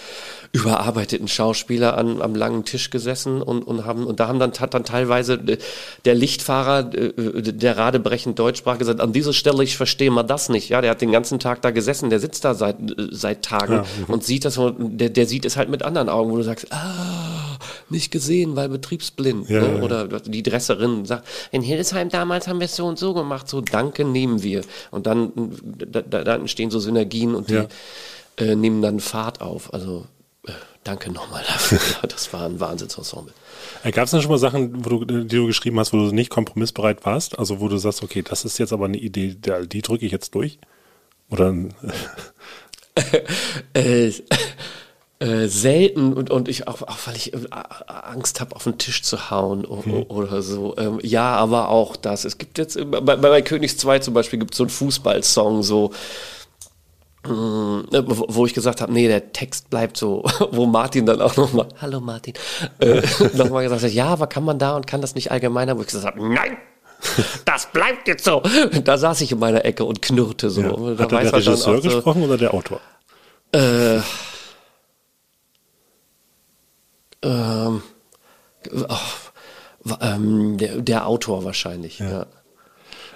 überarbeiteten 0.53 1.29
Schauspieler 1.29 1.97
an, 1.97 2.21
am 2.23 2.35
langen 2.35 2.65
Tisch 2.65 2.91
gesessen 2.91 3.43
und, 3.43 3.63
und 3.63 3.85
haben, 3.85 4.07
und 4.07 4.21
da 4.21 4.29
haben 4.29 4.39
dann, 4.39 4.53
hat 4.53 4.75
dann 4.75 4.85
teilweise 4.85 5.35
äh, 5.35 5.59
der 6.05 6.15
Lichtfahrer, 6.15 6.95
äh, 6.95 7.43
der 7.43 7.79
radebrechend 7.79 8.39
Deutsch 8.39 8.59
sprach, 8.59 8.79
gesagt, 8.79 9.01
an 9.01 9.13
dieser 9.13 9.33
Stelle, 9.33 9.63
ich 9.65 9.77
verstehe 9.77 10.11
mal 10.11 10.23
das 10.23 10.49
nicht. 10.49 10.69
Ja, 10.69 10.81
der 10.81 10.91
hat 10.91 11.01
den 11.01 11.13
ganzen 11.13 11.39
Tag 11.39 11.63
da 11.63 11.71
gesessen, 11.71 12.11
der 12.11 12.21
sitzt 12.21 12.45
da 12.45 12.55
seit, 12.55 12.77
äh, 12.81 13.09
seit 13.11 13.43
Tagen 13.43 13.85
und 14.09 14.25
sieht 14.25 14.32
das, 14.41 14.59
und 14.59 14.99
der, 14.99 15.11
der 15.11 15.27
sieht 15.27 15.45
es 15.45 15.57
halt 15.57 15.69
mit 15.69 15.83
anderen 15.83 16.09
Augen, 16.09 16.31
wo 16.31 16.37
du 16.37 16.43
sagst, 16.43 16.73
ah, 16.73 17.59
nicht 17.89 18.11
gesehen, 18.11 18.57
weil 18.57 18.69
betriebsblind. 18.69 19.49
Ja, 19.49 19.61
ne? 19.61 19.77
ja. 19.77 19.83
Oder 19.83 20.07
die 20.07 20.43
Dresserin 20.43 21.05
sagt, 21.05 21.27
in 21.51 21.63
Hildesheim 21.63 22.09
damals 22.09 22.49
haben 22.49 22.61
wir 22.61 22.67
es 22.67 22.77
so 22.77 22.87
und 22.87 22.99
so 22.99 23.15
gemacht, 23.15 23.49
so 23.49 23.61
danke 23.61 24.05
nehmen 24.05 24.43
wir. 24.43 24.63
Und 24.91 25.07
dann, 25.07 25.33
da, 25.77 26.03
da, 26.03 26.35
entstehen 26.37 26.71
so 26.71 26.81
Synergien 26.81 27.35
und 27.35 27.51
die 27.51 27.55
Ja. 27.55 27.67
äh, 28.39 28.57
nehmen 28.57 28.83
dann 28.83 29.01
Fahrt 29.01 29.41
auf. 29.41 29.73
Also 29.73 30.07
äh, 30.47 30.53
danke 30.85 31.13
nochmal 31.13 31.43
dafür. 31.47 31.81
das 32.09 32.33
war 32.33 32.47
ein 32.47 32.61
Wahnsinnsensemble. 32.61 33.33
Gab 33.93 34.05
es 34.05 34.11
denn 34.11 34.23
schon 34.23 34.31
mal 34.31 34.39
Sachen, 34.39 34.85
wo 34.85 34.99
du, 34.99 35.25
die 35.25 35.37
du 35.37 35.47
geschrieben 35.47 35.79
hast, 35.79 35.93
wo 35.93 35.99
du 35.99 36.13
nicht 36.13 36.31
kompromissbereit 36.31 37.05
warst? 37.05 37.39
Also 37.39 37.61
wo 37.61 37.69
du 37.69 37.77
sagst, 37.79 38.03
okay, 38.03 38.23
das 38.23 38.45
ist 38.45 38.59
jetzt 38.59 38.73
aber 38.73 38.87
eine 38.87 38.99
Idee, 38.99 39.37
die 39.37 39.83
drücke 39.83 40.07
ich 40.07 40.13
jetzt 40.13 40.35
durch? 40.35 40.59
Oder 41.31 41.55
äh, 43.75 44.13
äh, 45.19 45.47
selten 45.47 46.13
und, 46.15 46.31
und 46.31 46.49
ich 46.49 46.67
auch, 46.69 46.83
auch 46.83 46.99
weil 47.07 47.17
ich 47.17 47.33
äh, 47.33 47.39
Angst 47.87 48.41
habe, 48.41 48.57
auf 48.57 48.65
den 48.65 48.77
Tisch 48.79 49.03
zu 49.03 49.31
hauen 49.31 49.65
o- 49.65 49.83
o- 49.89 50.13
oder 50.15 50.43
so. 50.43 50.75
Ähm, 50.79 50.99
ja, 51.03 51.37
aber 51.37 51.69
auch 51.69 51.97
das. 51.97 52.25
Es 52.25 52.39
gibt 52.39 52.59
jetzt 52.59 52.77
äh, 52.77 52.85
bei, 52.85 53.01
bei, 53.01 53.17
bei 53.17 53.43
Königs 53.43 53.77
2 53.79 54.01
zum 54.01 54.15
Beispiel 54.15 54.39
gibt 54.39 54.53
es 54.55 54.59
so 54.59 54.65
einen 54.65 54.71
Fußballsong, 54.71 55.63
so 55.63 55.93
äh, 57.25 57.29
wo 57.31 58.27
wo 58.29 58.47
ich 58.47 58.53
gesagt 58.55 58.81
habe, 58.81 58.93
nee, 58.93 59.07
der 59.07 59.33
Text 59.33 59.71
bleibt 59.71 59.97
so, 59.97 60.25
wo 60.51 60.67
Martin 60.67 61.07
dann 61.07 61.21
auch 61.23 61.37
nochmal, 61.37 61.69
hallo 61.81 62.01
Martin, 62.01 62.35
äh, 62.81 63.01
nochmal 63.35 63.63
gesagt 63.63 63.83
hat, 63.85 63.93
ja, 63.93 64.07
aber 64.07 64.27
kann 64.27 64.45
man 64.45 64.59
da 64.59 64.75
und 64.77 64.87
kann 64.89 65.01
das 65.01 65.15
nicht 65.15 65.31
allgemeiner, 65.31 65.77
wo 65.77 65.83
ich 65.83 65.87
gesagt 65.87 66.05
habe, 66.17 66.29
nein, 66.29 66.57
das 67.45 67.67
bleibt 67.73 68.09
jetzt 68.09 68.25
so. 68.25 68.43
Da 68.85 68.97
saß 68.99 69.21
ich 69.23 69.33
in 69.33 69.39
meiner 69.39 69.65
Ecke 69.65 69.85
und 69.85 70.01
knurrte 70.03 70.51
so. 70.51 70.61
ja. 70.63 70.99
Hat 70.99 71.13
da 71.13 71.21
der 71.21 71.33
Regisseur 71.33 71.79
auch 71.79 71.83
so, 71.83 71.89
gesprochen 71.89 72.23
oder 72.23 72.37
der 72.39 72.55
Autor? 72.55 72.81
äh, 73.53 73.99
ähm, 77.23 77.83
wa- 78.71 79.99
ähm, 80.01 80.59
der, 80.59 80.77
der 80.81 81.07
Autor 81.07 81.45
wahrscheinlich, 81.45 81.99
ja. 81.99 82.27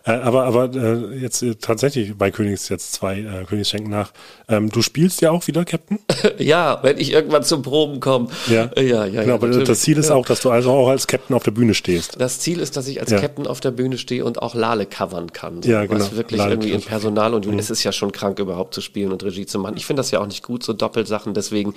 Äh, 0.07 0.13
aber 0.13 0.45
aber 0.45 0.73
äh, 0.75 1.17
jetzt 1.19 1.43
äh, 1.43 1.57
tatsächlich 1.57 2.17
bei 2.17 2.31
Königs 2.31 2.69
jetzt 2.69 2.93
zwei, 2.93 3.19
äh, 3.19 3.45
Königs 3.45 3.69
schenken 3.71 3.91
nach. 3.91 4.13
Ähm, 4.49 4.71
du 4.71 4.81
spielst 4.81 5.21
ja 5.21 5.33
auch 5.33 5.47
wieder 5.49 5.65
Captain? 5.65 5.99
Ja, 6.39 6.79
wenn 6.83 6.99
ich 6.99 7.13
irgendwann 7.13 7.43
zum 7.43 7.63
Proben 7.63 7.99
komme. 8.01 8.29
Ja. 8.49 8.71
ja, 8.77 8.83
ja. 8.83 9.05
ja 9.07 9.23
Genau, 9.23 9.35
aber 9.35 9.49
natürlich. 9.49 9.69
das 9.69 9.81
Ziel 9.81 9.99
ist 9.99 10.11
ja. 10.11 10.15
auch, 10.15 10.25
dass 10.25 10.41
du 10.41 10.51
also 10.51 10.71
auch 10.71 10.89
als 10.89 11.07
Captain 11.07 11.35
auf 11.37 11.43
der 11.43 11.51
Bühne 11.51 11.75
stehst. 11.75 12.21
Das 12.21 12.39
Ziel 12.39 12.61
ist, 12.61 12.77
dass 12.77 12.87
ich 12.89 13.01
als 13.01 13.11
Ja. 13.11 13.19
Captain 13.19 13.47
auf 13.47 13.61
der 13.61 13.73
Bühne 13.73 13.99
stehe 13.99 14.25
und 14.25 14.41
auch 14.43 14.55
Lale 14.55 14.87
covern 14.87 15.33
kann. 15.33 15.63
So, 15.63 15.71
Ja, 15.71 15.85
genau. 15.87 15.99
Was 16.01 16.15
wirklich 16.17 16.39
Lale 16.39 16.53
irgendwie 16.53 16.71
in. 16.73 16.83
Personal 16.83 17.35
und 17.35 17.47
Mhm. 17.47 17.59
es 17.59 17.71
ist 17.71 17.83
ja 17.83 17.91
schon 17.93 18.13
krank, 18.13 18.39
überhaupt 18.39 18.75
zu 18.75 18.81
spielen 18.81 19.11
und 19.13 19.25
Regie 19.25 19.47
zu 19.47 19.59
machen. 19.59 19.77
Ich 19.77 19.87
finde 19.87 20.01
das 20.01 20.11
ja 20.13 20.21
auch 20.21 20.27
nicht 20.27 20.43
gut, 20.45 20.63
so 20.63 20.73
Doppelsachen, 20.73 21.35
deswegen. 21.35 21.75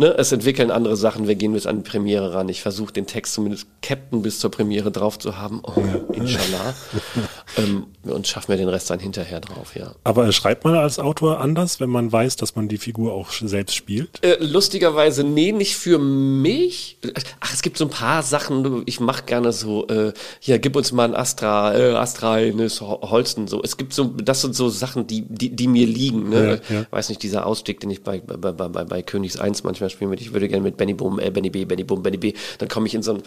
Ne, 0.00 0.14
es 0.16 0.30
entwickeln 0.30 0.70
andere 0.70 0.96
Sachen, 0.96 1.26
wir 1.26 1.34
gehen 1.34 1.52
bis 1.52 1.66
an 1.66 1.82
die 1.82 1.90
Premiere 1.90 2.32
ran. 2.32 2.48
Ich 2.48 2.62
versuche 2.62 2.92
den 2.92 3.06
Text 3.06 3.34
zumindest 3.34 3.66
Captain 3.82 4.22
bis 4.22 4.38
zur 4.38 4.52
Premiere 4.52 4.92
drauf 4.92 5.18
zu 5.18 5.38
haben. 5.38 5.60
Oh, 5.64 5.82
inshallah. 6.12 6.74
ähm, 7.58 7.86
und 8.04 8.26
schaffen 8.26 8.48
wir 8.48 8.56
den 8.56 8.68
Rest 8.68 8.88
dann 8.90 8.98
hinterher 9.00 9.40
drauf, 9.40 9.74
ja. 9.76 9.94
Aber 10.04 10.30
schreibt 10.32 10.64
man 10.64 10.74
als 10.74 10.98
Autor 10.98 11.40
anders, 11.40 11.80
wenn 11.80 11.90
man 11.90 12.10
weiß, 12.10 12.36
dass 12.36 12.56
man 12.56 12.68
die 12.68 12.78
Figur 12.78 13.12
auch 13.12 13.30
selbst 13.30 13.74
spielt? 13.74 14.24
Äh, 14.24 14.36
lustigerweise, 14.40 15.24
nee, 15.24 15.52
nicht 15.52 15.76
für 15.76 15.98
mich. 15.98 16.98
Ach, 17.40 17.52
es 17.52 17.62
gibt 17.62 17.76
so 17.78 17.84
ein 17.84 17.90
paar 17.90 18.22
Sachen, 18.22 18.82
ich 18.86 19.00
mache 19.00 19.24
gerne 19.24 19.52
so, 19.52 19.86
äh, 19.88 20.12
hier, 20.40 20.58
gib 20.58 20.76
uns 20.76 20.92
mal 20.92 21.04
ein 21.04 21.14
Astra, 21.14 21.74
äh, 21.76 21.92
Astra 21.94 22.34
eines 22.34 22.80
Ho- 22.80 23.00
Holsten, 23.10 23.48
so. 23.48 23.62
Es 23.62 23.76
gibt 23.76 23.92
so, 23.92 24.04
das 24.04 24.40
sind 24.40 24.54
so 24.54 24.68
Sachen, 24.68 25.06
die, 25.06 25.22
die, 25.28 25.50
die 25.54 25.68
mir 25.68 25.86
liegen, 25.86 26.28
ne? 26.30 26.60
Ja, 26.68 26.76
ja. 26.76 26.86
Weiß 26.90 27.08
nicht, 27.08 27.22
dieser 27.22 27.46
Ausstieg, 27.46 27.80
den 27.80 27.90
ich 27.90 28.02
bei, 28.02 28.20
bei, 28.20 28.36
bei, 28.36 28.68
bei, 28.68 28.84
bei 28.84 29.02
Königs 29.02 29.38
1 29.38 29.64
manchmal 29.64 29.90
spielen 29.90 30.10
würde, 30.10 30.22
ich 30.22 30.32
würde 30.32 30.48
gerne 30.48 30.62
mit 30.62 30.76
Benny 30.76 30.94
Boom, 30.94 31.18
äh, 31.18 31.30
Benny 31.30 31.50
B, 31.50 31.64
Benny 31.64 31.84
Boom, 31.84 32.02
Benny 32.02 32.16
B, 32.18 32.32
dann 32.58 32.68
komme 32.68 32.86
ich 32.86 32.94
in 32.94 33.02
so 33.02 33.12
einen 33.12 33.22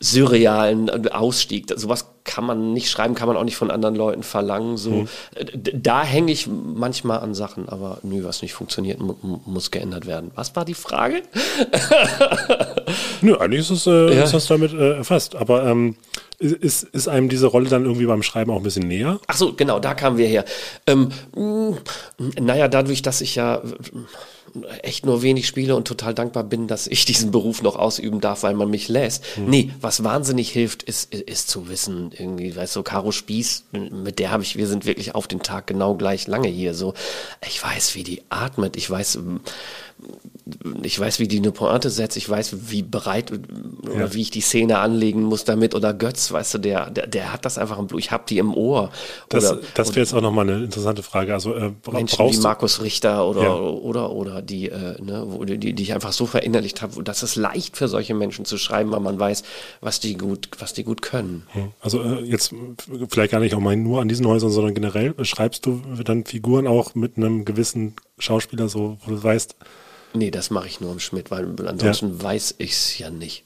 surrealen 0.00 0.90
Ausstieg. 1.12 1.66
Sowas 1.76 2.06
kann 2.26 2.44
man 2.44 2.72
nicht 2.74 2.90
schreiben, 2.90 3.14
kann 3.14 3.28
man 3.28 3.36
auch 3.38 3.44
nicht 3.44 3.56
von 3.56 3.70
anderen 3.70 3.94
Leuten 3.94 4.22
verlangen, 4.22 4.76
so. 4.76 4.90
Mhm. 4.90 5.08
Äh, 5.34 5.44
Da 5.72 6.02
hänge 6.02 6.32
ich 6.32 6.46
manchmal 6.48 7.20
an 7.20 7.34
Sachen, 7.34 7.68
aber 7.68 7.98
nö, 8.02 8.24
was 8.24 8.42
nicht 8.42 8.52
funktioniert, 8.52 9.00
mu 9.00 9.14
mu- 9.22 9.40
muss 9.46 9.70
geändert 9.70 10.06
werden. 10.06 10.30
Was 10.34 10.54
war 10.56 10.64
die 10.64 10.74
Frage? 10.74 11.22
Nö, 13.22 13.36
eigentlich 13.36 13.60
ist, 13.60 13.70
es, 13.70 13.86
äh, 13.86 14.14
Ja. 14.16 14.24
ist 14.24 14.34
das 14.34 14.46
damit 14.46 14.72
äh, 14.72 14.96
erfasst. 14.96 15.36
Aber 15.36 15.64
ähm, 15.64 15.96
ist, 16.38 16.82
ist 16.84 17.08
einem 17.08 17.28
diese 17.28 17.46
Rolle 17.46 17.68
dann 17.68 17.84
irgendwie 17.84 18.06
beim 18.06 18.22
Schreiben 18.22 18.50
auch 18.50 18.56
ein 18.58 18.62
bisschen 18.62 18.88
näher? 18.88 19.18
Ach 19.26 19.36
so, 19.36 19.52
genau, 19.54 19.78
da 19.80 19.94
kamen 19.94 20.18
wir 20.18 20.26
her. 20.26 20.44
Ähm, 20.86 21.08
naja, 22.38 22.68
dadurch, 22.68 23.02
dass 23.02 23.20
ich 23.22 23.34
ja 23.36 23.62
echt 24.82 25.06
nur 25.06 25.22
wenig 25.22 25.46
spiele 25.46 25.76
und 25.76 25.86
total 25.86 26.14
dankbar 26.14 26.44
bin, 26.44 26.66
dass 26.66 26.86
ich 26.86 27.04
diesen 27.04 27.30
Beruf 27.30 27.62
noch 27.62 27.76
ausüben 27.76 28.20
darf, 28.20 28.42
weil 28.42 28.54
man 28.54 28.70
mich 28.70 28.88
lässt. 28.88 29.24
Nee, 29.36 29.70
was 29.80 30.04
wahnsinnig 30.04 30.50
hilft, 30.50 30.82
ist, 30.82 31.14
ist, 31.14 31.48
zu 31.48 31.68
wissen, 31.68 32.12
irgendwie, 32.16 32.54
weißt 32.54 32.76
du, 32.76 32.82
Caro 32.82 33.12
Spieß, 33.12 33.64
mit 33.72 34.18
der 34.18 34.30
habe 34.30 34.42
ich, 34.42 34.56
wir 34.56 34.66
sind 34.66 34.86
wirklich 34.86 35.14
auf 35.14 35.26
den 35.26 35.40
Tag 35.40 35.66
genau 35.66 35.94
gleich 35.94 36.26
lange 36.26 36.48
hier, 36.48 36.74
so. 36.74 36.94
Ich 37.46 37.62
weiß, 37.62 37.94
wie 37.94 38.04
die 38.04 38.22
atmet, 38.28 38.76
ich 38.76 38.88
weiß, 38.88 39.18
ich 40.82 40.98
weiß, 40.98 41.18
wie 41.18 41.26
die 41.26 41.38
eine 41.38 41.50
Pointe 41.50 41.90
setzt, 41.90 42.16
ich 42.16 42.28
weiß, 42.28 42.70
wie 42.70 42.82
bereit 42.82 43.32
oder 43.82 43.98
Ja. 43.98 44.14
wie 44.14 44.22
ich 44.22 44.30
die 44.30 44.40
Szene 44.40 44.78
anlegen 44.78 45.22
muss 45.24 45.42
damit 45.44 45.74
oder 45.74 45.92
Götz, 45.92 46.30
weißt 46.30 46.54
du, 46.54 46.58
der, 46.58 46.88
der, 46.90 47.08
der 47.08 47.32
hat 47.32 47.44
das 47.44 47.58
einfach 47.58 47.78
im 47.80 47.88
Blut, 47.88 47.98
ich 48.00 48.12
hab 48.12 48.26
die 48.28 48.38
im 48.38 48.54
Ohr. 48.54 48.90
Das, 49.28 49.50
oder, 49.50 49.60
das 49.74 49.88
wäre 49.90 50.00
jetzt 50.00 50.14
auch 50.14 50.20
nochmal 50.20 50.48
eine 50.48 50.62
interessante 50.64 51.02
Frage. 51.02 51.34
Also 51.34 51.52
äh, 51.54 51.72
Menschen 51.90 52.28
wie 52.28 52.36
du, 52.36 52.42
Markus 52.42 52.80
Richter 52.80 53.26
oder 53.28 53.42
Ja. 53.42 53.54
oder 53.56 54.12
oder 54.12 54.40
die, 54.40 54.68
äh, 54.68 55.02
ne, 55.02 55.26
die, 55.58 55.72
die 55.72 55.82
ich 55.82 55.92
einfach 55.94 56.12
so 56.12 56.26
verinnerlicht 56.26 56.80
habe, 56.80 57.02
dass 57.02 57.24
es 57.24 57.34
leicht 57.34 57.76
für 57.76 57.88
solche 57.88 58.14
Menschen 58.14 58.44
zu 58.44 58.56
schreiben, 58.56 58.92
weil 58.92 59.00
man 59.00 59.18
weiß, 59.18 59.42
was 59.80 59.98
die 59.98 60.16
gut, 60.16 60.48
was 60.60 60.72
die 60.74 60.84
gut 60.84 61.02
können. 61.02 61.42
also 61.80 62.00
äh, 62.02 62.20
jetzt 62.22 62.54
vielleicht 63.08 63.32
gar 63.32 63.40
nicht 63.40 63.54
auch 63.56 63.60
mal 63.60 63.76
nur 63.76 64.00
an 64.00 64.08
diesen 64.08 64.26
Häusern, 64.28 64.50
sondern 64.50 64.74
generell 64.74 65.12
schreibst 65.24 65.66
du 65.66 65.82
dann 66.04 66.24
Figuren 66.24 66.68
auch 66.68 66.94
mit 66.94 67.16
einem 67.16 67.44
gewissen 67.44 67.94
Schauspieler, 68.18 68.68
so 68.68 68.96
wo 69.04 69.10
du 69.10 69.22
weißt, 69.22 69.56
Nee, 70.16 70.30
das 70.30 70.50
mache 70.50 70.66
ich 70.66 70.80
nur 70.80 70.92
im 70.92 71.00
Schmidt, 71.00 71.30
weil 71.30 71.46
ansonsten 71.66 72.16
ja. 72.18 72.22
weiß 72.22 72.56
ich 72.58 72.72
es 72.72 72.98
ja 72.98 73.10
nicht, 73.10 73.44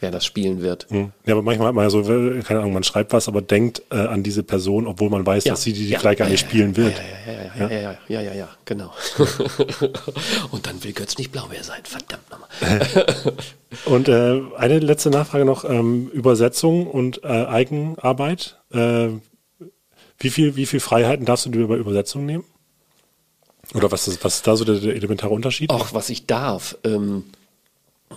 wer 0.00 0.10
das 0.10 0.24
spielen 0.24 0.62
wird. 0.62 0.86
Hm. 0.90 1.12
Ja, 1.26 1.34
aber 1.34 1.42
manchmal 1.42 1.68
hat 1.68 1.74
man 1.74 1.84
ja 1.84 1.90
so, 1.90 2.00
äh, 2.00 2.40
keine 2.42 2.60
Ahnung, 2.60 2.72
man 2.72 2.84
schreibt 2.84 3.12
was, 3.12 3.28
aber 3.28 3.42
denkt 3.42 3.82
äh, 3.90 3.96
an 3.96 4.22
diese 4.22 4.42
Person, 4.42 4.86
obwohl 4.86 5.10
man 5.10 5.26
weiß, 5.26 5.44
ja. 5.44 5.52
dass 5.52 5.62
sie 5.62 5.72
die, 5.72 5.84
die 5.84 5.90
ja. 5.90 5.98
gleich 5.98 6.18
gar 6.18 6.28
nicht 6.28 6.40
spielen 6.40 6.76
wird. 6.76 6.94
Ja, 7.26 7.32
ja, 7.32 7.68
ja, 7.68 7.80
ja, 7.80 7.98
ja, 8.08 8.20
ja, 8.20 8.34
ja, 8.34 8.48
genau. 8.64 8.92
Und 10.50 10.66
dann 10.66 10.82
will 10.82 10.92
Götz 10.92 11.18
nicht 11.18 11.32
Blaubeer 11.32 11.64
sein, 11.64 11.82
verdammt 11.84 12.30
nochmal. 12.30 12.48
Und 13.84 14.08
äh, 14.08 14.40
eine 14.56 14.78
letzte 14.78 15.10
Nachfrage 15.10 15.44
noch, 15.44 15.64
ähm, 15.64 16.08
Übersetzung 16.08 16.86
und 16.86 17.22
äh, 17.22 17.28
Eigenarbeit. 17.28 18.58
Äh, 18.72 19.08
wie, 20.18 20.30
viel, 20.30 20.56
wie 20.56 20.66
viel 20.66 20.80
Freiheiten 20.80 21.26
darfst 21.26 21.46
du 21.46 21.50
dir 21.50 21.66
bei 21.66 21.76
Übersetzung 21.76 22.24
nehmen? 22.24 22.44
Oder 23.74 23.92
was 23.92 24.08
ist, 24.08 24.24
was 24.24 24.36
ist 24.36 24.46
da 24.46 24.56
so 24.56 24.64
der, 24.64 24.76
der 24.76 24.94
elementare 24.94 25.32
Unterschied? 25.32 25.70
Auch 25.70 25.92
was 25.92 26.08
ich 26.08 26.26
darf. 26.26 26.76
Ähm, 26.84 27.24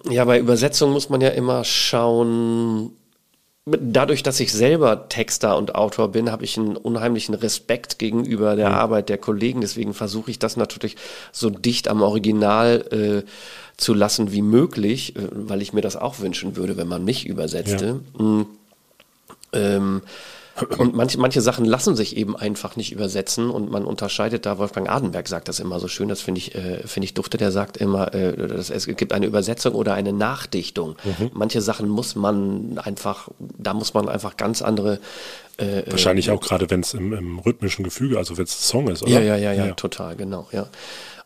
ja, 0.10 0.24
bei 0.26 0.40
Übersetzung 0.40 0.92
muss 0.92 1.10
man 1.10 1.22
ja 1.22 1.30
immer 1.30 1.64
schauen. 1.64 2.92
Dadurch, 3.66 4.24
dass 4.24 4.40
ich 4.40 4.52
selber 4.52 5.08
Texter 5.08 5.56
und 5.58 5.76
Autor 5.76 6.12
bin, 6.12 6.32
habe 6.32 6.44
ich 6.44 6.58
einen 6.58 6.78
unheimlichen 6.78 7.36
Respekt 7.36 8.00
gegenüber 8.00 8.56
der 8.56 8.72
Arbeit 8.72 9.10
der 9.10 9.20
Kollegen. 9.20 9.62
Deswegen 9.62 9.94
versuche 9.94 10.32
ich 10.32 10.40
das 10.40 10.58
natürlich 10.58 10.96
so 11.32 11.50
dicht 11.50 11.88
am 11.88 12.02
Original 12.02 13.24
äh, 13.26 13.30
zu 13.78 13.94
lassen 13.94 14.32
wie 14.32 14.42
möglich, 14.42 15.16
äh, 15.16 15.28
weil 15.32 15.62
ich 15.62 15.74
mir 15.74 15.82
das 15.82 15.96
auch 15.96 16.20
wünschen 16.20 16.56
würde, 16.56 16.78
wenn 16.78 16.88
man 16.88 17.04
mich 17.04 17.28
übersetzte. 17.28 18.02
Mm. 18.18 18.42
Ähm, 19.54 20.02
Und 20.78 20.96
manche, 20.96 21.20
manche 21.20 21.42
Sachen 21.42 21.66
lassen 21.66 21.96
sich 21.96 22.18
eben 22.18 22.36
einfach 22.36 22.76
nicht 22.76 22.92
übersetzen 22.92 23.50
und 23.50 23.72
man 23.72 23.86
unterscheidet 23.86 24.46
da, 24.46 24.58
Wolfgang 24.58 24.90
Adenberg 24.90 25.28
sagt 25.28 25.48
das 25.48 25.60
immer 25.60 25.80
so 25.80 25.88
schön, 25.88 26.08
das 26.08 26.22
finde 26.22 26.40
ich, 26.40 26.56
äh, 26.56 26.86
finde 26.88 27.06
ich 27.06 27.14
dufte, 27.14 27.38
der 27.38 27.52
sagt 27.52 27.78
immer, 27.78 28.14
äh, 28.14 28.36
dass 28.36 28.70
es 28.70 28.86
gibt 28.86 29.14
eine 29.14 29.26
Übersetzung 29.26 29.74
oder 29.74 29.94
eine 29.94 30.14
Nachdichtung. 30.14 30.96
Mhm. 31.04 31.32
Manche 31.34 31.62
Sachen 31.62 31.90
muss 31.90 32.16
man 32.16 32.80
einfach, 32.84 33.30
da 33.40 33.74
muss 33.74 33.94
man 33.94 34.10
einfach 34.10 34.38
ganz 34.38 34.62
andere 34.62 35.00
äh, 35.58 35.84
Wahrscheinlich 35.90 36.32
auch 36.32 36.42
gerade, 36.42 36.70
wenn 36.70 36.80
es 36.80 36.94
im, 36.94 37.14
im 37.14 37.40
rhythmischen 37.40 37.84
Gefüge, 37.84 38.18
also 38.18 38.38
wenn 38.38 38.46
es 38.46 38.68
Song 38.68 38.88
ist, 38.88 39.04
oder? 39.04 39.12
Ja, 39.12 39.22
ja, 39.22 39.36
ja, 39.36 39.54
ja, 39.54 39.74
total, 39.74 40.16
genau, 40.16 40.48
ja. 40.52 40.68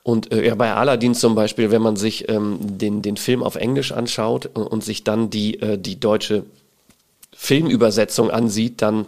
Und 0.03 0.31
äh, 0.31 0.45
ja, 0.45 0.55
bei 0.55 0.71
Aladdin 0.73 1.15
zum 1.15 1.33
Beispiel, 1.33 1.71
wenn 1.71 1.81
man 1.81 1.95
sich 1.95 2.29
ähm, 2.29 2.59
den, 2.61 3.01
den 3.01 3.17
Film 3.17 3.41
auf 3.41 3.55
Englisch 3.55 3.91
anschaut 3.91 4.45
und, 4.45 4.67
und 4.67 4.83
sich 4.83 5.03
dann 5.03 5.29
die, 5.29 5.59
äh, 5.61 5.77
die 5.79 5.99
deutsche 5.99 6.43
Filmübersetzung 7.35 8.29
ansieht, 8.29 8.81
dann 8.81 9.07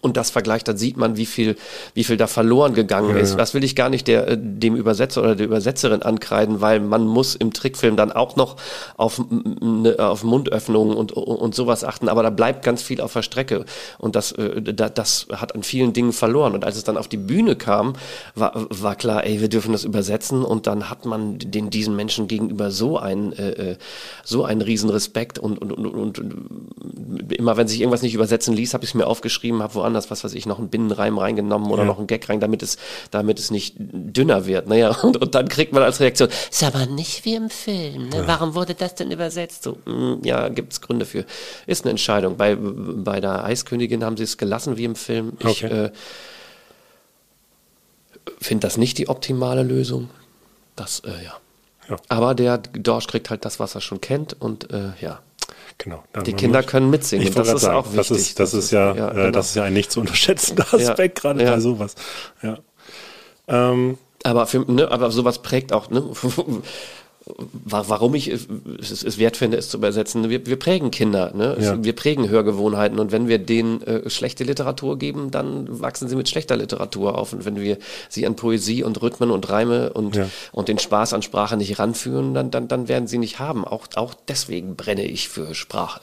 und 0.00 0.16
das 0.16 0.30
vergleicht, 0.30 0.66
dann 0.66 0.76
sieht 0.76 0.96
man, 0.96 1.16
wie 1.16 1.26
viel, 1.26 1.56
wie 1.94 2.02
viel 2.04 2.16
da 2.16 2.26
verloren 2.26 2.74
gegangen 2.74 3.16
ist. 3.16 3.36
Das 3.36 3.54
will 3.54 3.62
ich 3.62 3.76
gar 3.76 3.88
nicht 3.88 4.08
der, 4.08 4.26
äh, 4.28 4.38
dem 4.40 4.74
Übersetzer 4.74 5.22
oder 5.22 5.36
der 5.36 5.46
Übersetzerin 5.46 6.02
ankreiden, 6.02 6.60
weil 6.60 6.80
man 6.80 7.06
muss 7.06 7.34
im 7.36 7.52
Trickfilm 7.52 7.96
dann 7.96 8.10
auch 8.10 8.34
noch 8.36 8.56
auf, 8.96 9.20
ne, 9.30 9.96
auf 9.98 10.24
Mundöffnungen 10.24 10.96
und, 10.96 11.12
und 11.12 11.54
sowas 11.54 11.84
achten, 11.84 12.08
aber 12.08 12.22
da 12.22 12.30
bleibt 12.30 12.64
ganz 12.64 12.82
viel 12.82 13.00
auf 13.00 13.12
der 13.12 13.22
Strecke. 13.22 13.64
Und 13.98 14.16
das, 14.16 14.32
äh, 14.32 14.60
da- 14.62 14.88
das 14.88 15.26
hat 15.32 15.54
an 15.54 15.62
vielen 15.62 15.92
Dingen 15.92 16.12
verloren. 16.12 16.54
Und 16.54 16.64
als 16.64 16.76
es 16.76 16.84
dann 16.84 16.96
auf 16.96 17.06
die 17.08 17.16
Bühne 17.16 17.54
kam, 17.54 17.92
war, 18.34 18.66
war 18.70 18.96
klar, 18.96 19.24
ey, 19.24 19.40
wir 19.40 19.48
dürfen 19.48 19.72
das 19.72 19.84
übersetzen. 19.84 20.44
Und 20.44 20.66
dann 20.66 20.90
hat 20.90 21.04
man 21.06 21.38
den, 21.38 21.70
diesen 21.70 21.94
Menschen 21.94 22.26
gegenüber 22.28 22.70
so 22.70 22.98
einen, 22.98 23.32
äh, 23.34 23.50
äh, 23.72 23.76
so 24.24 24.44
einen 24.44 24.62
riesen 24.62 24.90
Respekt 24.90 25.38
und, 25.38 25.58
und, 25.60 25.72
und, 25.72 25.86
und, 25.86 26.18
und 26.18 27.32
immer 27.32 27.56
wenn 27.56 27.68
sich 27.68 27.80
irgendwas 27.80 28.02
nicht 28.02 28.14
übersetzen 28.14 28.54
ließ, 28.54 28.74
habe 28.74 28.84
ich 28.84 28.90
es 28.90 28.94
mir 28.94 29.06
aufgeschrieben, 29.06 29.62
habe 29.62 29.81
woanders, 29.82 30.10
was 30.10 30.22
weiß 30.24 30.34
ich, 30.34 30.46
noch 30.46 30.58
einen 30.58 30.68
Binnenreim 30.68 31.18
reingenommen 31.18 31.70
oder 31.70 31.84
noch 31.84 31.98
einen 31.98 32.06
Gag 32.06 32.28
rein, 32.28 32.40
damit 32.40 32.62
es, 32.62 32.78
damit 33.10 33.38
es 33.38 33.50
nicht 33.50 33.74
dünner 33.78 34.46
wird. 34.46 34.68
Naja, 34.68 34.90
und, 35.02 35.16
und 35.16 35.34
dann 35.34 35.48
kriegt 35.48 35.72
man 35.72 35.82
als 35.82 36.00
Reaktion, 36.00 36.28
ist 36.50 36.62
aber 36.62 36.86
nicht 36.86 37.24
wie 37.24 37.34
im 37.34 37.50
Film. 37.50 38.08
Ne? 38.08 38.22
Warum 38.26 38.54
wurde 38.54 38.74
das 38.74 38.94
denn 38.94 39.10
übersetzt? 39.10 39.64
So, 39.64 39.78
mm, 39.84 40.24
ja, 40.24 40.48
gibt 40.48 40.72
es 40.72 40.80
Gründe 40.80 41.04
für. 41.04 41.24
Ist 41.66 41.84
eine 41.84 41.90
Entscheidung. 41.90 42.36
Bei, 42.36 42.56
bei 42.56 43.20
der 43.20 43.44
Eiskönigin 43.44 44.04
haben 44.04 44.16
sie 44.16 44.24
es 44.24 44.38
gelassen 44.38 44.76
wie 44.76 44.84
im 44.84 44.94
Film. 44.94 45.32
Ich 45.40 45.64
Okay. 45.64 45.86
äh, 45.86 45.90
finde 48.40 48.66
das 48.66 48.76
nicht 48.76 48.98
die 48.98 49.08
optimale 49.08 49.62
Lösung. 49.62 50.08
Das, 50.76 51.00
äh, 51.00 51.24
ja. 51.24 51.34
Ja. 51.88 51.96
Aber 52.08 52.34
der 52.34 52.58
Dorsch 52.58 53.08
kriegt 53.08 53.28
halt 53.30 53.44
das, 53.44 53.58
was 53.58 53.74
er 53.74 53.80
schon 53.80 54.00
kennt 54.00 54.40
und 54.40 54.70
äh, 54.72 54.92
ja. 55.00 55.20
Genau. 55.78 56.02
Die 56.26 56.32
Kinder 56.32 56.62
können 56.62 56.90
mitsingen. 56.90 57.26
Ich 57.26 57.34
das 57.34 57.48
ist 57.48 57.62
gerade 57.62 57.76
auch 57.76 57.84
sagen, 57.84 57.96
das 57.96 58.10
wichtig. 58.10 58.28
ist, 58.28 58.40
das 58.40 58.54
ist 58.54 58.70
ja, 58.70 58.94
ja, 58.94 59.10
äh, 59.10 59.14
genau. 59.14 59.30
das 59.30 59.48
ist 59.48 59.56
ja 59.56 59.64
ein 59.64 59.72
nicht 59.72 59.90
zu 59.90 60.00
unterschätzender 60.00 60.66
Aspekt, 60.72 61.20
gerade 61.20 61.42
ja. 61.42 61.50
bei 61.52 61.60
sowas. 61.60 61.94
Ja. 62.42 62.58
Ähm, 63.48 63.98
Aber, 64.22 64.46
für, 64.46 64.60
ne, 64.70 64.90
aber 64.90 65.10
sowas 65.10 65.40
prägt 65.40 65.72
auch, 65.72 65.90
ne, 65.90 66.02
warum 67.64 68.14
ich 68.14 68.28
es, 68.28 68.48
wert 69.18 69.36
finde, 69.36 69.56
es 69.56 69.68
zu 69.68 69.76
übersetzen. 69.76 70.28
Wir, 70.28 70.44
wir 70.46 70.58
prägen 70.58 70.90
Kinder, 70.90 71.32
ne? 71.34 71.56
Ja. 71.60 71.82
wir 71.82 71.94
prägen 71.94 72.28
Hörgewohnheiten 72.28 72.98
und 72.98 73.12
wenn 73.12 73.28
wir 73.28 73.38
denen 73.38 73.82
äh, 73.82 74.10
schlechte 74.10 74.44
Literatur 74.44 74.98
geben, 74.98 75.30
dann 75.30 75.80
wachsen 75.80 76.08
sie 76.08 76.16
mit 76.16 76.28
schlechter 76.28 76.56
Literatur 76.56 77.16
auf. 77.16 77.32
Und 77.32 77.44
wenn 77.44 77.60
wir 77.60 77.78
sie 78.08 78.26
an 78.26 78.34
Poesie 78.36 78.82
und 78.82 79.00
Rhythmen 79.02 79.30
und 79.30 79.48
Reime 79.48 79.92
und, 79.92 80.16
Ja. 80.16 80.28
und 80.52 80.68
den 80.68 80.78
Spaß 80.78 81.12
an 81.12 81.22
Sprache 81.22 81.56
nicht 81.56 81.78
ranführen, 81.78 82.34
dann, 82.34 82.50
dann, 82.50 82.68
dann 82.68 82.88
werden 82.88 83.06
sie 83.06 83.18
nicht 83.18 83.38
haben. 83.38 83.64
Auch, 83.64 83.86
auch 83.94 84.14
deswegen 84.28 84.74
brenne 84.76 85.04
ich 85.04 85.28
für 85.28 85.54
Sprache. 85.54 86.00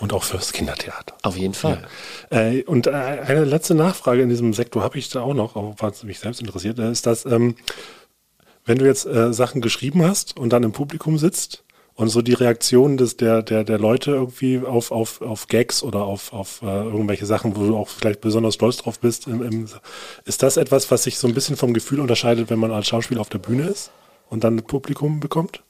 und 0.00 0.12
auch 0.12 0.24
fürs 0.24 0.52
Kindertheater. 0.52 1.14
Auf 1.22 1.36
jeden 1.36 1.54
Fall. 1.54 1.86
Äh, 2.30 2.62
und 2.64 2.86
äh, 2.88 2.90
eine 2.90 3.44
letzte 3.44 3.74
Nachfrage 3.74 4.22
in 4.22 4.28
diesem 4.30 4.52
Sektor 4.52 4.82
habe 4.82 4.98
ich 4.98 5.08
da 5.10 5.20
auch 5.22 5.34
noch, 5.34 5.54
auch 5.54 5.74
was 5.78 6.02
mich 6.02 6.18
selbst 6.18 6.40
interessiert, 6.40 6.78
äh, 6.80 6.90
ist 6.90 7.06
das, 7.06 7.24
ähm, 7.24 7.54
wenn 8.64 8.78
du 8.78 8.86
jetzt 8.86 9.06
äh, 9.06 9.32
Sachen 9.32 9.60
geschrieben 9.60 10.02
hast 10.02 10.36
und 10.36 10.52
dann 10.52 10.62
im 10.62 10.72
Publikum 10.72 11.18
sitzt 11.18 11.64
und 11.94 12.08
so 12.08 12.22
die 12.22 12.32
Reaktion 12.32 12.96
des, 12.96 13.16
der, 13.16 13.42
der, 13.42 13.64
der 13.64 13.78
Leute 13.78 14.12
irgendwie 14.12 14.60
auf, 14.60 14.90
auf, 14.92 15.20
auf 15.20 15.48
Gags 15.48 15.82
oder 15.82 16.04
auf, 16.04 16.32
auf 16.32 16.62
äh, 16.62 16.66
irgendwelche 16.66 17.26
Sachen, 17.26 17.56
wo 17.56 17.66
du 17.66 17.76
auch 17.76 17.88
vielleicht 17.88 18.20
besonders 18.20 18.54
stolz 18.54 18.78
drauf 18.78 18.98
bist, 18.98 19.26
im, 19.26 19.42
im, 19.42 19.68
ist 20.24 20.42
das 20.42 20.56
etwas, 20.56 20.90
was 20.90 21.04
sich 21.04 21.18
so 21.18 21.28
ein 21.28 21.34
bisschen 21.34 21.56
vom 21.56 21.74
Gefühl 21.74 22.00
unterscheidet, 22.00 22.50
wenn 22.50 22.58
man 22.58 22.70
als 22.70 22.86
Schauspieler 22.88 23.20
auf 23.20 23.28
der 23.28 23.38
Bühne 23.38 23.66
ist 23.68 23.90
und 24.30 24.44
dann 24.44 24.56
ein 24.56 24.64
Publikum 24.64 25.20
bekommt? 25.20 25.62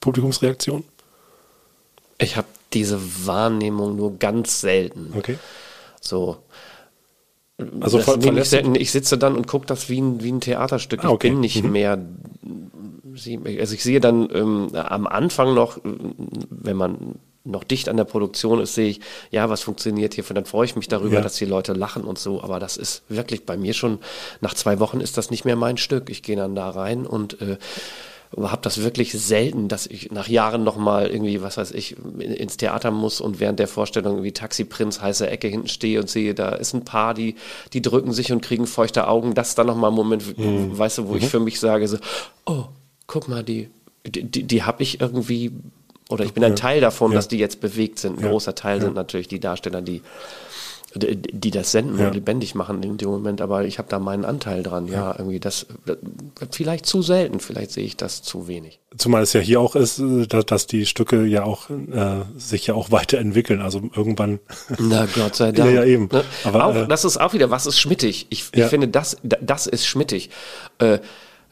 Publikumsreaktion? 0.00 0.84
Ich 2.18 2.36
habe 2.36 2.48
diese 2.72 3.00
Wahrnehmung 3.26 3.96
nur 3.96 4.18
ganz 4.18 4.60
selten. 4.60 5.12
Okay. 5.16 5.38
So. 6.00 6.38
Also 7.80 7.98
ver- 7.98 8.16
ich, 8.18 8.22
verlässt 8.24 8.50
selten. 8.50 8.74
ich 8.74 8.90
sitze 8.90 9.18
dann 9.18 9.36
und 9.36 9.46
gucke 9.46 9.66
das 9.66 9.88
wie 9.88 10.00
ein, 10.00 10.22
wie 10.22 10.32
ein 10.32 10.40
Theaterstück. 10.40 11.04
Ah, 11.04 11.08
okay. 11.10 11.28
Ich 11.28 11.32
bin 11.32 11.40
nicht 11.40 11.64
Mhm. 11.64 11.72
mehr. 11.72 11.98
Also 13.58 13.74
ich 13.74 13.82
sehe 13.82 14.00
dann 14.00 14.28
ähm, 14.32 14.68
am 14.74 15.06
Anfang 15.06 15.54
noch, 15.54 15.78
äh, 15.78 15.80
wenn 16.50 16.76
man 16.76 17.16
noch 17.44 17.64
dicht 17.64 17.88
an 17.88 17.96
der 17.96 18.04
Produktion 18.04 18.60
ist, 18.60 18.74
sehe 18.74 18.88
ich, 18.90 19.00
ja, 19.30 19.48
was 19.48 19.62
funktioniert 19.62 20.14
hier. 20.14 20.24
Dann 20.24 20.44
freue 20.44 20.66
ich 20.66 20.76
mich 20.76 20.88
darüber, 20.88 21.16
Ja. 21.16 21.20
dass 21.22 21.36
die 21.36 21.46
Leute 21.46 21.72
lachen 21.72 22.04
und 22.04 22.18
so. 22.18 22.42
Aber 22.42 22.60
das 22.60 22.76
ist 22.76 23.02
wirklich 23.08 23.46
bei 23.46 23.56
mir 23.56 23.72
schon, 23.72 23.98
nach 24.40 24.54
zwei 24.54 24.78
Wochen 24.78 25.00
ist 25.00 25.16
das 25.16 25.30
nicht 25.30 25.44
mehr 25.44 25.56
mein 25.56 25.76
Stück. 25.78 26.10
Ich 26.10 26.22
gehe 26.22 26.36
dann 26.36 26.54
da 26.54 26.68
rein 26.70 27.06
und 27.06 27.40
äh, 27.40 27.56
habe 28.38 28.62
das 28.62 28.82
wirklich 28.82 29.12
selten, 29.12 29.66
dass 29.68 29.86
ich 29.86 30.12
nach 30.12 30.28
Jahren 30.28 30.62
noch 30.62 30.76
mal 30.76 31.08
irgendwie, 31.08 31.42
was 31.42 31.56
weiß 31.56 31.72
ich, 31.72 31.96
in- 31.98 32.20
ins 32.32 32.56
Theater 32.56 32.90
muss 32.92 33.20
und 33.20 33.40
während 33.40 33.58
der 33.58 33.66
Vorstellung 33.68 34.14
irgendwie 34.14 34.32
Taxiprinz, 34.32 35.00
heiße 35.00 35.28
Ecke 35.28 35.48
hinten 35.48 35.66
stehe 35.68 36.00
und 36.00 36.08
sehe, 36.08 36.34
da 36.34 36.50
ist 36.50 36.72
ein 36.72 36.84
Paar, 36.84 37.14
die, 37.14 37.34
die 37.72 37.82
drücken 37.82 38.12
sich 38.12 38.30
und 38.32 38.40
kriegen 38.40 38.66
feuchte 38.68 39.08
Augen. 39.08 39.34
Das 39.34 39.48
ist 39.50 39.58
dann 39.58 39.66
noch 39.66 39.76
mal 39.76 39.88
ein 39.88 39.94
Moment, 39.94 40.22
weißt 40.38 40.98
du, 40.98 41.08
wo 41.08 41.16
ich 41.16 41.26
für 41.26 41.40
mich 41.40 41.58
sage 41.58 41.88
so, 41.88 41.98
oh, 42.46 42.66
guck 43.08 43.28
mal, 43.28 43.42
die, 43.42 43.68
die, 44.06 44.22
die, 44.22 44.44
die 44.44 44.62
habe 44.62 44.82
ich 44.84 45.00
irgendwie, 45.00 45.50
oder 46.08 46.24
ich 46.24 46.32
bin 46.32 46.44
ein 46.44 46.54
Teil 46.56 46.80
davon, 46.80 47.10
Ja. 47.10 47.16
dass 47.16 47.26
die 47.28 47.38
jetzt 47.38 47.60
bewegt 47.60 47.98
sind. 47.98 48.18
Ein 48.18 48.24
Ja. 48.26 48.30
großer 48.30 48.54
Teil 48.54 48.80
sind 48.80 48.94
natürlich 48.94 49.26
die 49.28 49.40
Darsteller, 49.40 49.82
die 49.82 50.02
die 50.94 51.50
das 51.52 51.70
senden 51.70 51.98
Ja. 51.98 52.08
und 52.08 52.14
lebendig 52.14 52.54
machen 52.54 52.82
in 52.82 52.96
dem 52.96 53.08
Moment, 53.10 53.40
aber 53.40 53.64
ich 53.64 53.78
habe 53.78 53.88
da 53.88 53.98
meinen 54.00 54.24
Anteil 54.24 54.62
dran. 54.64 54.88
Ja, 54.88 55.14
irgendwie 55.16 55.38
das, 55.38 55.66
das 55.86 55.98
vielleicht 56.50 56.84
zu 56.86 57.00
selten, 57.02 57.38
vielleicht 57.38 57.70
sehe 57.70 57.84
ich 57.84 57.96
das 57.96 58.22
zu 58.22 58.48
wenig. 58.48 58.80
Zumal 58.96 59.22
es 59.22 59.32
ja 59.32 59.40
hier 59.40 59.60
auch 59.60 59.76
ist, 59.76 60.00
äh, 60.00 60.26
dass, 60.26 60.46
dass 60.46 60.66
die 60.66 60.86
Stücke 60.86 61.24
ja 61.26 61.44
auch 61.44 61.70
äh, 61.70 62.22
sich 62.36 62.66
ja 62.66 62.74
auch 62.74 62.90
weiterentwickeln. 62.90 63.60
Also 63.60 63.82
irgendwann. 63.94 64.40
Na 64.78 65.06
Gott 65.14 65.36
sei 65.36 65.52
Dank. 65.52 65.70
Ja, 65.70 65.82
ja, 65.82 65.84
eben. 65.84 66.08
Ne? 66.10 66.24
Aber, 66.42 66.64
auch, 66.66 66.74
äh, 66.74 66.86
das 66.88 67.04
ist 67.04 67.18
auch 67.20 67.32
wieder, 67.34 67.50
was 67.50 67.66
ist 67.66 67.78
schmittig? 67.78 68.26
Ich, 68.30 68.50
Ja. 68.54 68.64
ich 68.64 68.70
finde, 68.70 68.88
das, 68.88 69.16
das 69.22 69.68
ist 69.68 69.86
schmittig. 69.86 70.30
Äh, 70.78 70.98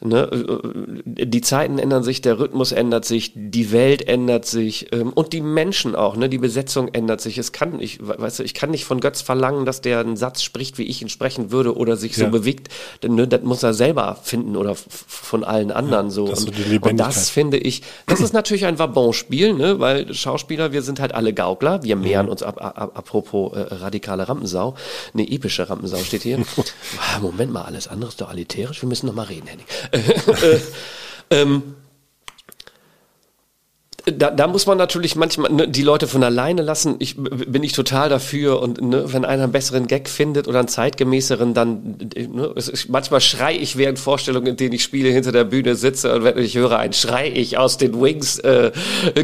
Ne, 0.01 0.29
äh, 0.31 1.25
die 1.25 1.41
Zeiten 1.41 1.77
ändern 1.77 2.03
sich, 2.03 2.21
der 2.21 2.39
Rhythmus 2.39 2.71
ändert 2.71 3.03
sich, 3.03 3.33
die 3.35 3.71
Welt 3.73 4.07
ändert 4.07 4.45
sich 4.45 4.93
ähm, 4.93 5.11
und 5.11 5.33
die 5.33 5.41
Menschen 5.41 5.93
auch, 5.93 6.15
ne, 6.15 6.29
die 6.29 6.37
Besetzung 6.37 6.87
ändert 6.93 7.19
sich. 7.19 7.37
Es 7.37 7.51
kann, 7.51 7.81
ich, 7.81 7.99
weißt 8.01 8.39
du, 8.39 8.43
ich 8.43 8.53
kann 8.53 8.71
nicht 8.71 8.85
von 8.85 9.01
Götz 9.01 9.21
verlangen, 9.21 9.65
dass 9.65 9.81
der 9.81 9.99
einen 9.99 10.15
Satz 10.15 10.41
spricht, 10.41 10.77
wie 10.77 10.83
ich 10.83 11.01
ihn 11.01 11.09
sprechen 11.09 11.51
würde 11.51 11.75
oder 11.75 11.97
sich 11.97 12.15
so 12.15 12.23
Ja. 12.23 12.29
bewegt. 12.29 12.69
Denn, 13.03 13.15
ne, 13.15 13.27
das 13.27 13.41
muss 13.43 13.61
er 13.61 13.73
selber 13.73 14.17
finden 14.23 14.55
oder 14.55 14.73
von 14.75 15.43
allen 15.43 15.69
anderen 15.71 16.09
so. 16.11 16.27
das 16.27 16.45
Und, 16.45 16.55
so 16.55 16.89
und 16.89 16.97
das 16.97 17.29
finde 17.29 17.57
ich, 17.57 17.81
das 18.07 18.21
ist 18.21 18.33
natürlich 18.33 18.65
ein 18.65 18.79
Wabonspiel, 18.79 19.53
ne, 19.53 19.81
weil 19.81 20.13
Schauspieler, 20.13 20.71
wir 20.71 20.81
sind 20.81 21.01
halt 21.01 21.13
alle 21.13 21.33
Gaukler, 21.33 21.83
wir 21.83 21.97
mehren 21.97 22.29
uns 22.29 22.41
ab, 22.41 22.63
ab, 22.63 22.91
apropos 22.95 23.51
äh, 23.53 23.59
radikale 23.73 24.29
Rampensau, 24.29 24.75
eine 25.13 25.29
epische 25.29 25.69
Rampensau 25.69 25.97
steht 25.97 26.23
hier. 26.23 26.39
Ah, 27.15 27.19
Moment 27.19 27.51
mal, 27.51 27.63
alles 27.63 27.87
andere 27.87 28.09
ist 28.09 28.19
doch 28.21 28.29
aliterisch, 28.29 28.81
wir 28.81 28.89
müssen 28.89 29.07
noch 29.07 29.13
mal 29.13 29.23
reden, 29.23 29.47
Henning. 29.47 29.65
äh, 30.41 30.59
ähm, 31.31 31.75
da, 34.05 34.31
da 34.31 34.47
muss 34.47 34.65
man 34.65 34.77
natürlich 34.77 35.15
manchmal 35.15 35.51
ne, 35.51 35.67
die 35.67 35.81
Leute 35.83 36.07
von 36.07 36.23
alleine 36.23 36.61
lassen. 36.61 36.95
Ich 36.99 37.15
bin 37.17 37.63
ich 37.63 37.73
total 37.73 38.09
dafür 38.09 38.61
und 38.61 38.81
ne, 38.81 39.05
wenn 39.13 39.25
einer 39.25 39.43
einen 39.43 39.51
besseren 39.51 39.87
Gag 39.87 40.09
findet 40.09 40.47
oder 40.47 40.59
einen 40.59 40.67
zeitgemäßeren, 40.67 41.53
dann 41.53 41.97
äh, 42.15 42.27
ne, 42.27 42.53
ist, 42.55 42.89
manchmal 42.89 43.21
schrei 43.21 43.55
ich 43.55 43.77
während 43.77 43.99
Vorstellungen, 43.99 44.47
in 44.47 44.57
denen 44.57 44.73
ich 44.73 44.83
spiele, 44.83 45.09
hinter 45.09 45.31
der 45.31 45.43
Bühne 45.43 45.75
sitze 45.75 46.13
und 46.15 46.23
wenn 46.23 46.37
ich 46.37 46.55
höre 46.55 46.77
ein 46.79 46.93
Schrei 46.93 47.29
ich 47.33 47.57
aus 47.57 47.77
den 47.77 47.99
Wings 48.01 48.39
äh, 48.39 48.71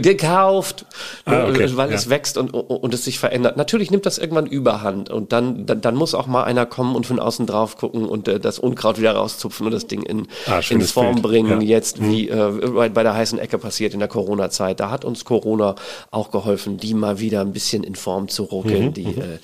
gekauft, 0.01 0.85
Ah, 1.25 1.47
okay, 1.49 1.67
ne, 1.67 1.77
weil 1.77 1.89
ja. 1.89 1.95
es 1.95 2.09
wächst 2.09 2.37
und, 2.37 2.53
und, 2.53 2.63
und 2.63 2.93
es 2.93 3.05
sich 3.05 3.19
verändert. 3.19 3.57
Natürlich 3.57 3.91
nimmt 3.91 4.05
das 4.05 4.17
irgendwann 4.17 4.45
Überhand 4.45 5.09
und 5.09 5.31
dann, 5.31 5.65
dann, 5.65 5.81
dann 5.81 5.95
muss 5.95 6.13
auch 6.13 6.27
mal 6.27 6.43
einer 6.43 6.65
kommen 6.65 6.95
und 6.95 7.05
von 7.05 7.19
außen 7.19 7.45
drauf 7.47 7.77
gucken 7.77 8.05
und 8.05 8.27
äh, 8.27 8.39
das 8.39 8.59
Unkraut 8.59 8.99
wieder 8.99 9.13
rauszupfen 9.13 9.65
und 9.65 9.71
das 9.71 9.87
Ding 9.87 10.03
in, 10.03 10.27
Ah, 10.47 10.59
in 10.69 10.81
Form 10.81 11.15
Bild. 11.15 11.23
bringen, 11.23 11.61
Ja. 11.61 11.67
jetzt 11.77 12.01
wie 12.01 12.29
äh, 12.29 12.51
bei, 12.73 12.89
bei 12.89 13.03
der 13.03 13.13
heißen 13.15 13.39
Ecke 13.39 13.57
passiert 13.57 13.93
in 13.93 13.99
der 13.99 14.07
Corona-Zeit. 14.09 14.64
Zeit. 14.65 14.79
Da 14.79 14.89
hat 14.89 15.05
uns 15.05 15.25
Corona 15.25 15.75
auch 16.11 16.31
geholfen, 16.31 16.77
die 16.77 16.93
mal 16.93 17.19
wieder 17.19 17.41
ein 17.41 17.53
bisschen 17.53 17.83
in 17.83 17.95
Form 17.95 18.27
zu 18.27 18.43
ruckeln. 18.43 18.93
die, 18.93 19.05
äh, 19.05 19.39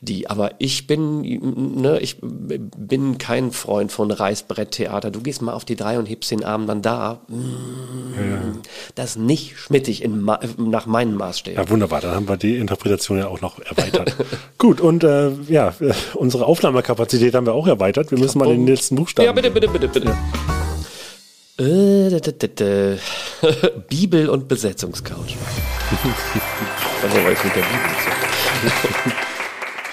die, 0.00 0.30
aber 0.30 0.52
ich 0.58 0.86
bin, 0.86 1.22
ne, 1.80 1.98
ich 2.00 2.16
bin 2.20 3.18
kein 3.18 3.52
Freund 3.52 3.92
von 3.92 4.10
Reißbretttheater. 4.10 5.10
Du 5.10 5.20
gehst 5.20 5.42
mal 5.42 5.52
auf 5.52 5.64
die 5.64 5.76
drei 5.76 5.98
und 5.98 6.06
hebst 6.06 6.30
den 6.30 6.44
Arm 6.44 6.66
dann 6.66 6.82
da. 6.82 7.20
Mm, 7.28 8.60
Das 8.94 9.10
ist 9.10 9.18
nicht 9.18 9.56
schmittig 9.58 10.02
in, 10.02 10.24
nach 10.58 10.86
meinen 10.86 11.14
Maßstäben. 11.14 11.62
Ja, 11.62 11.68
wunderbar. 11.70 12.00
Dann 12.00 12.14
haben 12.14 12.28
wir 12.28 12.36
die 12.36 12.56
Interpretation 12.56 13.18
ja 13.18 13.28
auch 13.28 13.40
noch 13.40 13.58
erweitert. 13.58 14.14
Gut, 14.58 14.80
und 14.80 15.04
äh, 15.04 15.30
ja, 15.48 15.74
äh, 15.80 15.92
unsere 16.14 16.46
Aufnahmekapazität 16.46 17.34
haben 17.34 17.46
wir 17.46 17.54
auch 17.54 17.66
erweitert. 17.66 18.10
Wir 18.10 18.18
müssen 18.18 18.38
mal 18.38 18.48
den 18.48 18.66
letzten 18.66 18.96
Buchstaben. 18.96 19.26
Ja, 19.26 19.32
bitte, 19.32 19.50
bitte, 19.50 19.68
bitte, 19.68 19.88
bitte. 19.88 20.06
Da. 20.08 20.57
Bibel 23.88 24.28
und 24.28 24.46
Besetzungscouch. 24.48 25.16
also, 27.02 27.16
weil 27.24 27.32
ich 27.32 27.44
mit 27.44 27.56
der 27.56 27.62
Bibel 27.62 29.12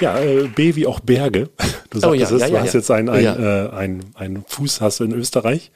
Ja, 0.02 0.20
äh, 0.20 0.48
B 0.54 0.76
wie 0.76 0.86
auch 0.88 1.00
Berge. 1.00 1.50
Du 1.90 2.00
Oh, 2.00 2.14
sagtest 2.14 2.32
ja, 2.32 2.36
es, 2.36 2.42
ja, 2.42 2.48
du 2.50 2.54
ja, 2.56 2.62
hast 2.62 2.74
jetzt 2.74 2.92
einen, 2.92 3.08
Ja. 3.24 3.66
äh, 3.66 3.70
einen, 3.72 4.12
einen 4.16 4.44
Fuß 4.46 4.82
hast 4.82 5.00
du 5.00 5.06
in 5.06 5.14
Österreich. 5.14 5.72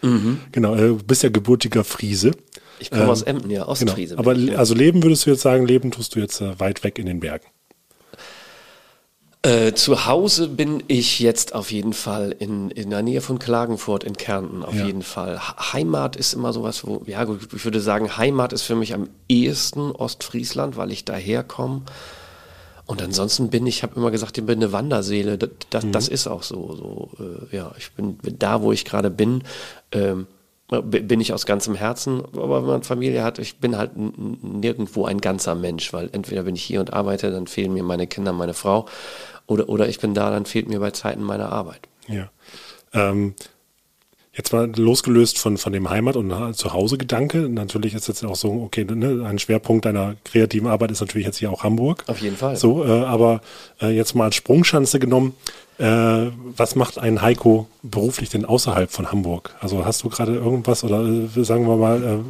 Genau, 0.52 0.76
äh, 0.76 0.88
du 0.90 0.98
bist 0.98 1.24
ja 1.24 1.30
gebürtiger 1.30 1.84
Friese. 1.84 2.32
Ich 2.80 2.92
komme 2.92 3.08
aus 3.08 3.24
Emden, 3.24 3.50
ja, 3.50 3.62
Genau. 3.62 3.72
Ostfriese. 3.72 4.18
Aber 4.18 4.36
ich, 4.36 4.50
ja. 4.50 4.58
also 4.58 4.76
leben 4.76 5.02
würdest 5.04 5.26
du 5.26 5.32
jetzt 5.32 5.42
sagen, 5.42 5.66
leben 5.66 5.92
tust 5.92 6.16
du 6.16 6.20
jetzt 6.20 6.42
äh, 6.42 6.60
weit 6.60 6.84
weg 6.84 7.00
in 7.00 7.06
den 7.08 7.20
Bergen. 7.20 7.46
Äh, 9.42 9.74
zu 9.74 10.06
Hause 10.06 10.50
bin 10.50 10.84
ich 10.90 11.22
jetzt 11.22 11.56
auf 11.56 11.72
jeden 11.72 11.94
Fall 11.94 12.36
in, 12.40 12.72
in 12.72 12.90
der 12.90 13.02
Nähe 13.04 13.22
von 13.22 13.40
Klagenfurt 13.40 14.04
in 14.04 14.18
Kärnten, 14.18 14.64
auf 14.64 14.76
Ja. 14.76 14.86
jeden 14.86 15.02
Fall. 15.02 15.40
Heimat 15.72 16.18
ist 16.18 16.34
immer 16.34 16.52
sowas, 16.52 16.86
wo, 16.86 17.04
ja 17.06 17.24
gut, 17.24 17.48
ich 17.56 17.64
würde 17.64 17.80
sagen, 17.80 18.18
Heimat 18.18 18.52
ist 18.52 18.64
für 18.64 18.76
mich 18.76 18.94
am 18.94 19.08
ehesten 19.30 19.92
Ostfriesland, 19.92 20.76
weil 20.76 20.92
ich 20.92 21.06
daherkomme. 21.06 21.84
Und 22.86 23.02
ansonsten 23.02 23.50
bin 23.50 23.66
ich, 23.66 23.84
habe 23.84 23.96
immer 23.96 24.12
gesagt, 24.12 24.38
ich 24.38 24.46
bin 24.46 24.58
eine 24.60 24.74
Wanderseele. 24.74 25.38
Das, 25.38 25.50
das, 25.70 25.86
das 25.92 26.08
ist 26.10 26.28
auch 26.28 26.44
so. 26.44 26.76
so 26.76 27.24
äh, 27.24 27.56
ja, 27.56 27.72
ich 27.78 27.92
bin 27.92 28.18
da, 28.40 28.62
wo 28.62 28.72
ich 28.74 28.84
gerade 28.84 29.10
bin. 29.12 29.44
Ähm, 29.94 30.28
bin 30.70 31.20
ich 31.20 31.34
aus 31.34 31.46
ganzem 31.46 31.74
Herzen, 31.74 32.24
aber 32.36 32.62
wenn 32.62 32.70
man 32.70 32.84
Familie 32.84 33.24
hat, 33.24 33.40
ich 33.40 33.58
bin 33.58 33.76
halt 33.76 33.92
nirgendwo 33.96 35.06
ein 35.06 35.20
ganzer 35.20 35.56
Mensch, 35.56 35.92
weil 35.94 36.10
entweder 36.12 36.44
bin 36.44 36.56
ich 36.56 36.64
hier 36.64 36.80
und 36.80 36.94
arbeite, 36.94 37.32
dann 37.32 37.48
fehlen 37.48 37.74
mir 37.74 37.84
meine 37.84 38.06
Kinder, 38.06 38.34
meine 38.34 38.54
Frau, 38.54 38.86
oder, 39.48 39.68
oder 39.68 39.90
ich 39.90 40.00
bin 40.00 40.14
da, 40.14 40.30
dann 40.30 40.46
fehlt 40.46 40.70
mir 40.70 40.80
bei 40.80 40.92
Zeiten 40.92 41.24
meine 41.24 41.50
Arbeit. 41.50 41.88
Ja. 42.08 42.30
Ähm, 42.94 43.34
jetzt 44.40 44.54
mal 44.54 44.72
losgelöst 44.76 45.38
von, 45.38 45.58
von 45.58 45.74
dem 45.74 45.90
Heimat- 45.90 46.16
und 46.16 46.56
Zuhause-Gedanke. 46.56 47.50
Natürlich 47.50 47.94
ist 47.94 48.08
jetzt 48.08 48.24
auch 48.24 48.38
so, 48.38 48.52
okay, 48.64 48.86
ne, 48.86 49.26
ein 49.28 49.38
Schwerpunkt 49.38 49.86
deiner 49.86 50.16
kreativen 50.24 50.68
Arbeit 50.68 50.92
ist 50.92 51.02
natürlich 51.02 51.28
jetzt 51.28 51.38
hier 51.38 51.52
auch 51.52 51.64
Hamburg. 51.64 52.06
Auf 52.08 52.22
jeden 52.22 52.38
Fall. 52.38 52.56
So, 52.56 52.86
äh, 52.86 53.04
aber 53.04 53.42
äh, 53.82 53.90
jetzt 53.90 54.16
mal 54.16 54.26
als 54.26 54.36
Sprungschanze 54.36 54.98
genommen, 55.00 55.36
äh, 55.78 56.32
was 56.56 56.76
macht 56.76 56.98
ein 56.98 57.22
Heiko 57.22 57.68
beruflich 57.84 58.30
denn 58.30 58.46
außerhalb 58.46 58.90
von 58.90 59.12
Hamburg? 59.12 59.56
Also 59.60 59.86
hast 59.86 60.04
du 60.04 60.10
gerade 60.10 60.36
irgendwas 60.36 60.86
oder 60.86 61.04
äh, 61.04 61.44
sagen 61.44 61.68
wir 61.68 61.76
mal 61.76 62.02
äh, 62.02 62.14
äh, 62.14 62.22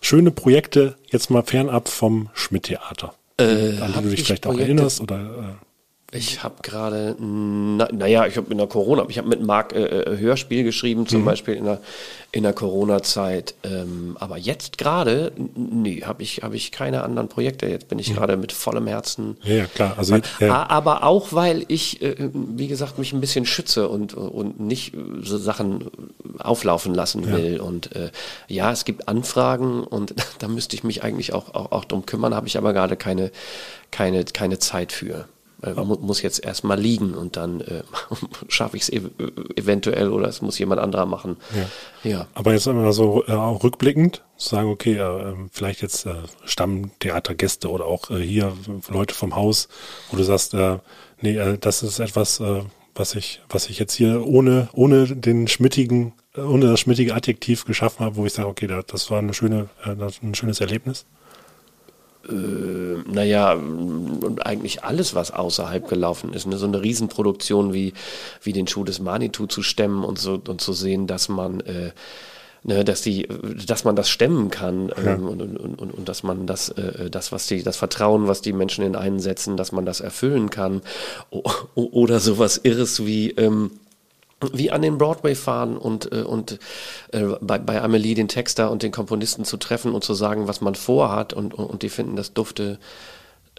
schöne 0.00 0.32
Projekte 0.32 0.96
jetzt 1.10 1.30
mal 1.30 1.44
fernab 1.44 1.88
vom 1.88 2.28
Schmidt-Theater? 2.34 3.14
Äh, 3.38 3.78
an 3.78 3.92
die 3.92 4.02
du 4.02 4.10
dich 4.10 4.20
ich 4.20 4.26
vielleicht 4.26 4.46
auch 4.46 4.50
Projekte? 4.50 4.72
erinnerst 4.72 5.00
oder 5.00 5.16
äh, 5.16 5.63
Ich 6.14 6.42
habe 6.42 6.56
gerade, 6.62 7.16
na, 7.18 7.88
naja, 7.92 8.26
ich 8.26 8.36
habe 8.36 8.50
in 8.50 8.58
der 8.58 8.66
Corona, 8.66 9.04
ich 9.08 9.18
habe 9.18 9.28
mit 9.28 9.42
Marc 9.42 9.72
äh, 9.72 9.82
äh, 9.84 10.18
Hörspiel 10.18 10.64
geschrieben, 10.64 11.06
zum 11.06 11.24
Beispiel 11.24 11.54
in 11.54 11.64
der, 11.64 11.80
in 12.32 12.42
der 12.44 12.52
Corona-Zeit. 12.52 13.54
Ähm, 13.64 14.16
aber 14.20 14.36
jetzt 14.38 14.78
gerade, 14.78 15.32
nee, 15.56 16.02
habe 16.04 16.22
ich, 16.22 16.42
hab 16.42 16.54
ich 16.54 16.72
keine 16.72 17.02
anderen 17.02 17.28
Projekte. 17.28 17.66
Jetzt 17.66 17.88
bin 17.88 17.98
ich 17.98 18.14
gerade 18.14 18.36
mit 18.36 18.52
vollem 18.52 18.86
Herzen. 18.86 19.36
ja, 19.44 19.54
ja, 19.54 19.64
klar. 19.66 19.94
Also 19.96 20.14
äh, 20.14 20.48
A- 20.48 20.66
Aber 20.68 21.04
auch, 21.04 21.32
weil 21.32 21.64
ich, 21.68 22.00
äh, 22.02 22.14
wie 22.32 22.68
gesagt, 22.68 22.98
mich 22.98 23.12
ein 23.12 23.20
bisschen 23.20 23.46
schütze 23.46 23.88
und, 23.88 24.14
und 24.14 24.60
nicht 24.60 24.92
so 25.22 25.38
Sachen 25.38 25.90
auflaufen 26.38 26.94
lassen 26.94 27.26
will. 27.32 27.60
Und 27.60 27.94
äh, 27.96 28.10
ja, 28.48 28.70
es 28.72 28.84
gibt 28.84 29.08
Anfragen 29.08 29.84
und 29.84 30.14
da 30.38 30.48
müsste 30.48 30.76
ich 30.76 30.84
mich 30.84 31.02
eigentlich 31.02 31.32
auch, 31.32 31.54
auch, 31.54 31.72
auch 31.72 31.84
drum 31.84 32.06
kümmern, 32.06 32.34
habe 32.34 32.46
ich 32.46 32.56
aber 32.58 32.72
gerade 32.72 32.96
keine, 32.96 33.30
keine, 33.90 34.24
keine 34.24 34.58
Zeit 34.58 34.92
für. 34.92 35.26
Äh, 35.64 35.74
mu 35.74 35.96
muss 35.96 36.22
jetzt 36.22 36.44
erstmal 36.44 36.78
liegen 36.78 37.14
und 37.14 37.36
dann 37.36 37.60
äh, 37.60 37.82
schaffe 38.48 38.76
ich 38.76 38.84
es 38.84 38.88
ev 38.90 39.10
eventuell 39.56 40.10
oder 40.10 40.28
es 40.28 40.42
muss 40.42 40.58
jemand 40.58 40.80
anderer 40.80 41.06
machen. 41.06 41.36
Ja. 42.02 42.10
ja. 42.10 42.26
Aber 42.34 42.52
jetzt 42.52 42.68
einmal 42.68 42.92
so 42.92 43.24
äh, 43.26 43.32
auch 43.32 43.62
rückblickend 43.62 44.22
zu 44.36 44.48
sagen, 44.50 44.68
okay, 44.68 44.96
äh, 44.96 45.30
ähm, 45.30 45.48
vielleicht 45.52 45.82
jetzt 45.82 46.06
äh, 46.06 46.14
Stammtheatergäste 46.44 47.70
oder 47.70 47.86
auch 47.86 48.10
äh, 48.10 48.20
hier 48.20 48.52
Leute 48.88 49.14
vom 49.14 49.36
Haus, 49.36 49.68
wo 50.10 50.16
du 50.16 50.22
sagst, 50.22 50.54
nee, 51.20 51.56
das 51.60 51.82
ist 51.82 51.98
etwas, 51.98 52.40
was 52.94 53.14
ich, 53.14 53.40
was 53.48 53.68
ich 53.68 53.78
jetzt 53.78 53.94
hier 53.94 54.26
ohne, 54.26 54.68
ohne 54.72 55.06
den 55.06 55.48
schmittigen, 55.48 56.12
ohne 56.36 56.66
das 56.66 56.80
schmittige 56.80 57.14
Adjektiv 57.14 57.64
geschaffen 57.64 58.04
habe, 58.04 58.16
wo 58.16 58.26
ich 58.26 58.32
sage, 58.32 58.48
okay, 58.48 58.66
da, 58.66 58.82
das 58.82 59.10
war 59.10 59.18
eine 59.18 59.34
schöne, 59.34 59.68
ein 59.84 60.34
schönes 60.34 60.60
Erlebnis. 60.60 61.06
Naja, 62.32 63.52
und 63.52 64.46
eigentlich 64.46 64.84
alles, 64.84 65.14
was 65.14 65.30
außerhalb 65.30 65.88
gelaufen 65.88 66.32
ist. 66.32 66.46
Ne? 66.46 66.56
So 66.56 66.66
eine 66.66 66.82
Riesenproduktion 66.82 67.72
wie, 67.72 67.92
wie 68.42 68.52
den 68.52 68.66
Schuh 68.66 68.84
des 68.84 69.00
Manitou 69.00 69.46
zu 69.46 69.62
stemmen 69.62 70.04
und 70.04 70.18
so 70.18 70.40
und 70.46 70.60
zu 70.60 70.72
sehen, 70.72 71.06
dass 71.06 71.28
man 71.28 71.60
äh, 71.60 71.90
Ne, 72.66 72.82
dass 72.82 73.02
die, 73.02 73.28
dass 73.66 73.84
man 73.84 73.94
das 73.94 74.08
stemmen 74.08 74.48
kann 74.48 74.90
ähm, 74.96 75.28
und, 75.28 75.42
und, 75.42 75.78
und, 75.78 75.92
und 75.92 76.08
dass 76.08 76.22
man 76.22 76.46
das, 76.46 76.70
äh, 76.70 77.10
das, 77.10 77.30
was 77.30 77.46
die, 77.46 77.62
das 77.62 77.76
Vertrauen, 77.76 78.26
was 78.26 78.40
die 78.40 78.54
Menschen 78.54 78.86
in 78.86 78.96
einen 78.96 79.20
setzen, 79.20 79.58
dass 79.58 79.70
man 79.70 79.84
das 79.84 80.00
erfüllen 80.00 80.48
kann. 80.48 80.80
O 81.30 81.42
oder 81.74 82.20
sowas 82.20 82.58
Irres 82.62 83.04
wie 83.04 83.32
ähm, 83.32 83.70
wie 84.52 84.70
an 84.70 84.82
den 84.82 84.98
Broadway 84.98 85.34
fahren 85.34 85.76
und, 85.76 86.12
äh, 86.12 86.22
und 86.22 86.58
äh, 87.12 87.24
bei, 87.40 87.58
bei 87.58 87.80
Amelie 87.80 88.14
den 88.14 88.28
Texter 88.28 88.70
und 88.70 88.82
den 88.82 88.92
Komponisten 88.92 89.44
zu 89.44 89.56
treffen 89.56 89.92
und 89.92 90.04
zu 90.04 90.14
sagen, 90.14 90.48
was 90.48 90.60
man 90.60 90.74
vorhat 90.74 91.32
und, 91.32 91.54
und, 91.54 91.64
und 91.64 91.82
die 91.82 91.88
finden 91.88 92.16
das 92.16 92.32
dufte 92.32 92.78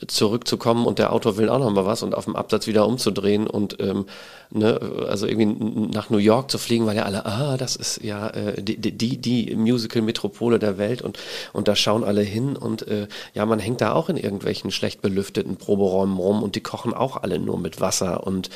zurückzukommen 0.07 0.85
und 0.85 0.99
der 0.99 1.13
Autor 1.13 1.37
will 1.37 1.47
auch 1.47 1.59
noch 1.59 1.71
mal 1.71 1.85
was 1.85 2.03
und 2.03 2.15
auf 2.15 2.25
dem 2.25 2.35
Absatz 2.35 2.67
wieder 2.67 2.85
umzudrehen 2.85 3.47
und 3.47 3.77
ähm, 3.79 4.05
ne, 4.49 4.79
also 5.07 5.25
irgendwie 5.25 5.45
nach 5.93 6.09
New 6.09 6.17
York 6.17 6.51
zu 6.51 6.57
fliegen, 6.57 6.85
weil 6.85 6.97
ja 6.97 7.03
alle, 7.03 7.25
ah, 7.25 7.55
das 7.55 7.77
ist 7.77 8.03
ja 8.03 8.27
äh, 8.27 8.61
die, 8.61 8.77
die, 8.77 9.17
die 9.17 9.55
Musical-Metropole 9.55 10.59
der 10.59 10.77
Welt 10.77 11.01
und, 11.01 11.17
und 11.53 11.69
da 11.69 11.77
schauen 11.77 12.03
alle 12.03 12.21
hin 12.21 12.57
und 12.57 12.85
äh, 12.89 13.07
ja, 13.33 13.45
man 13.45 13.59
hängt 13.59 13.79
da 13.79 13.93
auch 13.93 14.09
in 14.09 14.17
irgendwelchen 14.17 14.69
schlecht 14.69 15.01
belüfteten 15.01 15.55
Proberäumen 15.55 16.17
rum 16.17 16.43
und 16.43 16.55
die 16.55 16.61
kochen 16.61 16.93
auch 16.93 17.15
alle 17.23 17.39
nur 17.39 17.57
mit 17.57 17.79
Wasser 17.79 18.27
und, 18.27 18.49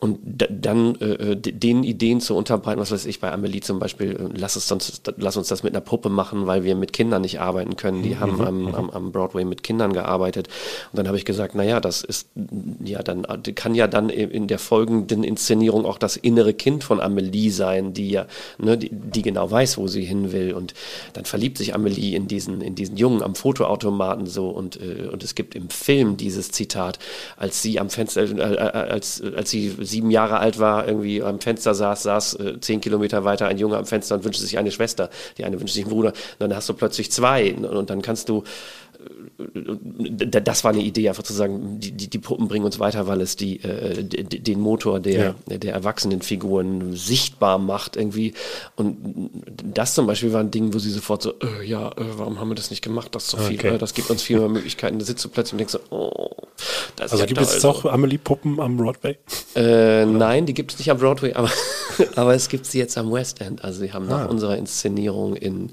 und 0.00 0.18
da, 0.24 0.46
dann 0.48 0.94
äh, 0.96 1.36
den 1.36 1.84
Ideen 1.84 2.22
zu 2.22 2.34
unterbreiten, 2.34 2.80
was 2.80 2.90
weiß 2.90 3.04
ich, 3.04 3.20
bei 3.20 3.30
Amelie 3.30 3.60
zum 3.60 3.78
Beispiel, 3.78 4.12
äh, 4.12 4.38
lass, 4.38 4.56
es 4.56 4.66
sonst, 4.66 5.12
lass 5.18 5.36
uns 5.36 5.48
das 5.48 5.62
mit 5.62 5.74
einer 5.74 5.82
Puppe 5.82 6.08
machen, 6.08 6.46
weil 6.46 6.64
wir 6.64 6.74
mit 6.74 6.94
Kindern 6.94 7.20
nicht 7.20 7.38
arbeiten 7.38 7.76
können. 7.76 8.02
Die 8.02 8.16
haben 8.16 8.40
am, 8.40 8.74
am, 8.74 8.88
am 8.88 9.12
Broadway 9.12 9.44
mit 9.44 9.62
Kindern 9.62 9.92
gearbeitet. 9.92 10.48
Und 10.90 10.96
dann 10.96 11.06
habe 11.06 11.18
ich 11.18 11.26
gesagt, 11.26 11.54
naja, 11.54 11.80
das 11.80 12.02
ist, 12.02 12.28
ja, 12.82 13.02
dann 13.02 13.26
kann 13.54 13.74
ja 13.74 13.88
dann 13.88 14.08
in 14.08 14.48
der 14.48 14.58
folgenden 14.58 15.22
Inszenierung 15.22 15.84
auch 15.84 15.98
das 15.98 16.16
innere 16.16 16.54
Kind 16.54 16.82
von 16.82 16.98
Amelie 16.98 17.50
sein, 17.50 17.92
die 17.92 18.08
ja, 18.10 18.26
ne, 18.56 18.78
die, 18.78 18.88
die 18.90 19.20
genau 19.20 19.50
weiß, 19.50 19.76
wo 19.76 19.86
sie 19.86 20.04
hin 20.04 20.32
will. 20.32 20.54
Und 20.54 20.72
dann 21.12 21.26
verliebt 21.26 21.58
sich 21.58 21.74
Amelie 21.74 22.16
in 22.16 22.26
diesen, 22.26 22.62
in 22.62 22.74
diesen 22.74 22.96
Jungen 22.96 23.22
am 23.22 23.34
Fotoautomaten 23.34 24.26
so 24.26 24.48
und, 24.48 24.80
äh, 24.80 25.08
und 25.12 25.22
es 25.22 25.34
gibt 25.34 25.54
im 25.54 25.68
Film 25.68 26.16
dieses 26.16 26.50
Zitat, 26.50 26.98
als 27.36 27.60
sie 27.60 27.78
am 27.78 27.90
Fenster, 27.90 28.22
äh, 28.22 28.54
äh, 28.54 28.56
als, 28.56 29.22
als 29.36 29.50
sie 29.50 29.89
sieben 29.90 30.10
Jahre 30.10 30.38
alt 30.38 30.58
war, 30.58 30.86
irgendwie 30.86 31.22
am 31.22 31.40
Fenster 31.40 31.74
saß, 31.74 32.02
saß 32.04 32.34
äh, 32.34 32.60
zehn 32.60 32.80
Kilometer 32.80 33.24
weiter 33.24 33.46
ein 33.46 33.58
Junge 33.58 33.76
am 33.76 33.86
Fenster 33.86 34.14
und 34.14 34.24
wünschte 34.24 34.44
sich 34.44 34.58
eine 34.58 34.70
Schwester, 34.70 35.10
die 35.36 35.44
eine 35.44 35.60
wünscht 35.60 35.74
sich 35.74 35.84
einen 35.84 35.92
Bruder. 35.92 36.10
Und 36.10 36.40
dann 36.40 36.54
hast 36.54 36.68
du 36.68 36.74
plötzlich 36.74 37.10
zwei 37.12 37.54
und, 37.54 37.90
dann 37.90 38.02
kannst 38.02 38.28
du 38.28 38.44
das 40.42 40.64
war 40.64 40.72
eine 40.72 40.82
Idee, 40.82 41.08
einfach 41.08 41.22
zu 41.22 41.32
sagen, 41.32 41.80
die, 41.80 41.92
die, 41.92 42.08
die 42.08 42.18
Puppen 42.18 42.48
bringen 42.48 42.64
uns 42.64 42.78
weiter, 42.78 43.06
weil 43.06 43.20
es 43.20 43.36
die, 43.36 43.62
äh, 43.62 44.02
den 44.04 44.60
Motor 44.60 45.00
der, 45.00 45.34
der 45.46 45.72
erwachsenen 45.72 46.22
Figuren 46.22 46.94
sichtbar 46.94 47.58
macht 47.58 47.96
irgendwie. 47.96 48.34
Und 48.76 48.96
das 49.64 49.94
zum 49.94 50.06
Beispiel 50.06 50.32
war 50.32 50.40
ein 50.40 50.50
Ding, 50.50 50.74
wo 50.74 50.78
sie 50.78 50.90
sofort 50.90 51.22
so, 51.22 51.32
äh, 51.40 51.64
ja, 51.66 51.88
äh, 51.92 51.94
warum 52.16 52.38
haben 52.38 52.48
wir 52.50 52.54
das 52.54 52.70
nicht 52.70 52.82
gemacht? 52.82 53.14
Das 53.14 53.24
ist 53.24 53.30
so 53.30 53.36
viel, 53.38 53.58
Okay. 53.58 53.74
äh, 53.74 53.78
das 53.78 53.94
gibt 53.94 54.10
uns 54.10 54.22
viel 54.22 54.38
mehr 54.38 54.48
Möglichkeiten. 54.48 54.98
Da 54.98 55.04
sitzt 55.04 55.24
du 55.24 55.28
plötzlich 55.28 55.52
und 55.54 55.58
denkst 55.58 55.72
so, 55.72 55.80
oh, 55.90 56.30
das 56.96 57.06
ist 57.06 57.12
Also 57.12 57.22
ja 57.22 57.26
gibt 57.26 57.40
es 57.40 57.52
jetzt 57.54 57.62
toll. 57.62 57.70
auch 57.70 57.84
Amelie-Puppen 57.86 58.60
am 58.60 58.76
Broadway? 58.76 59.16
Äh, 59.56 60.04
nein, 60.06 60.46
die 60.46 60.54
gibt 60.54 60.72
es 60.72 60.78
nicht 60.78 60.90
am 60.90 60.98
Broadway, 60.98 61.32
aber, 61.34 61.50
aber 62.16 62.34
es 62.34 62.48
gibt 62.48 62.66
sie 62.66 62.78
jetzt 62.78 62.98
am 62.98 63.10
West 63.12 63.40
End. 63.40 63.64
Also 63.64 63.80
sie 63.80 63.92
haben 63.92 64.06
nach 64.06 64.20
Ah. 64.20 64.26
unserer 64.26 64.56
Inszenierung 64.58 65.34
in, 65.36 65.70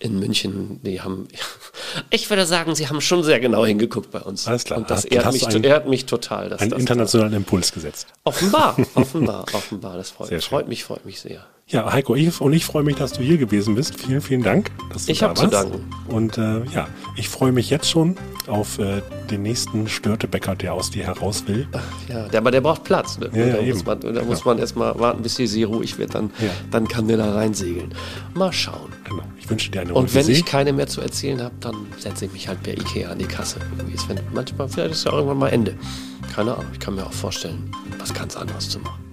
in 0.00 0.18
München, 0.18 0.80
die 0.82 1.00
haben, 1.00 1.28
ich 2.10 2.28
würde 2.30 2.46
sagen, 2.46 2.74
sie 2.74 2.88
haben 2.88 3.00
schon 3.00 3.22
sehr 3.22 3.38
genau 3.38 3.64
hingeguckt 3.64 4.10
bei 4.10 4.20
uns. 4.20 4.46
Alles 4.48 4.64
klar. 4.64 4.78
Und 4.80 4.90
das 4.90 5.04
ehrt 5.04 5.30
mich, 5.32 5.46
einen- 5.46 5.62
ehrt 5.64 5.86
mich 5.88 6.06
total. 6.06 6.48
Dass 6.48 6.60
Einen 6.60 6.70
das 6.70 6.80
internationalen 6.80 7.34
Impuls 7.34 7.70
gesetzt. 7.72 8.06
offenbar, 8.24 8.76
offenbar, 8.94 9.44
offenbar. 9.52 9.96
Das 9.96 10.10
freut, 10.10 10.28
schön. 10.30 10.40
freut 10.40 10.68
mich, 10.68 10.84
freut 10.84 11.04
mich 11.06 11.20
sehr. 11.20 11.44
Ja, 11.68 11.92
Heiko, 11.92 12.16
ich, 12.16 12.40
und 12.40 12.52
ich 12.52 12.64
freue 12.64 12.82
mich, 12.82 12.96
dass 12.96 13.12
du 13.12 13.22
hier 13.22 13.38
gewesen 13.38 13.76
bist. 13.76 14.00
Vielen, 14.00 14.20
vielen 14.20 14.42
Dank. 14.42 14.72
Dass 14.92 15.06
du 15.06 15.12
Ich 15.12 15.20
da 15.20 15.28
hab 15.28 15.36
zu 15.38 15.42
warst. 15.52 15.54
danken. 15.54 15.88
Und 16.08 16.36
äh, 16.36 16.64
ja, 16.74 16.88
ich 17.14 17.28
freue 17.28 17.52
mich 17.52 17.70
jetzt 17.70 17.88
schon 17.88 18.16
auf 18.48 18.80
äh, 18.80 19.02
den 19.30 19.42
nächsten 19.42 19.86
Störtebäcker, 19.86 20.56
der 20.56 20.74
aus 20.74 20.90
dir 20.90 21.04
heraus 21.06 21.44
will. 21.46 21.68
Ja, 22.08 22.26
der, 22.26 22.40
aber 22.40 22.50
der 22.50 22.60
braucht 22.60 22.82
Platz. 22.82 23.18
Ne? 23.18 23.30
Ja, 23.32 23.46
ja, 23.46 23.52
da 23.52 23.58
eben. 23.60 23.70
muss 23.70 23.84
man, 23.86 24.00
da 24.00 24.22
muss 24.24 24.44
man 24.44 24.58
erstmal 24.58 24.98
warten, 24.98 25.22
bis 25.22 25.36
die 25.36 25.46
See 25.46 25.62
ruhig 25.62 25.96
wird. 25.96 26.16
Dann, 26.16 26.32
Ja. 26.40 26.50
dann 26.72 26.88
kann 26.88 27.06
der 27.06 27.18
da 27.18 27.34
reinsegeln. 27.34 27.94
Mal 28.34 28.52
schauen. 28.52 28.92
Genau. 29.04 29.22
Wünsche 29.50 29.70
dir 29.70 29.80
eine 29.82 29.94
Und 29.94 30.14
wenn 30.14 30.24
See. 30.24 30.32
ich 30.32 30.44
keine 30.44 30.72
mehr 30.72 30.86
zu 30.86 31.00
erzählen 31.00 31.42
habe, 31.42 31.54
dann 31.60 31.74
setze 31.98 32.26
ich 32.26 32.32
mich 32.32 32.48
halt 32.48 32.62
bei 32.62 32.72
Ikea 32.72 33.10
an 33.10 33.18
die 33.18 33.26
Kasse. 33.26 33.58
Manchmal, 34.32 34.68
vielleicht 34.68 34.92
ist 34.92 35.04
ja 35.04 35.12
irgendwann 35.12 35.38
mal 35.38 35.48
Ende. 35.48 35.76
Keine 36.34 36.54
Ahnung, 36.54 36.66
ich 36.72 36.78
kann 36.78 36.94
mir 36.94 37.04
auch 37.04 37.12
vorstellen, 37.12 37.70
was 37.98 38.14
ganz 38.14 38.36
anderes 38.36 38.68
zu 38.68 38.78
machen. 38.78 39.09